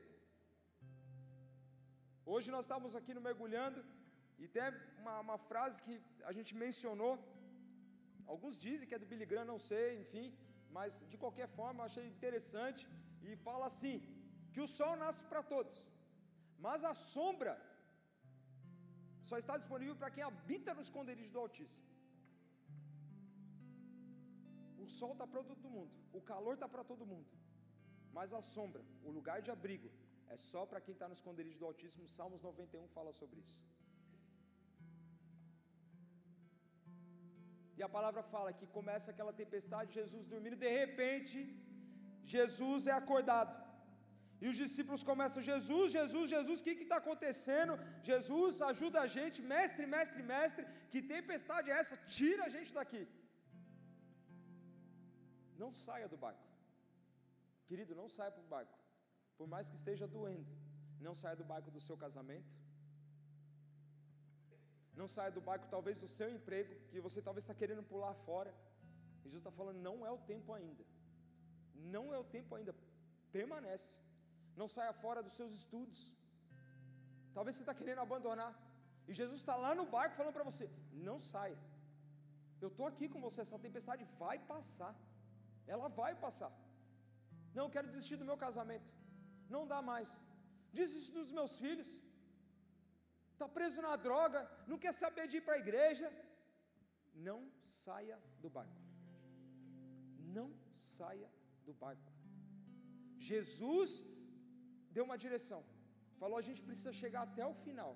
Hoje 2.33 2.47
nós 2.55 2.65
estávamos 2.65 2.95
aqui 2.99 3.13
no 3.17 3.25
mergulhando 3.27 3.79
e 4.43 4.47
tem 4.55 4.63
uma, 5.01 5.15
uma, 5.25 5.37
frase 5.49 5.81
que 5.85 5.95
a 6.29 6.33
gente 6.37 6.51
mencionou. 6.63 7.13
Alguns 8.33 8.57
dizem 8.65 8.87
que 8.87 8.95
é 8.97 9.01
do 9.03 9.09
Billy 9.11 9.27
Graham, 9.31 9.51
não 9.53 9.59
sei, 9.69 9.87
enfim, 10.03 10.27
mas 10.77 10.99
de 11.11 11.17
qualquer 11.23 11.47
forma 11.57 11.81
eu 11.81 11.89
achei 11.89 12.05
interessante 12.13 12.81
e 13.27 13.35
fala 13.47 13.65
assim: 13.71 13.95
que 14.53 14.61
o 14.65 14.69
sol 14.77 14.93
nasce 15.03 15.23
para 15.31 15.43
todos, 15.53 15.75
mas 16.65 16.83
a 16.91 16.93
sombra 17.13 17.55
só 19.29 19.37
está 19.41 19.53
disponível 19.61 19.95
para 20.01 20.13
quem 20.15 20.23
habita 20.29 20.73
no 20.77 20.85
esconderijo 20.87 21.33
do 21.35 21.41
Altíssimo. 21.43 21.87
O 24.83 24.87
sol 24.97 25.13
está 25.13 25.25
para 25.33 25.43
todo 25.51 25.69
mundo, 25.75 25.93
o 26.19 26.21
calor 26.31 26.55
está 26.55 26.67
para 26.73 26.83
todo 26.91 27.09
mundo, 27.13 27.29
mas 28.17 28.33
a 28.39 28.41
sombra, 28.55 28.83
o 29.07 29.11
lugar 29.17 29.39
de 29.45 29.51
abrigo, 29.55 29.89
é 30.33 30.37
só 30.49 30.61
para 30.69 30.81
quem 30.85 30.93
está 30.95 31.07
no 31.07 31.17
esconderijo 31.19 31.59
do 31.61 31.67
Altíssimo. 31.69 32.07
Salmos 32.17 32.41
91 32.41 32.87
fala 32.97 33.11
sobre 33.21 33.39
isso. 33.45 33.59
E 37.77 37.81
a 37.87 37.89
palavra 37.95 38.23
fala 38.33 38.55
que 38.59 38.67
começa 38.77 39.07
aquela 39.13 39.33
tempestade, 39.41 39.97
Jesus 39.99 40.25
dormindo, 40.33 40.63
de 40.65 40.71
repente, 40.81 41.37
Jesus 42.33 42.87
é 42.91 42.95
acordado. 43.01 43.53
E 44.43 44.45
os 44.51 44.57
discípulos 44.63 45.03
começam: 45.11 45.41
Jesus, 45.51 45.87
Jesus, 45.97 46.25
Jesus, 46.35 46.59
o 46.59 46.65
que 46.65 46.73
está 46.85 46.97
acontecendo? 47.03 47.73
Jesus, 48.11 48.61
ajuda 48.71 48.97
a 49.03 49.07
gente, 49.17 49.39
mestre, 49.53 49.85
mestre, 49.95 50.23
mestre, 50.33 50.65
que 50.91 51.01
tempestade 51.15 51.69
é 51.71 51.77
essa? 51.81 51.97
Tira 52.17 52.43
a 52.47 52.53
gente 52.55 52.73
daqui. 52.79 53.03
Não 55.61 55.71
saia 55.85 56.07
do 56.13 56.17
barco, 56.25 56.47
querido, 57.67 57.93
não 58.01 58.07
saia 58.15 58.31
para 58.35 58.45
o 58.45 58.51
barco, 58.55 58.77
por 59.37 59.47
mais 59.53 59.69
que 59.69 59.77
esteja 59.81 60.05
doendo, 60.15 60.53
não 61.07 61.13
saia 61.21 61.37
do 61.41 61.45
barco 61.53 61.69
do 61.75 61.81
seu 61.87 61.97
casamento, 62.03 62.51
não 65.01 65.07
saia 65.15 65.31
do 65.37 65.41
barco 65.49 65.67
talvez 65.75 65.97
do 66.03 66.09
seu 66.17 66.29
emprego, 66.37 66.73
que 66.91 66.99
você 67.07 67.21
talvez 67.27 67.43
está 67.43 67.55
querendo 67.61 67.83
pular 67.91 68.13
fora. 68.27 68.51
E 69.23 69.23
Jesus 69.25 69.41
está 69.43 69.53
falando: 69.59 69.79
não 69.89 69.97
é 70.05 70.11
o 70.17 70.21
tempo 70.31 70.53
ainda, 70.57 70.83
não 71.95 72.05
é 72.15 72.17
o 72.23 72.27
tempo 72.35 72.53
ainda, 72.55 72.73
permanece 73.37 73.93
não 74.59 74.67
saia 74.75 74.93
fora 75.03 75.21
dos 75.25 75.35
seus 75.39 75.51
estudos. 75.59 76.01
Talvez 77.35 77.53
você 77.55 77.63
está 77.63 77.75
querendo 77.79 78.01
abandonar. 78.07 78.51
E 79.09 79.13
Jesus 79.19 79.39
está 79.39 79.55
lá 79.63 79.71
no 79.79 79.85
barco 79.95 80.17
falando 80.19 80.35
para 80.37 80.49
você: 80.51 80.65
não 81.07 81.17
saia. 81.31 81.57
Eu 82.63 82.69
estou 82.71 82.87
aqui 82.91 83.07
com 83.13 83.21
você, 83.27 83.39
essa 83.41 83.59
tempestade 83.65 84.03
vai 84.21 84.37
passar. 84.53 84.93
Ela 85.73 85.87
vai 86.01 86.13
passar. 86.25 86.51
Não, 87.57 87.73
quero 87.75 87.91
desistir 87.91 88.17
do 88.21 88.29
meu 88.29 88.37
casamento. 88.45 88.89
Não 89.55 89.63
dá 89.73 89.79
mais. 89.91 90.09
Desistir 90.79 91.13
dos 91.19 91.31
meus 91.39 91.53
filhos. 91.63 91.89
Está 93.35 93.47
preso 93.57 93.79
na 93.85 93.95
droga, 94.07 94.39
não 94.69 94.77
quer 94.83 94.93
saber 95.03 95.25
de 95.31 95.37
ir 95.39 95.45
para 95.45 95.55
a 95.57 95.63
igreja. 95.65 96.07
Não 97.27 97.39
saia 97.83 98.17
do 98.43 98.49
barco. 98.57 98.81
Não 100.37 100.47
saia 100.95 101.29
do 101.67 101.73
barco. 101.83 102.11
Jesus 103.29 103.91
deu 104.95 105.05
uma 105.07 105.17
direção. 105.25 105.61
Falou: 106.21 106.37
a 106.41 106.45
gente 106.47 106.61
precisa 106.67 106.93
chegar 107.01 107.23
até 107.27 107.45
o 107.53 107.55
final. 107.65 107.91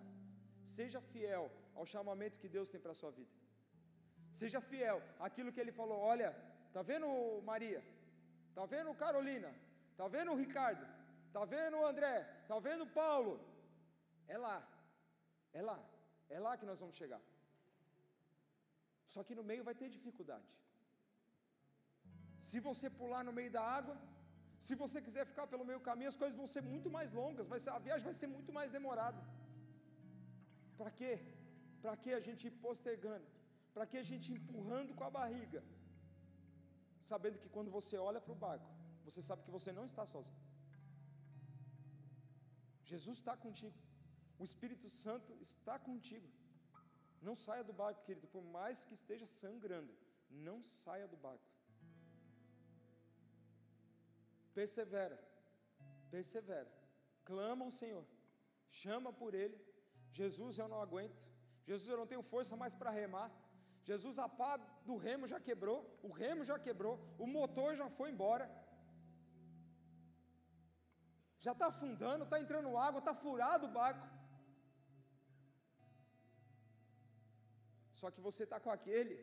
Seja 0.78 1.02
fiel 1.14 1.46
ao 1.80 1.86
chamamento 1.94 2.42
que 2.42 2.54
Deus 2.56 2.72
tem 2.74 2.82
para 2.86 2.94
a 2.96 3.02
sua 3.02 3.12
vida. 3.20 3.36
Seja 4.42 4.60
fiel 4.72 4.98
àquilo 5.28 5.54
que 5.54 5.62
ele 5.64 5.76
falou. 5.82 6.00
Olha, 6.14 6.30
tá 6.74 6.82
vendo 6.90 7.08
Maria? 7.52 7.82
Tá 8.58 8.66
vendo 8.74 9.00
Carolina? 9.06 9.52
Tá 10.00 10.08
vendo 10.16 10.40
Ricardo? 10.44 10.86
Tá 11.36 11.44
vendo 11.54 11.86
André? 11.92 12.18
Tá 12.50 12.58
vendo 12.68 12.86
Paulo? 13.02 13.34
É 14.28 14.38
lá. 14.48 14.58
É 15.54 15.62
lá. 15.70 15.80
É 16.36 16.40
lá 16.46 16.54
que 16.60 16.70
nós 16.70 16.80
vamos 16.84 16.96
chegar. 17.02 17.22
Só 19.14 19.22
que 19.28 19.36
no 19.40 19.44
meio 19.52 19.64
vai 19.70 19.76
ter 19.82 19.90
dificuldade. 19.98 20.50
Se 22.50 22.60
você 22.68 22.88
pular 23.02 23.24
no 23.28 23.34
meio 23.40 23.52
da 23.56 23.64
água, 23.78 23.96
se 24.66 24.74
você 24.84 24.98
quiser 25.08 25.26
ficar 25.32 25.46
pelo 25.54 25.66
meio 25.70 25.82
caminho, 25.88 26.12
as 26.14 26.20
coisas 26.22 26.38
vão 26.42 26.48
ser 26.54 26.64
muito 26.74 26.90
mais 26.96 27.12
longas, 27.20 27.48
vai 27.54 27.60
ser, 27.64 27.72
a 27.78 27.82
viagem 27.88 28.06
vai 28.10 28.18
ser 28.22 28.30
muito 28.36 28.52
mais 28.58 28.70
demorada. 28.78 29.22
Para 30.80 30.92
quê? 31.00 31.12
Para 31.84 31.96
que 32.02 32.12
a 32.20 32.22
gente 32.28 32.44
ir 32.50 32.56
postergando? 32.66 33.28
Para 33.76 33.86
que 33.90 33.98
a 34.04 34.06
gente 34.10 34.26
ir 34.32 34.38
empurrando 34.40 34.94
com 34.98 35.06
a 35.08 35.16
barriga? 35.20 35.62
Sabendo 37.12 37.40
que 37.42 37.50
quando 37.56 37.72
você 37.78 37.96
olha 38.10 38.22
para 38.26 38.36
o 38.36 38.42
barco, 38.48 38.70
você 39.08 39.22
sabe 39.28 39.44
que 39.46 39.56
você 39.58 39.72
não 39.78 39.86
está 39.92 40.06
sozinho. 40.14 40.42
Jesus 42.92 43.18
está 43.20 43.36
contigo. 43.46 43.78
O 44.42 44.44
Espírito 44.50 44.90
Santo 45.04 45.32
está 45.48 45.76
contigo. 45.88 46.28
Não 47.28 47.36
saia 47.46 47.64
do 47.70 47.74
barco, 47.82 48.06
querido, 48.08 48.28
por 48.36 48.44
mais 48.58 48.86
que 48.88 48.94
esteja 49.00 49.28
sangrando. 49.40 49.94
Não 50.48 50.58
saia 50.64 51.08
do 51.14 51.18
barco. 51.18 51.50
Persevera, 54.54 55.18
persevera, 56.14 56.72
clama 57.24 57.66
ao 57.66 57.72
Senhor, 57.80 58.06
chama 58.82 59.12
por 59.22 59.34
Ele. 59.34 59.58
Jesus, 60.20 60.58
eu 60.58 60.68
não 60.74 60.82
aguento. 60.86 61.20
Jesus, 61.70 61.90
eu 61.90 62.00
não 62.02 62.08
tenho 62.12 62.24
força 62.34 62.56
mais 62.62 62.74
para 62.80 62.98
remar. 63.02 63.30
Jesus, 63.90 64.18
a 64.20 64.28
pá 64.40 64.58
do 64.88 64.96
remo 65.06 65.28
já 65.34 65.40
quebrou, 65.40 65.80
o 66.08 66.12
remo 66.22 66.44
já 66.50 66.58
quebrou, 66.68 66.96
o 67.18 67.28
motor 67.28 67.76
já 67.76 67.90
foi 67.90 68.10
embora. 68.12 68.46
Já 71.40 71.54
está 71.54 71.68
afundando, 71.68 72.24
está 72.24 72.40
entrando 72.40 72.78
água, 72.78 73.00
está 73.00 73.14
furado 73.14 73.68
o 73.68 73.72
barco. 73.82 74.19
Só 78.00 78.08
que 78.14 78.22
você 78.28 78.42
está 78.48 78.58
com 78.66 78.72
aquele 78.78 79.16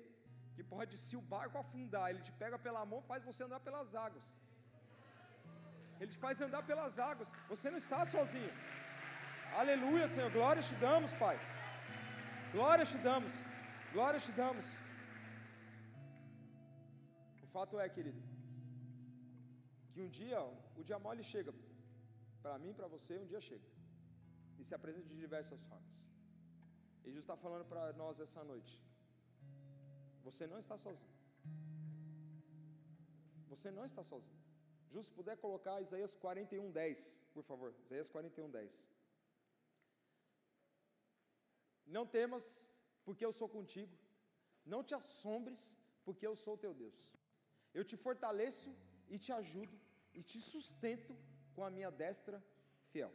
que 0.55 0.65
pode, 0.73 0.95
se 1.07 1.15
o 1.21 1.27
barco 1.35 1.57
afundar, 1.63 2.05
ele 2.11 2.23
te 2.27 2.33
pega 2.43 2.59
pela 2.67 2.83
mão, 2.91 3.01
faz 3.11 3.23
você 3.29 3.41
andar 3.47 3.61
pelas 3.67 3.89
águas. 4.07 4.27
Ele 6.01 6.11
te 6.15 6.21
faz 6.25 6.41
andar 6.47 6.63
pelas 6.71 6.95
águas. 7.11 7.31
Você 7.53 7.67
não 7.73 7.81
está 7.85 8.01
sozinho. 8.15 8.53
Aleluia, 9.61 10.07
Senhor. 10.15 10.31
Glória 10.39 10.63
te 10.71 10.75
damos, 10.87 11.13
Pai. 11.25 11.37
Glória 12.55 12.87
te 12.93 12.99
damos. 13.09 13.35
Glória 13.95 14.21
te 14.27 14.33
damos. 14.43 14.67
O 17.45 17.47
fato 17.55 17.81
é, 17.85 17.89
querido, 17.97 18.21
que 19.93 20.01
um 20.07 20.11
dia 20.21 20.41
o 20.81 20.83
dia 20.89 20.99
mole 21.07 21.25
chega. 21.33 21.53
Para 22.43 22.59
mim, 22.63 22.73
para 22.79 22.89
você, 22.95 23.13
um 23.25 23.29
dia 23.33 23.41
chega. 23.51 23.69
E 24.59 24.65
se 24.69 24.75
apresenta 24.79 25.09
de 25.13 25.19
diversas 25.25 25.63
formas. 25.71 25.95
Jesus 27.07 27.23
está 27.25 27.37
falando 27.45 27.65
para 27.73 27.83
nós 28.01 28.21
essa 28.25 28.43
noite. 28.53 28.75
Você 30.27 30.45
não 30.53 30.59
está 30.65 30.77
sozinho. 30.85 31.15
Você 33.53 33.71
não 33.77 33.85
está 33.91 34.03
sozinho. 34.13 34.41
Justo, 34.95 35.13
puder 35.19 35.37
colocar 35.45 35.75
Isaías 35.87 36.15
41, 36.15 36.71
10, 36.73 37.05
por 37.35 37.45
favor. 37.51 37.71
Isaías 37.85 38.09
41, 38.09 38.51
10. 38.51 38.85
Não 41.97 42.05
temas, 42.17 42.47
porque 43.05 43.25
eu 43.29 43.33
sou 43.39 43.49
contigo. 43.57 43.95
Não 44.73 44.83
te 44.89 44.95
assombres, 45.01 45.61
porque 46.07 46.27
eu 46.31 46.35
sou 46.45 46.57
teu 46.65 46.75
Deus. 46.85 46.99
eu 47.79 47.85
te 47.89 47.97
fortaleço 48.05 48.71
e 49.15 49.17
te 49.25 49.31
ajudo 49.41 49.77
e 50.19 50.21
te 50.31 50.39
sustento 50.53 51.13
com 51.55 51.63
a 51.67 51.71
minha 51.77 51.91
destra 52.03 52.39
fiel. 52.91 53.13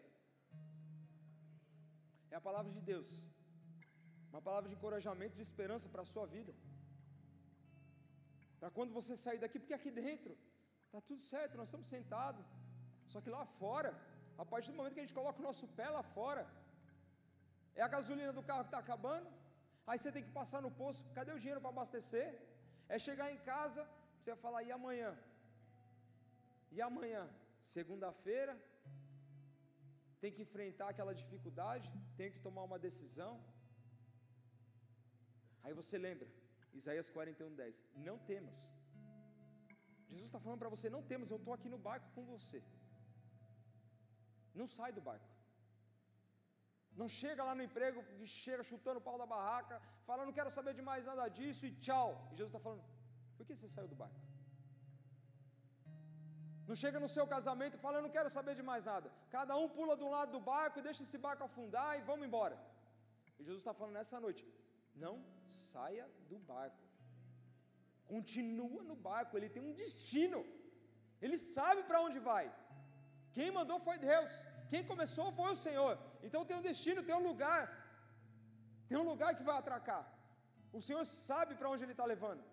É 2.34 2.36
a 2.40 2.46
palavra 2.48 2.72
de 2.76 2.82
Deus, 2.92 3.10
uma 4.34 4.42
palavra 4.48 4.68
de 4.70 4.76
encorajamento, 4.78 5.40
de 5.40 5.46
esperança 5.50 5.88
para 5.94 6.04
a 6.06 6.12
sua 6.14 6.26
vida. 6.36 6.54
Para 8.60 8.70
quando 8.78 8.96
você 9.00 9.14
sair 9.26 9.40
daqui, 9.44 9.60
porque 9.60 9.78
aqui 9.80 9.92
dentro 10.04 10.34
está 10.86 11.00
tudo 11.10 11.22
certo, 11.34 11.58
nós 11.60 11.70
estamos 11.70 11.88
sentados. 11.96 12.46
Só 13.12 13.20
que 13.24 13.32
lá 13.36 13.44
fora, 13.62 13.92
a 14.44 14.46
partir 14.52 14.72
do 14.72 14.78
momento 14.80 14.96
que 14.96 15.04
a 15.04 15.06
gente 15.06 15.20
coloca 15.20 15.40
o 15.42 15.48
nosso 15.50 15.68
pé 15.80 15.88
lá 15.98 16.04
fora, 16.18 16.44
é 17.80 17.82
a 17.88 17.94
gasolina 17.96 18.34
do 18.38 18.44
carro 18.50 18.66
que 18.66 18.72
está 18.74 18.82
acabando, 18.86 19.28
aí 19.88 19.98
você 20.00 20.12
tem 20.16 20.26
que 20.28 20.34
passar 20.40 20.62
no 20.66 20.72
posto, 20.82 21.14
cadê 21.18 21.32
o 21.34 21.42
dinheiro 21.44 21.62
para 21.64 21.74
abastecer? 21.76 22.28
É 22.94 22.98
chegar 23.08 23.28
em 23.36 23.40
casa, 23.52 23.82
você 24.18 24.30
vai 24.34 24.40
falar, 24.46 24.62
e 24.64 24.72
amanhã? 24.80 25.12
E 26.76 26.82
amanhã? 26.90 27.24
Segunda-feira, 27.76 28.54
tem 30.22 30.32
que 30.36 30.44
enfrentar 30.48 30.88
aquela 30.90 31.14
dificuldade, 31.22 31.88
tem 32.20 32.32
que 32.34 32.44
tomar 32.48 32.64
uma 32.70 32.80
decisão. 32.88 33.34
Aí 35.64 35.74
você 35.82 35.98
lembra, 36.08 36.28
Isaías 36.80 37.10
41, 37.10 37.56
10, 37.64 37.82
não 38.08 38.18
temas. 38.32 38.60
Jesus 40.12 40.30
está 40.30 40.40
falando 40.46 40.62
para 40.64 40.74
você, 40.76 40.88
não 40.96 41.04
temas, 41.12 41.30
eu 41.30 41.40
estou 41.42 41.54
aqui 41.58 41.70
no 41.74 41.82
barco 41.90 42.08
com 42.16 42.24
você. 42.34 42.60
Não 44.60 44.68
sai 44.78 44.92
do 44.98 45.04
barco. 45.10 45.30
Não 47.02 47.08
chega 47.20 47.46
lá 47.48 47.54
no 47.58 47.64
emprego 47.68 48.00
e 48.24 48.28
chega 48.44 48.64
chutando 48.72 49.00
o 49.00 49.06
pau 49.08 49.18
da 49.22 49.28
barraca, 49.34 49.76
falando, 50.08 50.28
não 50.30 50.38
quero 50.40 50.52
saber 50.58 50.74
de 50.80 50.84
mais 50.90 51.06
nada 51.10 51.28
disso 51.38 51.64
e 51.68 51.72
tchau. 51.84 52.10
E 52.32 52.36
Jesus 52.38 52.52
está 52.54 52.62
falando, 52.66 52.84
por 53.38 53.46
que 53.48 53.56
você 53.56 53.70
saiu 53.76 53.88
do 53.94 54.00
barco? 54.04 54.20
Não 56.70 56.76
chega 56.82 57.00
no 57.04 57.10
seu 57.16 57.26
casamento 57.36 57.76
e 57.76 57.84
fala, 57.86 57.98
eu 57.98 58.06
não 58.08 58.14
quero 58.18 58.30
saber 58.38 58.54
de 58.60 58.64
mais 58.72 58.84
nada. 58.92 59.08
Cada 59.38 59.54
um 59.62 59.68
pula 59.78 59.96
de 60.00 60.04
um 60.08 60.12
lado 60.18 60.32
do 60.36 60.42
barco 60.54 60.78
e 60.80 60.86
deixa 60.88 61.04
esse 61.06 61.18
barco 61.26 61.46
afundar 61.48 61.90
e 62.00 62.04
vamos 62.10 62.26
embora. 62.28 62.58
E 63.40 63.44
Jesus 63.48 63.62
está 63.62 63.74
falando 63.80 63.96
nessa 64.00 64.20
noite, 64.26 64.44
não 65.04 65.16
saia 65.50 66.06
do 66.30 66.38
barco. 66.54 66.84
Continua 68.14 68.82
no 68.90 68.96
barco, 69.10 69.38
ele 69.38 69.50
tem 69.56 69.64
um 69.68 69.78
destino. 69.84 70.40
Ele 71.22 71.38
sabe 71.38 71.82
para 71.90 72.02
onde 72.06 72.20
vai. 72.32 72.46
Quem 73.36 73.50
mandou 73.58 73.80
foi 73.88 73.98
Deus. 74.12 74.32
Quem 74.72 74.84
começou 74.92 75.28
foi 75.40 75.50
o 75.52 75.60
Senhor. 75.66 75.94
Então 76.26 76.46
tem 76.48 76.58
um 76.58 76.68
destino, 76.70 77.06
tem 77.10 77.16
um 77.20 77.28
lugar. 77.30 77.62
Tem 78.90 78.98
um 79.02 79.10
lugar 79.12 79.32
que 79.38 79.48
vai 79.50 79.58
atracar. 79.58 80.04
O 80.78 80.82
Senhor 80.88 81.04
sabe 81.06 81.54
para 81.56 81.70
onde 81.72 81.84
Ele 81.84 81.96
está 81.98 82.06
levando. 82.14 82.44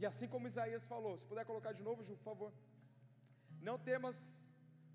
E 0.00 0.06
assim 0.10 0.28
como 0.32 0.48
Isaías 0.52 0.86
falou, 0.92 1.12
se 1.16 1.26
puder 1.30 1.44
colocar 1.50 1.72
de 1.78 1.84
novo, 1.88 2.04
Ju, 2.06 2.14
por 2.20 2.28
favor. 2.30 2.52
Não 3.68 3.76
temas, 3.90 4.18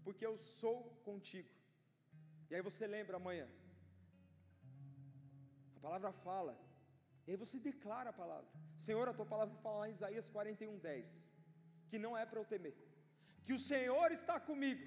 porque 0.06 0.26
eu 0.30 0.36
sou 0.38 0.78
contigo. 1.08 1.50
E 2.50 2.56
aí 2.56 2.62
você 2.70 2.86
lembra 2.96 3.16
amanhã. 3.18 3.48
Palavra 5.88 6.12
fala. 6.28 6.54
E 7.26 7.32
aí 7.32 7.38
você 7.44 7.58
declara 7.70 8.10
a 8.12 8.20
palavra. 8.24 8.50
Senhor, 8.88 9.06
a 9.08 9.18
tua 9.20 9.30
palavra 9.34 9.56
fala 9.64 9.78
lá 9.82 9.88
em 9.90 9.98
Isaías 10.00 10.30
41, 10.36 10.78
10. 10.78 11.08
Que 11.90 11.98
não 12.06 12.14
é 12.22 12.26
para 12.30 12.42
eu 12.42 12.50
temer 12.54 12.76
que 13.48 13.54
o 13.58 13.64
Senhor 13.72 14.08
está 14.20 14.36
comigo, 14.48 14.84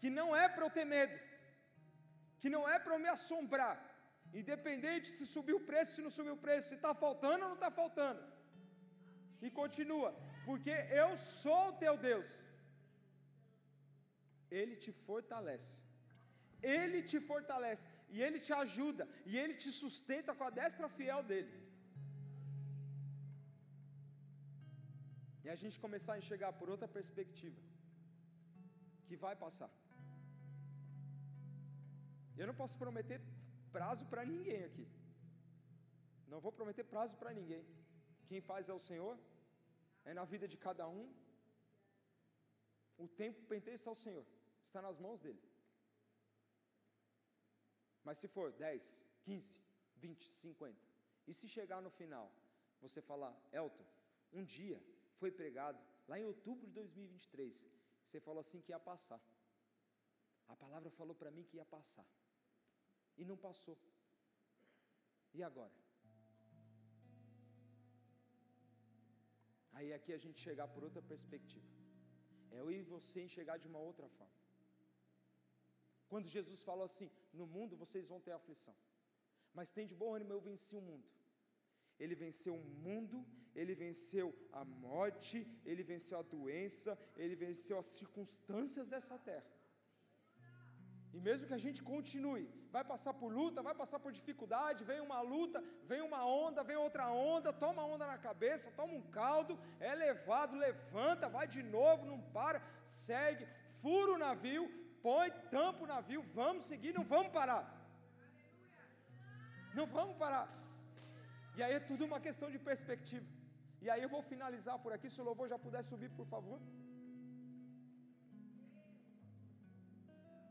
que 0.00 0.08
não 0.18 0.28
é 0.42 0.44
para 0.54 0.64
eu 0.66 0.72
ter 0.76 0.86
medo, 0.96 1.16
que 2.40 2.48
não 2.54 2.62
é 2.74 2.76
para 2.82 2.94
eu 2.94 3.00
me 3.04 3.10
assombrar, 3.14 3.76
independente 4.40 5.08
se 5.16 5.24
subiu 5.34 5.56
o 5.58 5.66
preço, 5.70 5.94
se 5.96 6.04
não 6.06 6.12
subiu 6.18 6.34
o 6.36 6.42
preço, 6.46 6.68
se 6.68 6.76
está 6.80 6.92
faltando 7.04 7.42
ou 7.44 7.50
não 7.52 7.58
está 7.60 7.70
faltando. 7.80 8.22
E 9.46 9.50
continua, 9.60 10.10
porque 10.48 10.74
eu 11.02 11.10
sou 11.42 11.62
o 11.70 11.76
teu 11.82 11.94
Deus, 12.08 12.28
Ele 14.58 14.76
te 14.84 14.92
fortalece, 15.06 15.74
Ele 16.78 17.00
te 17.10 17.20
fortalece, 17.30 17.88
e 18.14 18.22
Ele 18.26 18.38
te 18.46 18.52
ajuda, 18.64 19.04
e 19.30 19.32
Ele 19.40 19.54
te 19.62 19.70
sustenta 19.80 20.34
com 20.38 20.44
a 20.48 20.52
destra 20.58 20.88
fiel 20.98 21.22
dEle. 21.30 21.56
E 25.44 25.48
a 25.54 25.56
gente 25.62 25.82
começar 25.84 26.12
a 26.14 26.20
enxergar 26.22 26.52
por 26.60 26.68
outra 26.74 26.88
perspectiva 26.96 27.60
que 29.06 29.16
vai 29.24 29.34
passar. 29.44 29.70
Eu 32.40 32.46
não 32.48 32.56
posso 32.60 32.76
prometer 32.82 33.18
prazo 33.76 34.04
para 34.10 34.24
ninguém 34.32 34.62
aqui. 34.68 34.86
Não 36.32 36.40
vou 36.44 36.52
prometer 36.58 36.84
prazo 36.94 37.14
para 37.20 37.32
ninguém. 37.38 37.64
Quem 38.28 38.40
faz 38.48 38.68
é 38.72 38.74
o 38.78 38.84
Senhor, 38.88 39.14
é 40.10 40.14
na 40.18 40.24
vida 40.32 40.46
de 40.52 40.58
cada 40.66 40.86
um. 40.98 41.04
O 43.04 43.06
tempo 43.22 43.40
pertence 43.52 43.86
ao 43.92 43.98
Senhor, 44.04 44.26
está 44.66 44.80
nas 44.88 44.98
mãos 45.04 45.20
dele. 45.24 45.42
Mas 48.08 48.18
se 48.22 48.28
for 48.34 48.50
10, 48.52 49.06
15, 49.24 49.54
20, 49.96 50.32
50, 50.32 50.74
e 51.26 51.34
se 51.38 51.46
chegar 51.54 51.80
no 51.86 51.90
final, 51.90 52.26
você 52.80 53.00
falar, 53.02 53.34
Elton, 53.52 53.86
um 54.32 54.44
dia 54.56 54.78
foi 55.18 55.30
pregado, 55.30 55.78
lá 56.10 56.18
em 56.18 56.24
outubro 56.24 56.66
de 56.66 56.72
2023, 56.72 57.66
você 58.06 58.18
falou 58.26 58.40
assim 58.40 58.62
que 58.62 58.72
ia 58.72 58.80
passar. 58.80 59.20
A 60.54 60.56
palavra 60.56 60.90
falou 61.00 61.14
para 61.14 61.30
mim 61.30 61.44
que 61.44 61.58
ia 61.58 61.66
passar. 61.66 62.06
E 63.18 63.26
não 63.30 63.36
passou. 63.36 63.76
E 65.34 65.42
agora? 65.42 65.76
Aí 69.72 69.92
aqui 69.92 70.14
a 70.14 70.22
gente 70.24 70.40
chegar 70.40 70.68
por 70.68 70.82
outra 70.82 71.02
perspectiva. 71.02 71.68
É 72.52 72.60
eu 72.60 72.70
e 72.70 72.82
você 72.94 73.22
enxergar 73.28 73.58
de 73.58 73.68
uma 73.68 73.78
outra 73.90 74.08
forma. 74.08 74.47
Quando 76.12 76.32
Jesus 76.36 76.62
falou 76.68 76.84
assim: 76.90 77.10
No 77.40 77.46
mundo 77.54 77.80
vocês 77.82 78.06
vão 78.12 78.20
ter 78.26 78.32
aflição, 78.32 78.74
mas 79.58 79.70
tem 79.76 79.86
de 79.86 79.96
bom 80.02 80.14
ânimo, 80.16 80.32
eu 80.32 80.40
venci 80.50 80.74
o 80.80 80.86
mundo. 80.88 81.08
Ele 82.02 82.14
venceu 82.24 82.54
o 82.54 82.64
mundo, 82.86 83.18
ele 83.60 83.74
venceu 83.84 84.26
a 84.60 84.64
morte, 84.64 85.38
ele 85.70 85.82
venceu 85.92 86.16
a 86.18 86.28
doença, 86.34 86.90
ele 87.22 87.34
venceu 87.34 87.76
as 87.78 87.86
circunstâncias 87.98 88.86
dessa 88.92 89.16
terra. 89.30 89.50
E 91.12 91.20
mesmo 91.20 91.46
que 91.48 91.56
a 91.58 91.64
gente 91.64 91.80
continue, 91.82 92.44
vai 92.70 92.84
passar 92.84 93.12
por 93.20 93.30
luta, 93.38 93.62
vai 93.68 93.74
passar 93.74 93.98
por 93.98 94.12
dificuldade, 94.18 94.84
vem 94.84 95.00
uma 95.00 95.20
luta, 95.20 95.62
vem 95.90 96.02
uma 96.02 96.24
onda, 96.24 96.62
vem 96.62 96.76
outra 96.76 97.10
onda, 97.10 97.52
toma 97.52 97.84
onda 97.84 98.06
na 98.06 98.18
cabeça, 98.18 98.70
toma 98.80 98.92
um 98.92 99.06
caldo, 99.18 99.58
é 99.80 99.94
levado, 99.94 100.54
levanta, 100.56 101.28
vai 101.28 101.46
de 101.48 101.62
novo, 101.62 102.06
não 102.06 102.20
para, 102.38 102.62
segue, 102.84 103.48
fura 103.80 104.12
o 104.12 104.18
navio, 104.18 104.64
põe, 105.06 105.28
tampa 105.54 105.84
o 105.84 105.90
navio, 105.94 106.22
vamos 106.40 106.64
seguir, 106.70 106.92
não 106.98 107.04
vamos 107.14 107.32
parar. 107.38 107.64
Não 109.78 109.86
vamos 109.96 110.16
parar. 110.22 110.46
E 111.56 111.62
aí 111.62 111.74
é 111.78 111.80
tudo 111.90 112.04
uma 112.10 112.20
questão 112.26 112.48
de 112.54 112.58
perspectiva. 112.70 113.26
E 113.84 113.88
aí 113.92 114.02
eu 114.04 114.10
vou 114.14 114.22
finalizar 114.32 114.76
por 114.84 114.92
aqui, 114.92 115.08
se 115.14 115.20
o 115.20 115.26
louvor 115.28 115.48
já 115.52 115.58
puder 115.66 115.82
subir, 115.90 116.10
por 116.18 116.26
favor. 116.34 116.60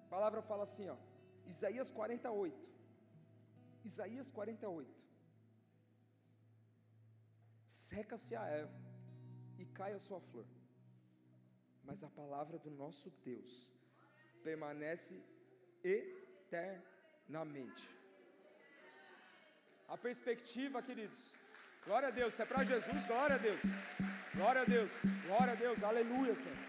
A 0.06 0.10
palavra 0.16 0.42
fala 0.50 0.64
assim, 0.68 0.88
ó, 0.96 0.98
Isaías 1.54 1.90
48. 1.92 2.70
Isaías 3.90 4.30
48. 4.32 4.94
Seca-se 7.66 8.36
a 8.36 8.46
erva 8.62 8.80
e 9.62 9.66
cai 9.78 9.92
a 9.94 10.00
sua 10.08 10.20
flor, 10.30 10.48
mas 11.88 12.04
a 12.08 12.10
palavra 12.20 12.58
do 12.66 12.72
nosso 12.84 13.10
Deus 13.28 13.52
permanece 14.48 15.16
eternamente. 15.84 17.84
A 19.88 19.98
perspectiva, 19.98 20.82
queridos. 20.88 21.20
Glória 21.86 22.10
a 22.10 22.16
Deus. 22.20 22.34
Se 22.34 22.42
é 22.44 22.46
para 22.46 22.64
Jesus, 22.72 23.06
glória 23.12 23.36
a 23.36 23.42
Deus. 23.48 23.62
Glória 24.36 24.62
a 24.64 24.66
Deus. 24.66 24.92
Glória 25.28 25.54
a 25.54 25.60
Deus. 25.66 25.84
Aleluia, 25.92 26.36
Senhor. 26.36 26.64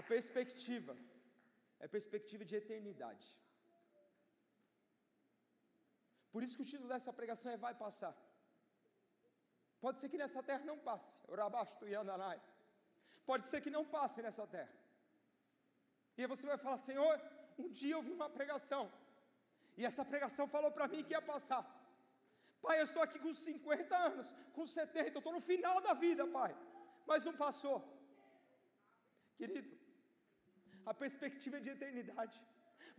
A 0.00 0.02
perspectiva 0.14 0.94
é 1.84 1.86
perspectiva 1.96 2.44
de 2.50 2.56
eternidade. 2.62 3.28
Por 6.32 6.40
isso 6.44 6.56
que 6.56 6.64
o 6.64 6.70
título 6.72 6.88
dessa 6.92 7.12
pregação 7.20 7.50
é 7.52 7.62
Vai 7.66 7.74
Passar. 7.84 8.14
Pode 9.84 9.98
ser 9.98 10.08
que 10.10 10.20
nessa 10.22 10.42
terra 10.42 10.64
não 10.70 10.78
passe. 10.78 11.12
Orabasto 11.34 11.88
e 11.88 11.94
Andanai. 11.94 12.38
Pode 13.28 13.44
ser 13.50 13.60
que 13.64 13.76
não 13.76 13.84
passe 13.96 14.20
nessa 14.26 14.46
terra. 14.46 14.72
E 16.16 16.22
aí 16.22 16.28
você 16.34 16.46
vai 16.46 16.58
falar, 16.64 16.78
Senhor, 16.78 17.14
um 17.58 17.68
dia 17.80 17.94
eu 17.94 18.02
vi 18.06 18.12
uma 18.18 18.30
pregação 18.38 18.82
e 19.80 19.84
essa 19.88 20.04
pregação 20.12 20.46
falou 20.54 20.70
para 20.76 20.88
mim 20.92 21.04
que 21.04 21.14
ia 21.16 21.22
passar. 21.32 21.62
Pai, 22.64 22.74
eu 22.78 22.86
estou 22.88 23.02
aqui 23.02 23.18
com 23.24 23.32
50 23.32 23.96
anos, 24.08 24.34
com 24.56 24.66
70, 24.66 25.08
eu 25.08 25.20
estou 25.20 25.32
no 25.36 25.40
final 25.50 25.76
da 25.86 25.94
vida, 26.04 26.26
Pai, 26.38 26.52
mas 27.10 27.24
não 27.28 27.34
passou. 27.44 27.78
Querido, 29.38 29.70
a 30.90 30.94
perspectiva 31.02 31.56
é 31.58 31.64
de 31.66 31.70
eternidade. 31.76 32.36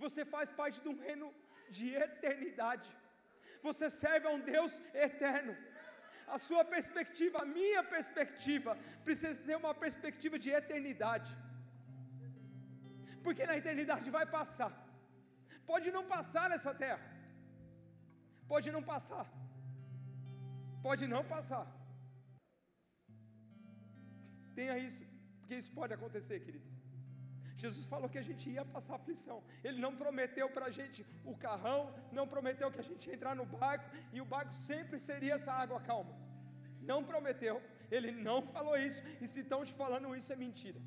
Você 0.03 0.21
faz 0.33 0.49
parte 0.61 0.81
de 0.81 0.89
um 0.91 0.97
reino 1.07 1.27
de 1.69 1.87
eternidade. 2.05 2.89
Você 3.67 3.87
serve 4.03 4.25
a 4.27 4.31
um 4.37 4.41
Deus 4.53 4.73
eterno. 5.09 5.53
A 6.35 6.37
sua 6.47 6.63
perspectiva, 6.75 7.37
a 7.43 7.49
minha 7.57 7.81
perspectiva, 7.95 8.71
precisa 9.07 9.33
ser 9.45 9.55
uma 9.61 9.73
perspectiva 9.83 10.37
de 10.43 10.49
eternidade. 10.61 11.31
Porque 13.25 13.45
na 13.49 13.57
eternidade 13.61 14.15
vai 14.17 14.25
passar. 14.37 14.71
Pode 15.71 15.89
não 15.97 16.03
passar 16.15 16.45
nessa 16.53 16.73
terra. 16.83 17.05
Pode 18.51 18.69
não 18.75 18.83
passar. 18.93 19.25
Pode 20.87 21.05
não 21.13 21.23
passar. 21.35 21.65
Tenha 24.57 24.75
isso, 24.87 25.01
porque 25.39 25.57
isso 25.61 25.71
pode 25.79 25.93
acontecer, 25.97 26.39
querido. 26.45 26.70
Jesus 27.63 27.85
falou 27.93 28.07
que 28.13 28.21
a 28.21 28.27
gente 28.27 28.45
ia 28.55 28.63
passar 28.75 28.93
aflição. 28.95 29.37
Ele 29.65 29.79
não 29.85 29.93
prometeu 30.01 30.47
para 30.55 30.65
a 30.69 30.73
gente 30.77 30.99
o 31.31 31.33
carrão, 31.45 31.79
não 32.17 32.25
prometeu 32.33 32.69
que 32.73 32.81
a 32.83 32.87
gente 32.89 33.03
ia 33.07 33.15
entrar 33.17 33.35
no 33.39 33.45
barco 33.45 33.87
e 34.15 34.19
o 34.23 34.29
barco 34.33 34.53
sempre 34.69 34.99
seria 35.09 35.35
essa 35.39 35.53
água 35.63 35.79
calma. 35.89 36.13
Não 36.91 36.99
prometeu, 37.11 37.55
ele 37.95 38.11
não 38.27 38.39
falou 38.53 38.75
isso, 38.87 39.01
e 39.21 39.27
se 39.31 39.41
estão 39.43 39.59
te 39.69 39.73
falando 39.81 40.15
isso 40.19 40.31
é 40.35 40.37
mentira. 40.45 40.81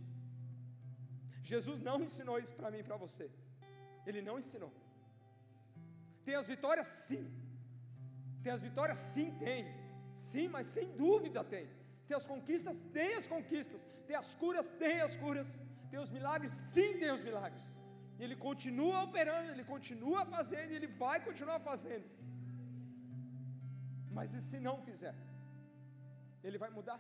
Jesus 1.52 1.78
não 1.88 1.96
ensinou 2.06 2.36
isso 2.44 2.54
para 2.58 2.70
mim 2.72 2.80
e 2.82 2.88
para 2.88 2.98
você. 3.04 3.26
Ele 4.08 4.22
não 4.28 4.36
ensinou. 4.42 4.72
Tem 6.26 6.36
as 6.40 6.48
vitórias? 6.52 6.88
Sim. 7.06 7.24
Tem 8.42 8.52
as 8.56 8.62
vitórias? 8.68 8.98
Sim, 9.12 9.28
tem. 9.44 9.62
Sim, 10.30 10.48
mas 10.54 10.66
sem 10.76 10.88
dúvida 11.02 11.42
tem. 11.54 11.66
Tem 12.08 12.16
as 12.20 12.26
conquistas? 12.32 12.78
Tem 12.98 13.12
as 13.20 13.28
conquistas. 13.34 13.82
Tem 14.08 14.16
as 14.22 14.34
curas? 14.42 14.70
Tem 14.82 14.96
as 15.06 15.16
curas. 15.22 15.50
Tem 15.95 16.03
os 16.05 16.12
milagres? 16.16 16.53
Sim, 16.74 16.88
tem 17.01 17.11
os 17.16 17.24
milagres. 17.26 17.66
E 18.18 18.20
ele 18.26 18.36
continua 18.47 18.97
operando, 19.09 19.49
ele 19.53 19.66
continua 19.72 20.22
fazendo, 20.32 20.70
ele 20.76 20.88
vai 21.03 21.16
continuar 21.26 21.59
fazendo. 21.68 22.07
Mas 24.16 24.34
e 24.38 24.40
se 24.47 24.59
não 24.66 24.74
fizer? 24.86 25.14
Ele 26.47 26.59
vai 26.62 26.70
mudar? 26.78 26.99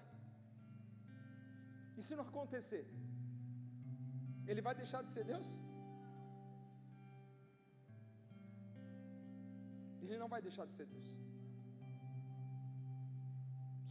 E 1.98 2.02
se 2.06 2.14
não 2.18 2.26
acontecer? 2.28 2.84
Ele 4.50 4.62
vai 4.66 4.74
deixar 4.82 5.02
de 5.06 5.10
ser 5.14 5.24
Deus? 5.32 5.50
Ele 10.02 10.18
não 10.22 10.30
vai 10.34 10.40
deixar 10.48 10.66
de 10.70 10.74
ser 10.78 10.86
Deus. 10.94 11.10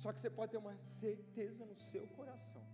Só 0.04 0.12
que 0.14 0.22
você 0.22 0.32
pode 0.40 0.52
ter 0.54 0.64
uma 0.66 0.78
certeza 1.02 1.66
no 1.72 1.78
seu 1.90 2.06
coração. 2.20 2.66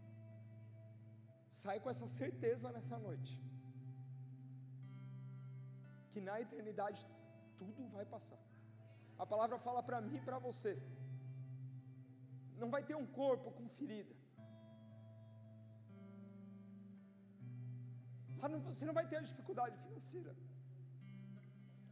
Sai 1.52 1.80
com 1.80 1.89
essa 1.89 2.08
certeza 2.08 2.72
nessa 2.72 2.97
noite. 2.97 3.34
Que 6.12 6.22
na 6.22 6.39
eternidade 6.45 7.02
tudo 7.58 7.88
vai 7.97 8.06
passar. 8.06 8.39
A 9.18 9.26
palavra 9.26 9.58
fala 9.68 9.82
para 9.84 10.02
mim 10.06 10.16
e 10.18 10.26
para 10.28 10.39
você. 10.47 10.74
Não 12.62 12.70
vai 12.76 12.84
ter 12.84 12.95
um 12.95 13.08
corpo 13.22 13.52
com 13.58 13.68
ferida. 13.78 14.16
Lá 18.41 18.47
não, 18.47 18.60
você 18.70 18.86
não 18.86 18.93
vai 19.00 19.06
ter 19.12 19.22
dificuldade 19.32 19.78
financeira. 19.86 20.34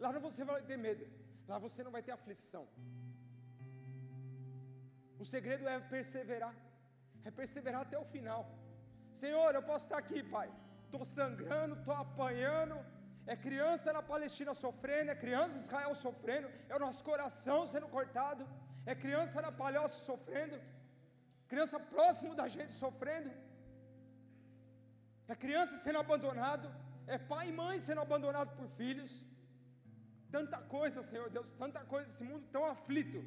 Lá 0.04 0.12
não 0.14 0.22
você 0.28 0.44
vai 0.52 0.62
ter 0.70 0.78
medo. 0.78 1.06
Lá 1.50 1.58
você 1.66 1.84
não 1.84 1.92
vai 1.96 2.04
ter 2.08 2.14
aflição. 2.16 2.66
O 5.20 5.26
segredo 5.34 5.68
é 5.74 5.80
perseverar. 5.96 6.56
É 7.28 7.32
perseverar 7.32 7.82
até 7.82 7.98
o 8.04 8.08
final. 8.16 8.44
Senhor, 9.22 9.50
eu 9.56 9.64
posso 9.72 9.86
estar 9.86 10.00
aqui, 10.04 10.22
Pai. 10.36 10.48
Estou 10.86 11.04
sangrando, 11.18 11.74
estou 11.80 11.96
apanhando. 12.06 12.78
É 13.32 13.36
criança 13.46 13.94
na 13.98 14.02
Palestina 14.12 14.52
sofrendo, 14.64 15.12
é 15.14 15.16
criança 15.24 15.54
em 15.56 15.64
Israel 15.66 15.94
sofrendo, 16.04 16.48
é 16.72 16.74
o 16.78 16.84
nosso 16.86 17.02
coração 17.10 17.58
sendo 17.72 17.88
cortado, 17.96 18.44
é 18.92 18.94
criança 19.06 19.42
na 19.46 19.52
palhoça 19.62 19.98
sofrendo, 20.10 20.58
criança 21.52 21.78
próximo 21.94 22.32
da 22.40 22.46
gente 22.56 22.72
sofrendo, 22.84 23.30
é 25.34 25.36
criança 25.44 25.76
sendo 25.86 26.00
abandonado, 26.04 26.70
é 27.16 27.18
pai 27.34 27.46
e 27.50 27.58
mãe 27.62 27.78
sendo 27.88 28.02
abandonado 28.08 28.52
por 28.60 28.70
filhos. 28.80 29.16
Tanta 30.36 30.60
coisa, 30.78 31.04
Senhor 31.12 31.28
Deus, 31.36 31.52
tanta 31.64 31.82
coisa, 31.94 32.08
esse 32.10 32.24
mundo 32.32 32.46
tão 32.56 32.64
aflito, 32.76 33.20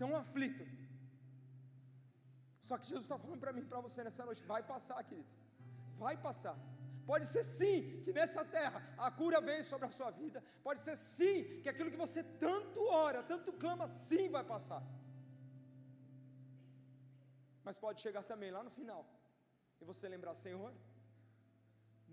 tão 0.00 0.10
aflito. 0.22 0.64
Só 2.68 2.74
que 2.78 2.88
Jesus 2.90 3.04
está 3.06 3.18
falando 3.24 3.42
para 3.44 3.52
mim 3.56 3.64
para 3.72 3.80
você 3.86 4.00
nessa 4.06 4.24
noite: 4.28 4.42
vai 4.52 4.62
passar, 4.72 4.98
querido, 5.10 5.30
vai 6.04 6.14
passar. 6.26 6.56
Pode 7.10 7.26
ser 7.32 7.44
sim 7.58 7.78
que 8.04 8.12
nessa 8.18 8.42
terra 8.56 8.78
a 9.06 9.08
cura 9.18 9.40
veio 9.48 9.64
sobre 9.72 9.86
a 9.88 9.92
sua 9.98 10.10
vida. 10.20 10.38
Pode 10.66 10.80
ser 10.86 10.96
sim 11.16 11.36
que 11.62 11.70
aquilo 11.72 11.92
que 11.94 12.02
você 12.04 12.22
tanto 12.46 12.80
ora, 13.06 13.20
tanto 13.32 13.52
clama, 13.62 13.86
sim 14.06 14.24
vai 14.36 14.44
passar. 14.54 14.82
Mas 17.66 17.78
pode 17.84 18.00
chegar 18.06 18.24
também 18.32 18.50
lá 18.56 18.62
no 18.68 18.72
final 18.78 19.02
e 19.80 19.84
você 19.90 20.08
lembrar, 20.14 20.34
Senhor, 20.44 20.72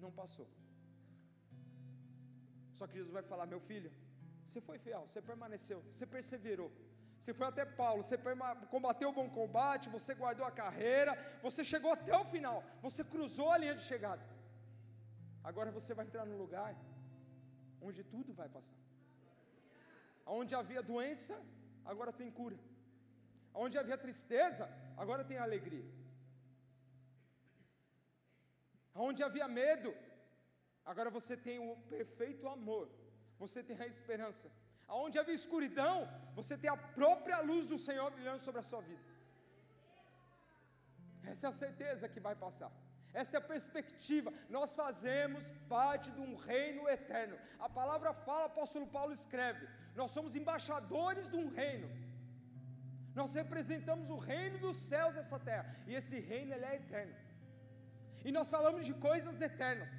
não 0.03 0.11
passou. 0.21 0.47
Só 2.77 2.85
que 2.87 2.97
Jesus 2.99 3.13
vai 3.17 3.25
falar: 3.31 3.47
meu 3.53 3.61
filho, 3.69 3.91
você 4.45 4.61
foi 4.69 4.77
fiel, 4.85 5.03
você 5.07 5.21
permaneceu, 5.31 5.79
você 5.91 6.05
perseverou. 6.15 6.71
Você 7.23 7.33
foi 7.39 7.47
até 7.47 7.63
Paulo, 7.81 8.03
você 8.03 8.17
combateu 8.73 9.07
o 9.09 9.17
bom 9.17 9.27
combate, 9.37 9.91
você 9.97 10.13
guardou 10.21 10.45
a 10.45 10.55
carreira, 10.61 11.11
você 11.45 11.61
chegou 11.69 11.91
até 11.93 12.13
o 12.21 12.25
final, 12.31 12.57
você 12.85 13.01
cruzou 13.11 13.49
a 13.49 13.59
linha 13.61 13.75
de 13.79 13.83
chegada. 13.91 14.23
Agora 15.49 15.71
você 15.77 15.93
vai 15.97 16.05
entrar 16.05 16.25
num 16.29 16.39
lugar 16.41 16.71
onde 17.87 18.01
tudo 18.13 18.33
vai 18.39 18.49
passar. 18.55 18.81
Onde 20.39 20.53
havia 20.59 20.83
doença, 20.91 21.35
agora 21.91 22.11
tem 22.21 22.29
cura. 22.39 22.57
Onde 23.63 23.77
havia 23.81 23.97
tristeza, 24.05 24.65
agora 25.03 25.23
tem 25.29 25.37
alegria. 25.37 25.87
Onde 29.07 29.23
havia 29.29 29.47
medo, 29.61 29.93
agora 30.91 31.09
você 31.19 31.37
tem 31.47 31.57
o 31.69 31.71
perfeito 31.95 32.49
amor, 32.57 32.85
você 33.45 33.63
tem 33.63 33.79
a 33.79 33.87
esperança. 33.95 34.51
Aonde 34.87 35.19
havia 35.19 35.33
escuridão, 35.41 35.97
você 36.35 36.57
tem 36.57 36.69
a 36.69 36.77
própria 36.99 37.39
luz 37.49 37.67
do 37.67 37.77
Senhor 37.77 38.09
brilhando 38.11 38.39
sobre 38.39 38.59
a 38.61 38.69
sua 38.71 38.81
vida. 38.81 39.03
Essa 41.31 41.47
é 41.47 41.49
a 41.49 41.59
certeza 41.63 42.09
que 42.13 42.19
vai 42.19 42.35
passar. 42.35 42.71
Essa 43.21 43.37
é 43.37 43.39
a 43.39 43.49
perspectiva. 43.53 44.33
Nós 44.49 44.75
fazemos 44.75 45.51
parte 45.69 46.07
de 46.15 46.21
um 46.27 46.35
reino 46.35 46.87
eterno. 46.97 47.37
A 47.59 47.69
palavra 47.69 48.11
fala, 48.13 48.43
o 48.43 48.51
apóstolo 48.53 48.87
Paulo 48.87 49.13
escreve: 49.13 49.67
nós 49.95 50.11
somos 50.11 50.35
embaixadores 50.35 51.29
de 51.29 51.37
um 51.41 51.49
reino. 51.61 51.89
Nós 53.19 53.33
representamos 53.41 54.09
o 54.09 54.17
reino 54.17 54.57
dos 54.65 54.77
céus 54.91 55.15
nessa 55.15 55.39
terra. 55.39 55.67
E 55.87 55.93
esse 55.99 56.19
reino 56.31 56.53
ele 56.55 56.65
é 56.65 56.75
eterno. 56.75 57.15
E 58.25 58.31
nós 58.37 58.49
falamos 58.49 58.85
de 58.89 58.93
coisas 59.09 59.39
eternas. 59.49 59.93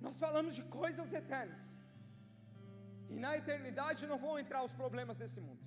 Nós 0.00 0.18
falamos 0.24 0.54
de 0.58 0.64
coisas 0.80 1.12
eternas. 1.20 1.62
E 3.12 3.18
na 3.24 3.32
eternidade 3.40 4.10
não 4.12 4.18
vão 4.24 4.34
entrar 4.42 4.62
os 4.68 4.74
problemas 4.80 5.18
desse 5.22 5.40
mundo. 5.46 5.62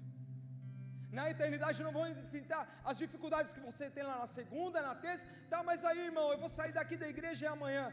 Na 1.17 1.25
eternidade 1.33 1.83
não 1.85 1.93
vão 1.97 2.05
enfrentar 2.13 2.63
as 2.89 2.97
dificuldades 3.03 3.53
que 3.55 3.65
você 3.67 3.85
tem 3.95 4.05
lá 4.09 4.17
na 4.23 4.29
segunda, 4.37 4.85
na 4.89 4.95
terça. 5.05 5.27
Tá, 5.51 5.59
mas 5.69 5.85
aí, 5.89 6.01
irmão, 6.09 6.27
eu 6.31 6.39
vou 6.43 6.51
sair 6.57 6.73
daqui 6.79 6.95
da 7.03 7.09
igreja 7.15 7.51
amanhã. 7.55 7.85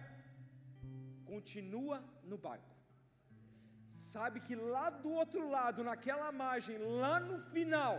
Continua 1.32 1.98
no 2.30 2.38
barco. 2.46 2.72
Sabe 4.12 4.38
que 4.46 4.55
lá 4.74 4.86
do 5.05 5.11
outro 5.22 5.42
lado, 5.57 5.86
naquela 5.90 6.28
margem, 6.44 6.76
lá 7.03 7.14
no 7.28 7.38
final, 7.55 7.94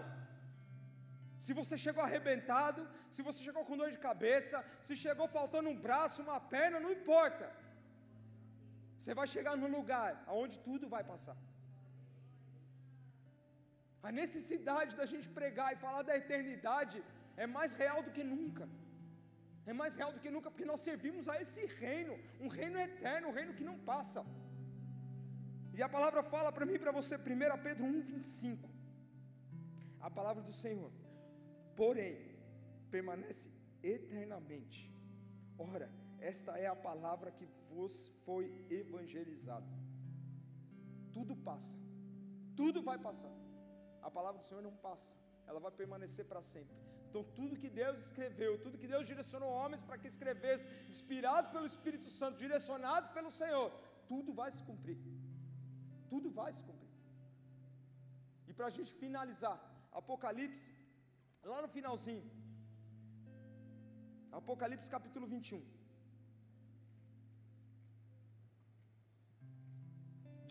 se 1.45 1.53
você 1.59 1.75
chegou 1.85 2.03
arrebentado, 2.03 2.81
se 3.15 3.21
você 3.27 3.39
chegou 3.47 3.63
com 3.67 3.79
dor 3.81 3.89
de 3.95 3.99
cabeça, 4.09 4.57
se 4.87 4.95
chegou 5.05 5.27
faltando 5.37 5.69
um 5.71 5.79
braço, 5.85 6.23
uma 6.27 6.39
perna, 6.53 6.83
não 6.85 6.91
importa. 6.99 7.45
Você 9.03 9.13
vai 9.19 9.25
chegar 9.33 9.55
num 9.61 9.71
lugar 9.77 10.11
onde 10.41 10.55
tudo 10.67 10.85
vai 10.93 11.03
passar. 11.09 11.37
A 14.07 14.11
necessidade 14.21 14.93
da 14.99 15.05
gente 15.11 15.27
pregar 15.39 15.67
e 15.71 15.81
falar 15.83 16.03
da 16.09 16.15
eternidade 16.21 16.97
é 17.43 17.47
mais 17.57 17.73
real 17.81 17.99
do 18.05 18.13
que 18.15 18.23
nunca. 18.31 18.65
É 19.71 19.73
mais 19.81 19.93
real 19.99 20.11
do 20.15 20.21
que 20.23 20.31
nunca, 20.35 20.49
porque 20.51 20.69
nós 20.71 20.81
servimos 20.89 21.27
a 21.33 21.35
esse 21.43 21.61
reino, 21.83 22.15
um 22.45 22.49
reino 22.59 22.77
eterno, 22.87 23.29
um 23.29 23.35
reino 23.39 23.57
que 23.59 23.67
não 23.69 23.77
passa. 23.91 24.21
E 25.77 25.81
a 25.87 25.89
palavra 25.95 26.21
fala 26.33 26.51
para 26.55 26.67
mim 26.69 26.77
e 26.77 26.83
para 26.85 26.95
você, 26.99 27.15
1 27.15 27.63
Pedro 27.67 27.85
1, 27.85 28.01
25. 28.01 28.69
A 30.07 30.11
palavra 30.19 30.43
do 30.49 30.55
Senhor, 30.63 30.91
porém, 31.81 32.15
permanece 32.95 33.49
eternamente. 33.95 34.81
Ora, 35.57 35.89
esta 36.31 36.51
é 36.63 36.67
a 36.73 36.81
palavra 36.89 37.29
que 37.37 37.45
vos 37.69 37.93
foi 38.25 38.45
evangelizada. 38.81 39.73
Tudo 41.15 41.33
passa, 41.49 41.75
tudo 42.59 42.81
vai 42.89 42.97
passar. 43.07 43.35
A 44.07 44.09
palavra 44.17 44.39
do 44.41 44.47
Senhor 44.49 44.63
não 44.67 44.75
passa, 44.87 45.11
ela 45.49 45.59
vai 45.65 45.71
permanecer 45.81 46.25
para 46.31 46.41
sempre. 46.53 46.77
Então, 47.07 47.23
tudo 47.39 47.59
que 47.63 47.69
Deus 47.81 47.97
escreveu, 48.05 48.51
tudo 48.63 48.79
que 48.81 48.91
Deus 48.93 49.03
direcionou 49.11 49.49
homens 49.61 49.81
para 49.87 49.99
que 50.01 50.07
escrevesse, 50.13 50.65
inspirados 50.93 51.49
pelo 51.55 51.67
Espírito 51.73 52.07
Santo, 52.19 52.41
direcionados 52.45 53.09
pelo 53.17 53.31
Senhor, 53.41 53.67
tudo 54.11 54.31
vai 54.39 54.49
se 54.55 54.63
cumprir. 54.69 54.97
Tudo 56.11 56.29
vai 56.39 56.49
se 56.57 56.63
cumprir. 56.69 56.91
E 58.47 58.53
para 58.57 58.67
a 58.69 58.73
gente 58.77 58.91
finalizar, 59.03 59.57
Apocalipse, 60.01 60.71
lá 61.51 61.59
no 61.65 61.69
finalzinho, 61.77 62.25
Apocalipse 64.41 64.89
capítulo 64.97 65.27
21. 65.35 65.63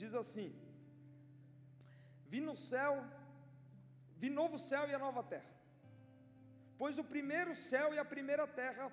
Diz 0.02 0.14
assim: 0.22 0.48
Vi 2.30 2.40
no 2.48 2.54
céu, 2.70 2.92
vi 4.22 4.28
novo 4.40 4.56
céu 4.70 4.84
e 4.90 4.94
a 4.96 5.02
nova 5.06 5.22
terra, 5.34 5.52
pois 6.80 6.96
o 7.02 7.04
primeiro 7.14 7.52
céu 7.70 7.88
e 7.94 7.98
a 8.02 8.10
primeira 8.14 8.46
terra 8.62 8.86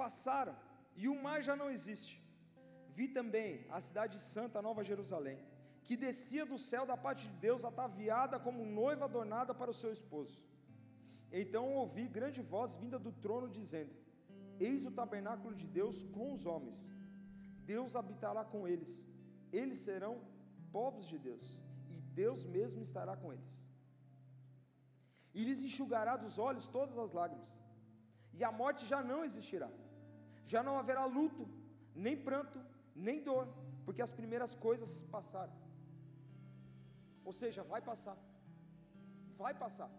passaram, 0.00 0.56
e 1.02 1.06
o 1.12 1.16
mar 1.26 1.38
já 1.48 1.56
não 1.62 1.68
existe. 1.76 2.14
Vi 2.98 3.06
também 3.18 3.50
a 3.76 3.80
cidade 3.86 4.16
santa, 4.34 4.64
Nova 4.68 4.82
Jerusalém, 4.90 5.38
que 5.86 5.96
descia 6.06 6.44
do 6.52 6.58
céu 6.70 6.84
da 6.90 6.96
parte 7.06 7.22
de 7.28 7.36
Deus, 7.46 7.64
ataviada 7.70 8.38
como 8.46 8.70
noiva 8.80 9.04
adornada 9.06 9.52
para 9.60 9.72
o 9.74 9.78
seu 9.82 9.92
esposo. 9.98 10.36
Então 11.42 11.64
ouvi 11.82 12.04
grande 12.18 12.42
voz 12.54 12.74
vinda 12.82 12.98
do 13.06 13.12
trono 13.24 13.48
dizendo: 13.60 13.94
Eis 14.68 14.84
o 14.90 14.96
tabernáculo 15.00 15.54
de 15.62 15.68
Deus 15.80 15.98
com 16.16 16.26
os 16.34 16.44
homens. 16.50 16.78
Deus 17.72 17.96
habitará 18.00 18.44
com 18.52 18.62
eles. 18.74 18.94
Eles 19.52 19.80
serão 19.88 20.14
povos 20.76 21.06
de 21.12 21.18
Deus, 21.18 21.46
e 21.94 21.96
Deus 22.22 22.44
mesmo 22.56 22.82
estará 22.88 23.16
com 23.22 23.32
eles. 23.36 23.54
E 25.34 25.44
lhes 25.44 25.62
enxugará 25.68 26.16
dos 26.16 26.38
olhos 26.38 26.66
todas 26.76 26.98
as 27.04 27.12
lágrimas, 27.12 27.50
e 28.38 28.42
a 28.44 28.52
morte 28.60 28.84
já 28.92 29.02
não 29.02 29.24
existirá. 29.28 29.70
Já 30.52 30.62
não 30.66 30.76
haverá 30.78 31.04
luto, 31.04 31.48
nem 31.94 32.16
pranto, 32.28 32.58
nem 32.94 33.22
dor, 33.22 33.46
porque 33.84 34.02
as 34.06 34.12
primeiras 34.20 34.54
coisas 34.66 35.02
passaram. 35.16 35.54
Ou 37.24 37.32
seja, 37.40 37.62
vai 37.72 37.80
passar. 37.90 38.16
Vai 39.42 39.54
passar. 39.64 39.90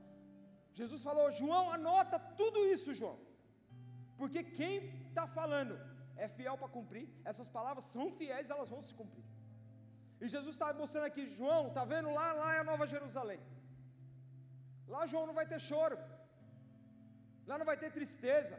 Jesus 0.80 1.02
falou: 1.10 1.26
João, 1.40 1.66
anota 1.78 2.18
tudo 2.42 2.60
isso, 2.76 2.94
João. 2.94 3.18
Porque 4.20 4.42
quem 4.60 4.74
está 5.10 5.26
falando 5.28 5.76
é 6.16 6.28
fiel 6.38 6.58
para 6.62 6.74
cumprir. 6.78 7.08
Essas 7.32 7.50
palavras 7.58 7.86
são 7.94 8.06
fiéis, 8.20 8.50
elas 8.50 8.70
vão 8.74 8.82
se 8.88 8.94
cumprir. 9.00 9.26
E 10.24 10.28
Jesus 10.34 10.54
está 10.56 10.68
mostrando 10.82 11.08
aqui, 11.12 11.24
João, 11.38 11.62
está 11.70 11.84
vendo 11.94 12.10
lá, 12.18 12.28
lá 12.42 12.50
é 12.56 12.60
a 12.60 12.68
Nova 12.72 12.86
Jerusalém. 12.94 13.40
Lá 14.94 15.02
João 15.12 15.26
não 15.30 15.38
vai 15.40 15.46
ter 15.52 15.60
choro. 15.70 15.98
Lá 17.50 17.58
não 17.60 17.68
vai 17.70 17.78
ter 17.84 17.90
tristeza. 17.98 18.58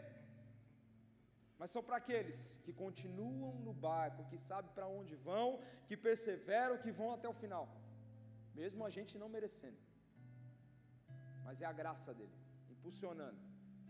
Mas 1.58 1.70
são 1.74 1.82
para 1.88 1.98
aqueles 2.02 2.38
que 2.64 2.72
continuam 2.82 3.52
no 3.66 3.72
barco, 3.86 4.28
que 4.30 4.38
sabem 4.48 4.72
para 4.76 4.88
onde 4.98 5.14
vão, 5.28 5.48
que 5.88 5.96
perseveram, 6.08 6.80
que 6.84 6.92
vão 7.00 7.10
até 7.16 7.28
o 7.32 7.38
final. 7.42 7.64
Mesmo 8.60 8.84
a 8.88 8.90
gente 8.96 9.14
não 9.22 9.28
merecendo. 9.36 9.80
Mas 11.44 11.62
é 11.64 11.66
a 11.68 11.78
graça 11.80 12.12
dele, 12.18 12.36
impulsionando. 12.74 13.38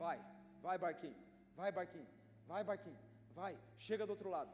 Vai, 0.03 0.19
vai 0.67 0.77
barquinho, 0.85 1.21
vai 1.61 1.71
barquinho, 1.79 2.11
vai 2.51 2.63
barquinho, 2.71 3.01
vai, 3.41 3.55
chega 3.87 4.07
do 4.07 4.15
outro 4.17 4.29
lado. 4.37 4.53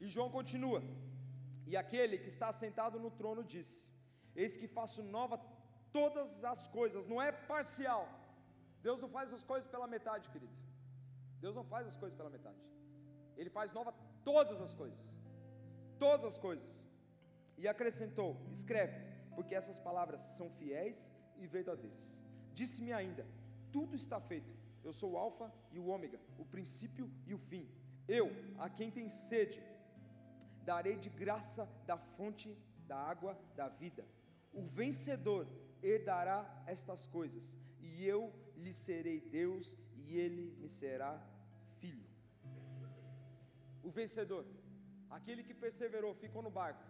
E 0.00 0.08
João 0.14 0.30
continua. 0.38 0.80
E 1.70 1.76
aquele 1.76 2.16
que 2.22 2.30
está 2.34 2.50
sentado 2.52 2.98
no 3.04 3.10
trono 3.20 3.42
disse: 3.54 3.78
Eis 4.42 4.56
que 4.60 4.68
faço 4.78 5.02
nova 5.16 5.36
todas 5.92 6.30
as 6.52 6.62
coisas, 6.68 7.06
não 7.06 7.20
é 7.20 7.30
parcial. 7.32 8.04
Deus 8.86 9.00
não 9.00 9.08
faz 9.16 9.32
as 9.32 9.44
coisas 9.50 9.68
pela 9.74 9.86
metade, 9.86 10.28
querido. 10.34 10.56
Deus 11.40 11.54
não 11.58 11.64
faz 11.72 11.86
as 11.86 11.96
coisas 11.96 12.16
pela 12.16 12.30
metade. 12.36 12.62
Ele 13.36 13.50
faz 13.58 13.72
nova 13.78 13.92
todas 14.24 14.60
as 14.66 14.74
coisas. 14.74 15.02
Todas 15.98 16.24
as 16.32 16.38
coisas. 16.38 16.72
E 17.56 17.66
acrescentou: 17.68 18.30
Escreve, 18.50 18.98
porque 19.36 19.54
essas 19.54 19.78
palavras 19.78 20.20
são 20.38 20.50
fiéis 20.58 21.12
e 21.36 21.46
verdadeiras. 21.46 22.04
Disse-me 22.52 22.92
ainda: 22.92 23.26
Tudo 23.72 23.96
está 23.96 24.20
feito. 24.20 24.52
Eu 24.82 24.92
sou 24.92 25.12
o 25.12 25.16
Alfa 25.16 25.50
e 25.72 25.78
o 25.78 25.86
Ômega, 25.86 26.20
o 26.38 26.44
princípio 26.44 27.10
e 27.26 27.32
o 27.32 27.38
fim. 27.38 27.66
Eu, 28.06 28.26
a 28.58 28.68
quem 28.68 28.90
tem 28.90 29.08
sede, 29.08 29.62
darei 30.70 30.96
de 31.04 31.10
graça 31.22 31.68
da 31.86 31.96
fonte 32.16 32.48
da 32.90 32.96
água 32.96 33.32
da 33.58 33.68
vida. 33.68 34.04
O 34.52 34.62
vencedor 34.80 35.46
herdará 35.82 36.38
estas 36.74 37.06
coisas, 37.06 37.58
e 37.80 38.04
eu 38.14 38.20
lhe 38.56 38.72
serei 38.72 39.20
Deus, 39.20 39.76
e 39.96 40.16
ele 40.24 40.46
me 40.60 40.68
será 40.80 41.12
filho. 41.78 42.06
O 43.82 43.90
vencedor, 43.90 44.44
aquele 45.10 45.42
que 45.42 45.54
perseverou, 45.64 46.14
ficou 46.14 46.42
no 46.42 46.50
barco, 46.50 46.84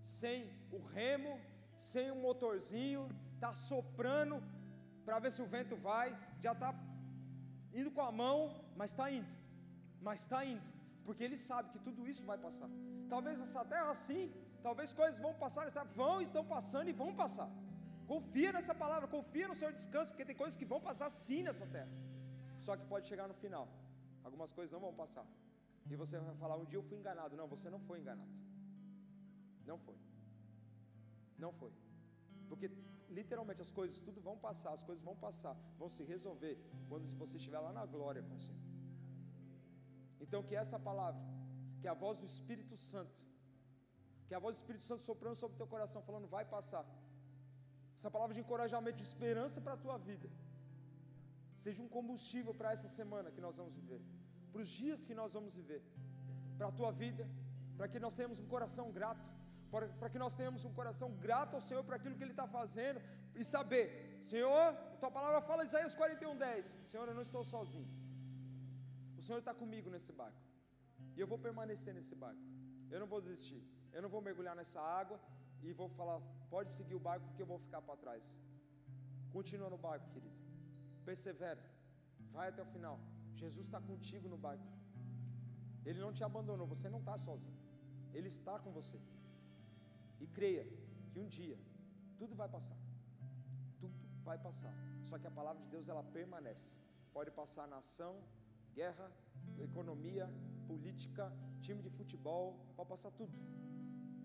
sem 0.00 0.50
o 0.70 0.78
remo, 0.98 1.32
sem 1.80 2.10
o 2.10 2.16
motorzinho, 2.26 3.08
está 3.34 3.52
soprando 3.54 4.36
para 5.04 5.18
ver 5.18 5.32
se 5.32 5.42
o 5.42 5.46
vento 5.56 5.76
vai, 5.76 6.08
já 6.44 6.52
está 6.52 6.70
indo 7.72 7.90
com 7.90 8.02
a 8.02 8.12
mão, 8.22 8.38
mas 8.76 8.90
está 8.92 9.10
indo, 9.10 9.28
mas 10.06 10.20
está 10.20 10.44
indo, 10.44 10.66
porque 11.04 11.24
ele 11.24 11.36
sabe 11.36 11.70
que 11.72 11.78
tudo 11.86 12.06
isso 12.06 12.24
vai 12.24 12.38
passar. 12.46 12.70
Talvez 13.14 13.36
essa 13.46 13.62
terra 13.72 13.90
assim, 13.96 14.22
talvez 14.66 14.92
coisas 15.00 15.18
vão 15.26 15.34
passar, 15.44 15.64
vão, 16.02 16.16
estão 16.28 16.44
passando 16.54 16.88
e 16.92 16.98
vão 17.02 17.10
passar. 17.22 17.48
Confia 18.12 18.50
nessa 18.56 18.74
palavra, 18.82 19.06
confia 19.16 19.46
no 19.50 19.56
seu 19.60 19.70
descanso, 19.78 20.12
porque 20.12 20.28
tem 20.30 20.38
coisas 20.42 20.56
que 20.60 20.68
vão 20.72 20.80
passar 20.88 21.08
sim 21.24 21.42
nessa 21.48 21.66
terra. 21.76 21.92
Só 22.66 22.74
que 22.78 22.84
pode 22.92 23.06
chegar 23.10 23.26
no 23.32 23.36
final, 23.42 23.66
algumas 24.28 24.52
coisas 24.58 24.72
não 24.76 24.82
vão 24.86 24.94
passar. 25.02 25.26
E 25.90 25.96
você 26.02 26.18
vai 26.18 26.36
falar: 26.42 26.56
um 26.62 26.68
dia 26.70 26.78
eu 26.78 26.86
fui 26.90 26.98
enganado. 26.98 27.36
Não, 27.40 27.46
você 27.54 27.68
não 27.74 27.80
foi 27.88 27.98
enganado. 28.02 28.34
Não 29.70 29.78
foi. 29.86 29.98
Não 31.44 31.52
foi. 31.60 31.72
Porque 32.48 32.68
literalmente 33.18 33.62
as 33.66 33.70
coisas 33.78 33.98
tudo 34.06 34.20
vão 34.28 34.36
passar, 34.46 34.72
as 34.78 34.82
coisas 34.88 35.02
vão 35.08 35.16
passar, 35.16 35.54
vão 35.78 35.88
se 35.88 36.02
resolver 36.02 36.54
quando 36.88 37.06
você 37.22 37.36
estiver 37.36 37.60
lá 37.66 37.72
na 37.72 37.84
glória 37.86 38.22
com 38.22 38.34
o 38.34 38.42
Senhor. 38.46 38.62
Então 40.20 40.42
que 40.42 40.54
essa 40.54 40.78
palavra, 40.88 41.20
que 41.80 41.88
a 41.94 41.96
voz 42.02 42.16
do 42.22 42.26
Espírito 42.32 42.76
Santo, 42.90 43.18
que 44.28 44.34
a 44.38 44.40
voz 44.44 44.52
do 44.54 44.60
Espírito 44.62 44.84
Santo 44.90 45.02
soprando 45.10 45.36
sobre 45.42 45.54
o 45.56 45.60
teu 45.62 45.68
coração, 45.74 46.00
falando, 46.08 46.28
vai 46.36 46.44
passar. 46.56 46.84
Essa 47.98 48.10
palavra 48.14 48.34
de 48.36 48.42
encorajamento, 48.44 48.98
de 49.02 49.08
esperança 49.12 49.58
para 49.64 49.74
a 49.76 49.82
tua 49.84 49.96
vida, 50.10 50.28
seja 51.64 51.80
um 51.84 51.90
combustível 51.96 52.52
para 52.58 52.72
essa 52.76 52.88
semana 52.98 53.32
que 53.36 53.42
nós 53.46 53.56
vamos 53.60 53.74
viver, 53.80 54.00
para 54.52 54.62
os 54.64 54.70
dias 54.80 55.06
que 55.08 55.16
nós 55.20 55.32
vamos 55.36 55.54
viver, 55.60 55.82
para 56.58 56.68
a 56.68 56.76
tua 56.80 56.90
vida, 57.02 57.24
para 57.78 57.88
que 57.92 58.00
nós 58.04 58.14
tenhamos 58.18 58.38
um 58.44 58.48
coração 58.54 58.86
grato, 58.98 59.26
para, 59.72 59.86
para 60.00 60.10
que 60.12 60.20
nós 60.24 60.34
tenhamos 60.38 60.62
um 60.68 60.72
coração 60.78 61.08
grato 61.26 61.54
ao 61.56 61.62
Senhor 61.68 61.82
por 61.86 61.94
aquilo 61.96 62.16
que 62.16 62.24
Ele 62.26 62.36
está 62.36 62.46
fazendo 62.58 63.00
e 63.40 63.44
saber, 63.54 63.86
Senhor, 64.30 64.66
tua 65.02 65.10
palavra 65.18 65.40
fala 65.48 65.66
Isaías 65.68 65.94
41, 65.94 66.36
10, 66.36 66.76
Senhor, 66.90 67.06
eu 67.08 67.16
não 67.18 67.26
estou 67.28 67.42
sozinho, 67.54 67.88
o 69.20 69.22
Senhor 69.26 69.40
está 69.44 69.54
comigo 69.62 69.90
nesse 69.94 70.12
barco, 70.20 70.42
e 71.18 71.20
eu 71.22 71.28
vou 71.32 71.38
permanecer 71.46 71.92
nesse 71.98 72.14
barco, 72.24 72.44
eu 72.92 73.00
não 73.02 73.08
vou 73.12 73.20
desistir, 73.26 73.62
eu 73.94 74.02
não 74.04 74.10
vou 74.14 74.20
mergulhar 74.28 74.54
nessa 74.60 74.80
água 74.80 75.18
e 75.66 75.72
vou 75.80 75.88
falar, 75.98 76.18
pode 76.54 76.70
seguir 76.76 76.94
o 76.98 77.04
barco 77.08 77.26
porque 77.28 77.42
eu 77.44 77.50
vou 77.52 77.58
ficar 77.64 77.80
para 77.86 77.96
trás. 78.04 78.24
Continua 79.36 79.68
no 79.74 79.78
barco, 79.86 80.06
querido. 80.14 80.38
Persevera. 81.08 81.64
Vai 82.36 82.46
até 82.50 82.62
o 82.62 82.70
final. 82.74 82.96
Jesus 83.42 83.66
está 83.66 83.80
contigo 83.90 84.28
no 84.34 84.38
barco. 84.46 84.68
Ele 85.88 86.00
não 86.04 86.12
te 86.16 86.22
abandonou, 86.28 86.66
você 86.74 86.88
não 86.94 87.00
está 87.00 87.16
sozinho. 87.26 87.58
Ele 88.16 88.28
está 88.28 88.54
com 88.64 88.70
você. 88.78 88.98
E 90.20 90.26
creia 90.38 90.64
que 91.10 91.18
um 91.18 91.26
dia 91.38 91.58
tudo 92.20 92.34
vai 92.34 92.48
passar. 92.56 92.78
Tudo 93.80 93.94
vai 94.28 94.38
passar. 94.46 94.74
Só 95.08 95.18
que 95.18 95.26
a 95.26 95.34
palavra 95.38 95.62
de 95.64 95.68
Deus 95.74 95.88
ela 95.88 96.04
permanece. 96.18 96.70
Pode 97.12 97.30
passar 97.40 97.66
nação, 97.66 98.12
guerra, 98.78 99.10
economia, 99.68 100.26
política, 100.70 101.24
time 101.66 101.80
de 101.86 101.90
futebol, 101.98 102.46
pode 102.76 102.88
passar 102.94 103.10
tudo. 103.20 103.36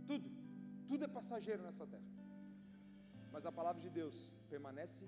Tudo. 0.10 0.30
Tudo 0.90 1.06
é 1.08 1.10
passageiro 1.20 1.62
nessa 1.68 1.86
terra. 1.94 2.10
Mas 3.34 3.46
a 3.50 3.54
palavra 3.60 3.82
de 3.86 3.92
Deus 4.00 4.16
permanece 4.54 5.06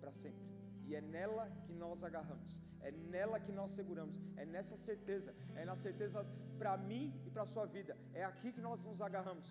para 0.00 0.12
sempre. 0.22 0.46
E 0.86 0.94
é 0.98 1.02
nela 1.16 1.44
que 1.64 1.72
nós 1.84 2.04
agarramos. 2.08 2.50
É 2.88 2.90
nela 3.14 3.38
que 3.44 3.52
nós 3.60 3.70
seguramos. 3.78 4.16
É 4.42 4.44
nessa 4.54 4.76
certeza. 4.88 5.30
É 5.60 5.64
na 5.70 5.76
certeza 5.84 6.20
para 6.60 6.74
mim 6.88 7.04
e 7.26 7.30
para 7.34 7.44
a 7.46 7.52
sua 7.54 7.66
vida. 7.76 7.94
É 8.20 8.24
aqui 8.30 8.50
que 8.56 8.64
nós 8.68 8.84
nos 8.90 9.00
agarramos. 9.08 9.48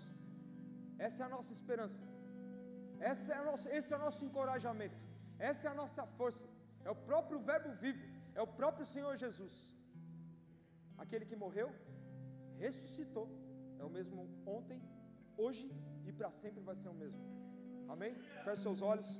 Essa 1.07 1.19
é 1.23 1.25
a 1.25 1.33
nossa 1.35 1.51
esperança. 1.57 2.03
Essa 3.11 3.29
é 3.33 3.37
a 3.41 3.45
nossa, 3.49 3.67
esse 3.77 3.89
é 3.93 3.97
o 3.97 4.03
nosso 4.07 4.23
encorajamento. 4.27 4.99
Essa 5.49 5.63
é 5.67 5.71
a 5.71 5.79
nossa 5.83 6.03
força. 6.19 6.45
É 6.87 6.89
o 6.95 6.99
próprio 7.09 7.39
Verbo 7.49 7.71
vivo. 7.85 8.05
É 8.35 8.41
o 8.47 8.51
próprio 8.59 8.85
Senhor 8.93 9.13
Jesus. 9.23 9.55
Aquele 10.97 11.25
que 11.29 11.35
morreu, 11.43 11.69
ressuscitou. 12.63 13.27
É 13.79 13.83
o 13.83 13.89
mesmo 13.89 14.29
ontem, 14.45 14.81
hoje 15.37 15.65
e 16.07 16.11
para 16.11 16.29
sempre 16.41 16.61
vai 16.69 16.75
ser 16.81 16.89
o 16.89 16.93
mesmo. 17.03 17.21
Amém? 17.93 18.13
Feche 18.43 18.61
seus 18.61 18.81
olhos. 18.81 19.09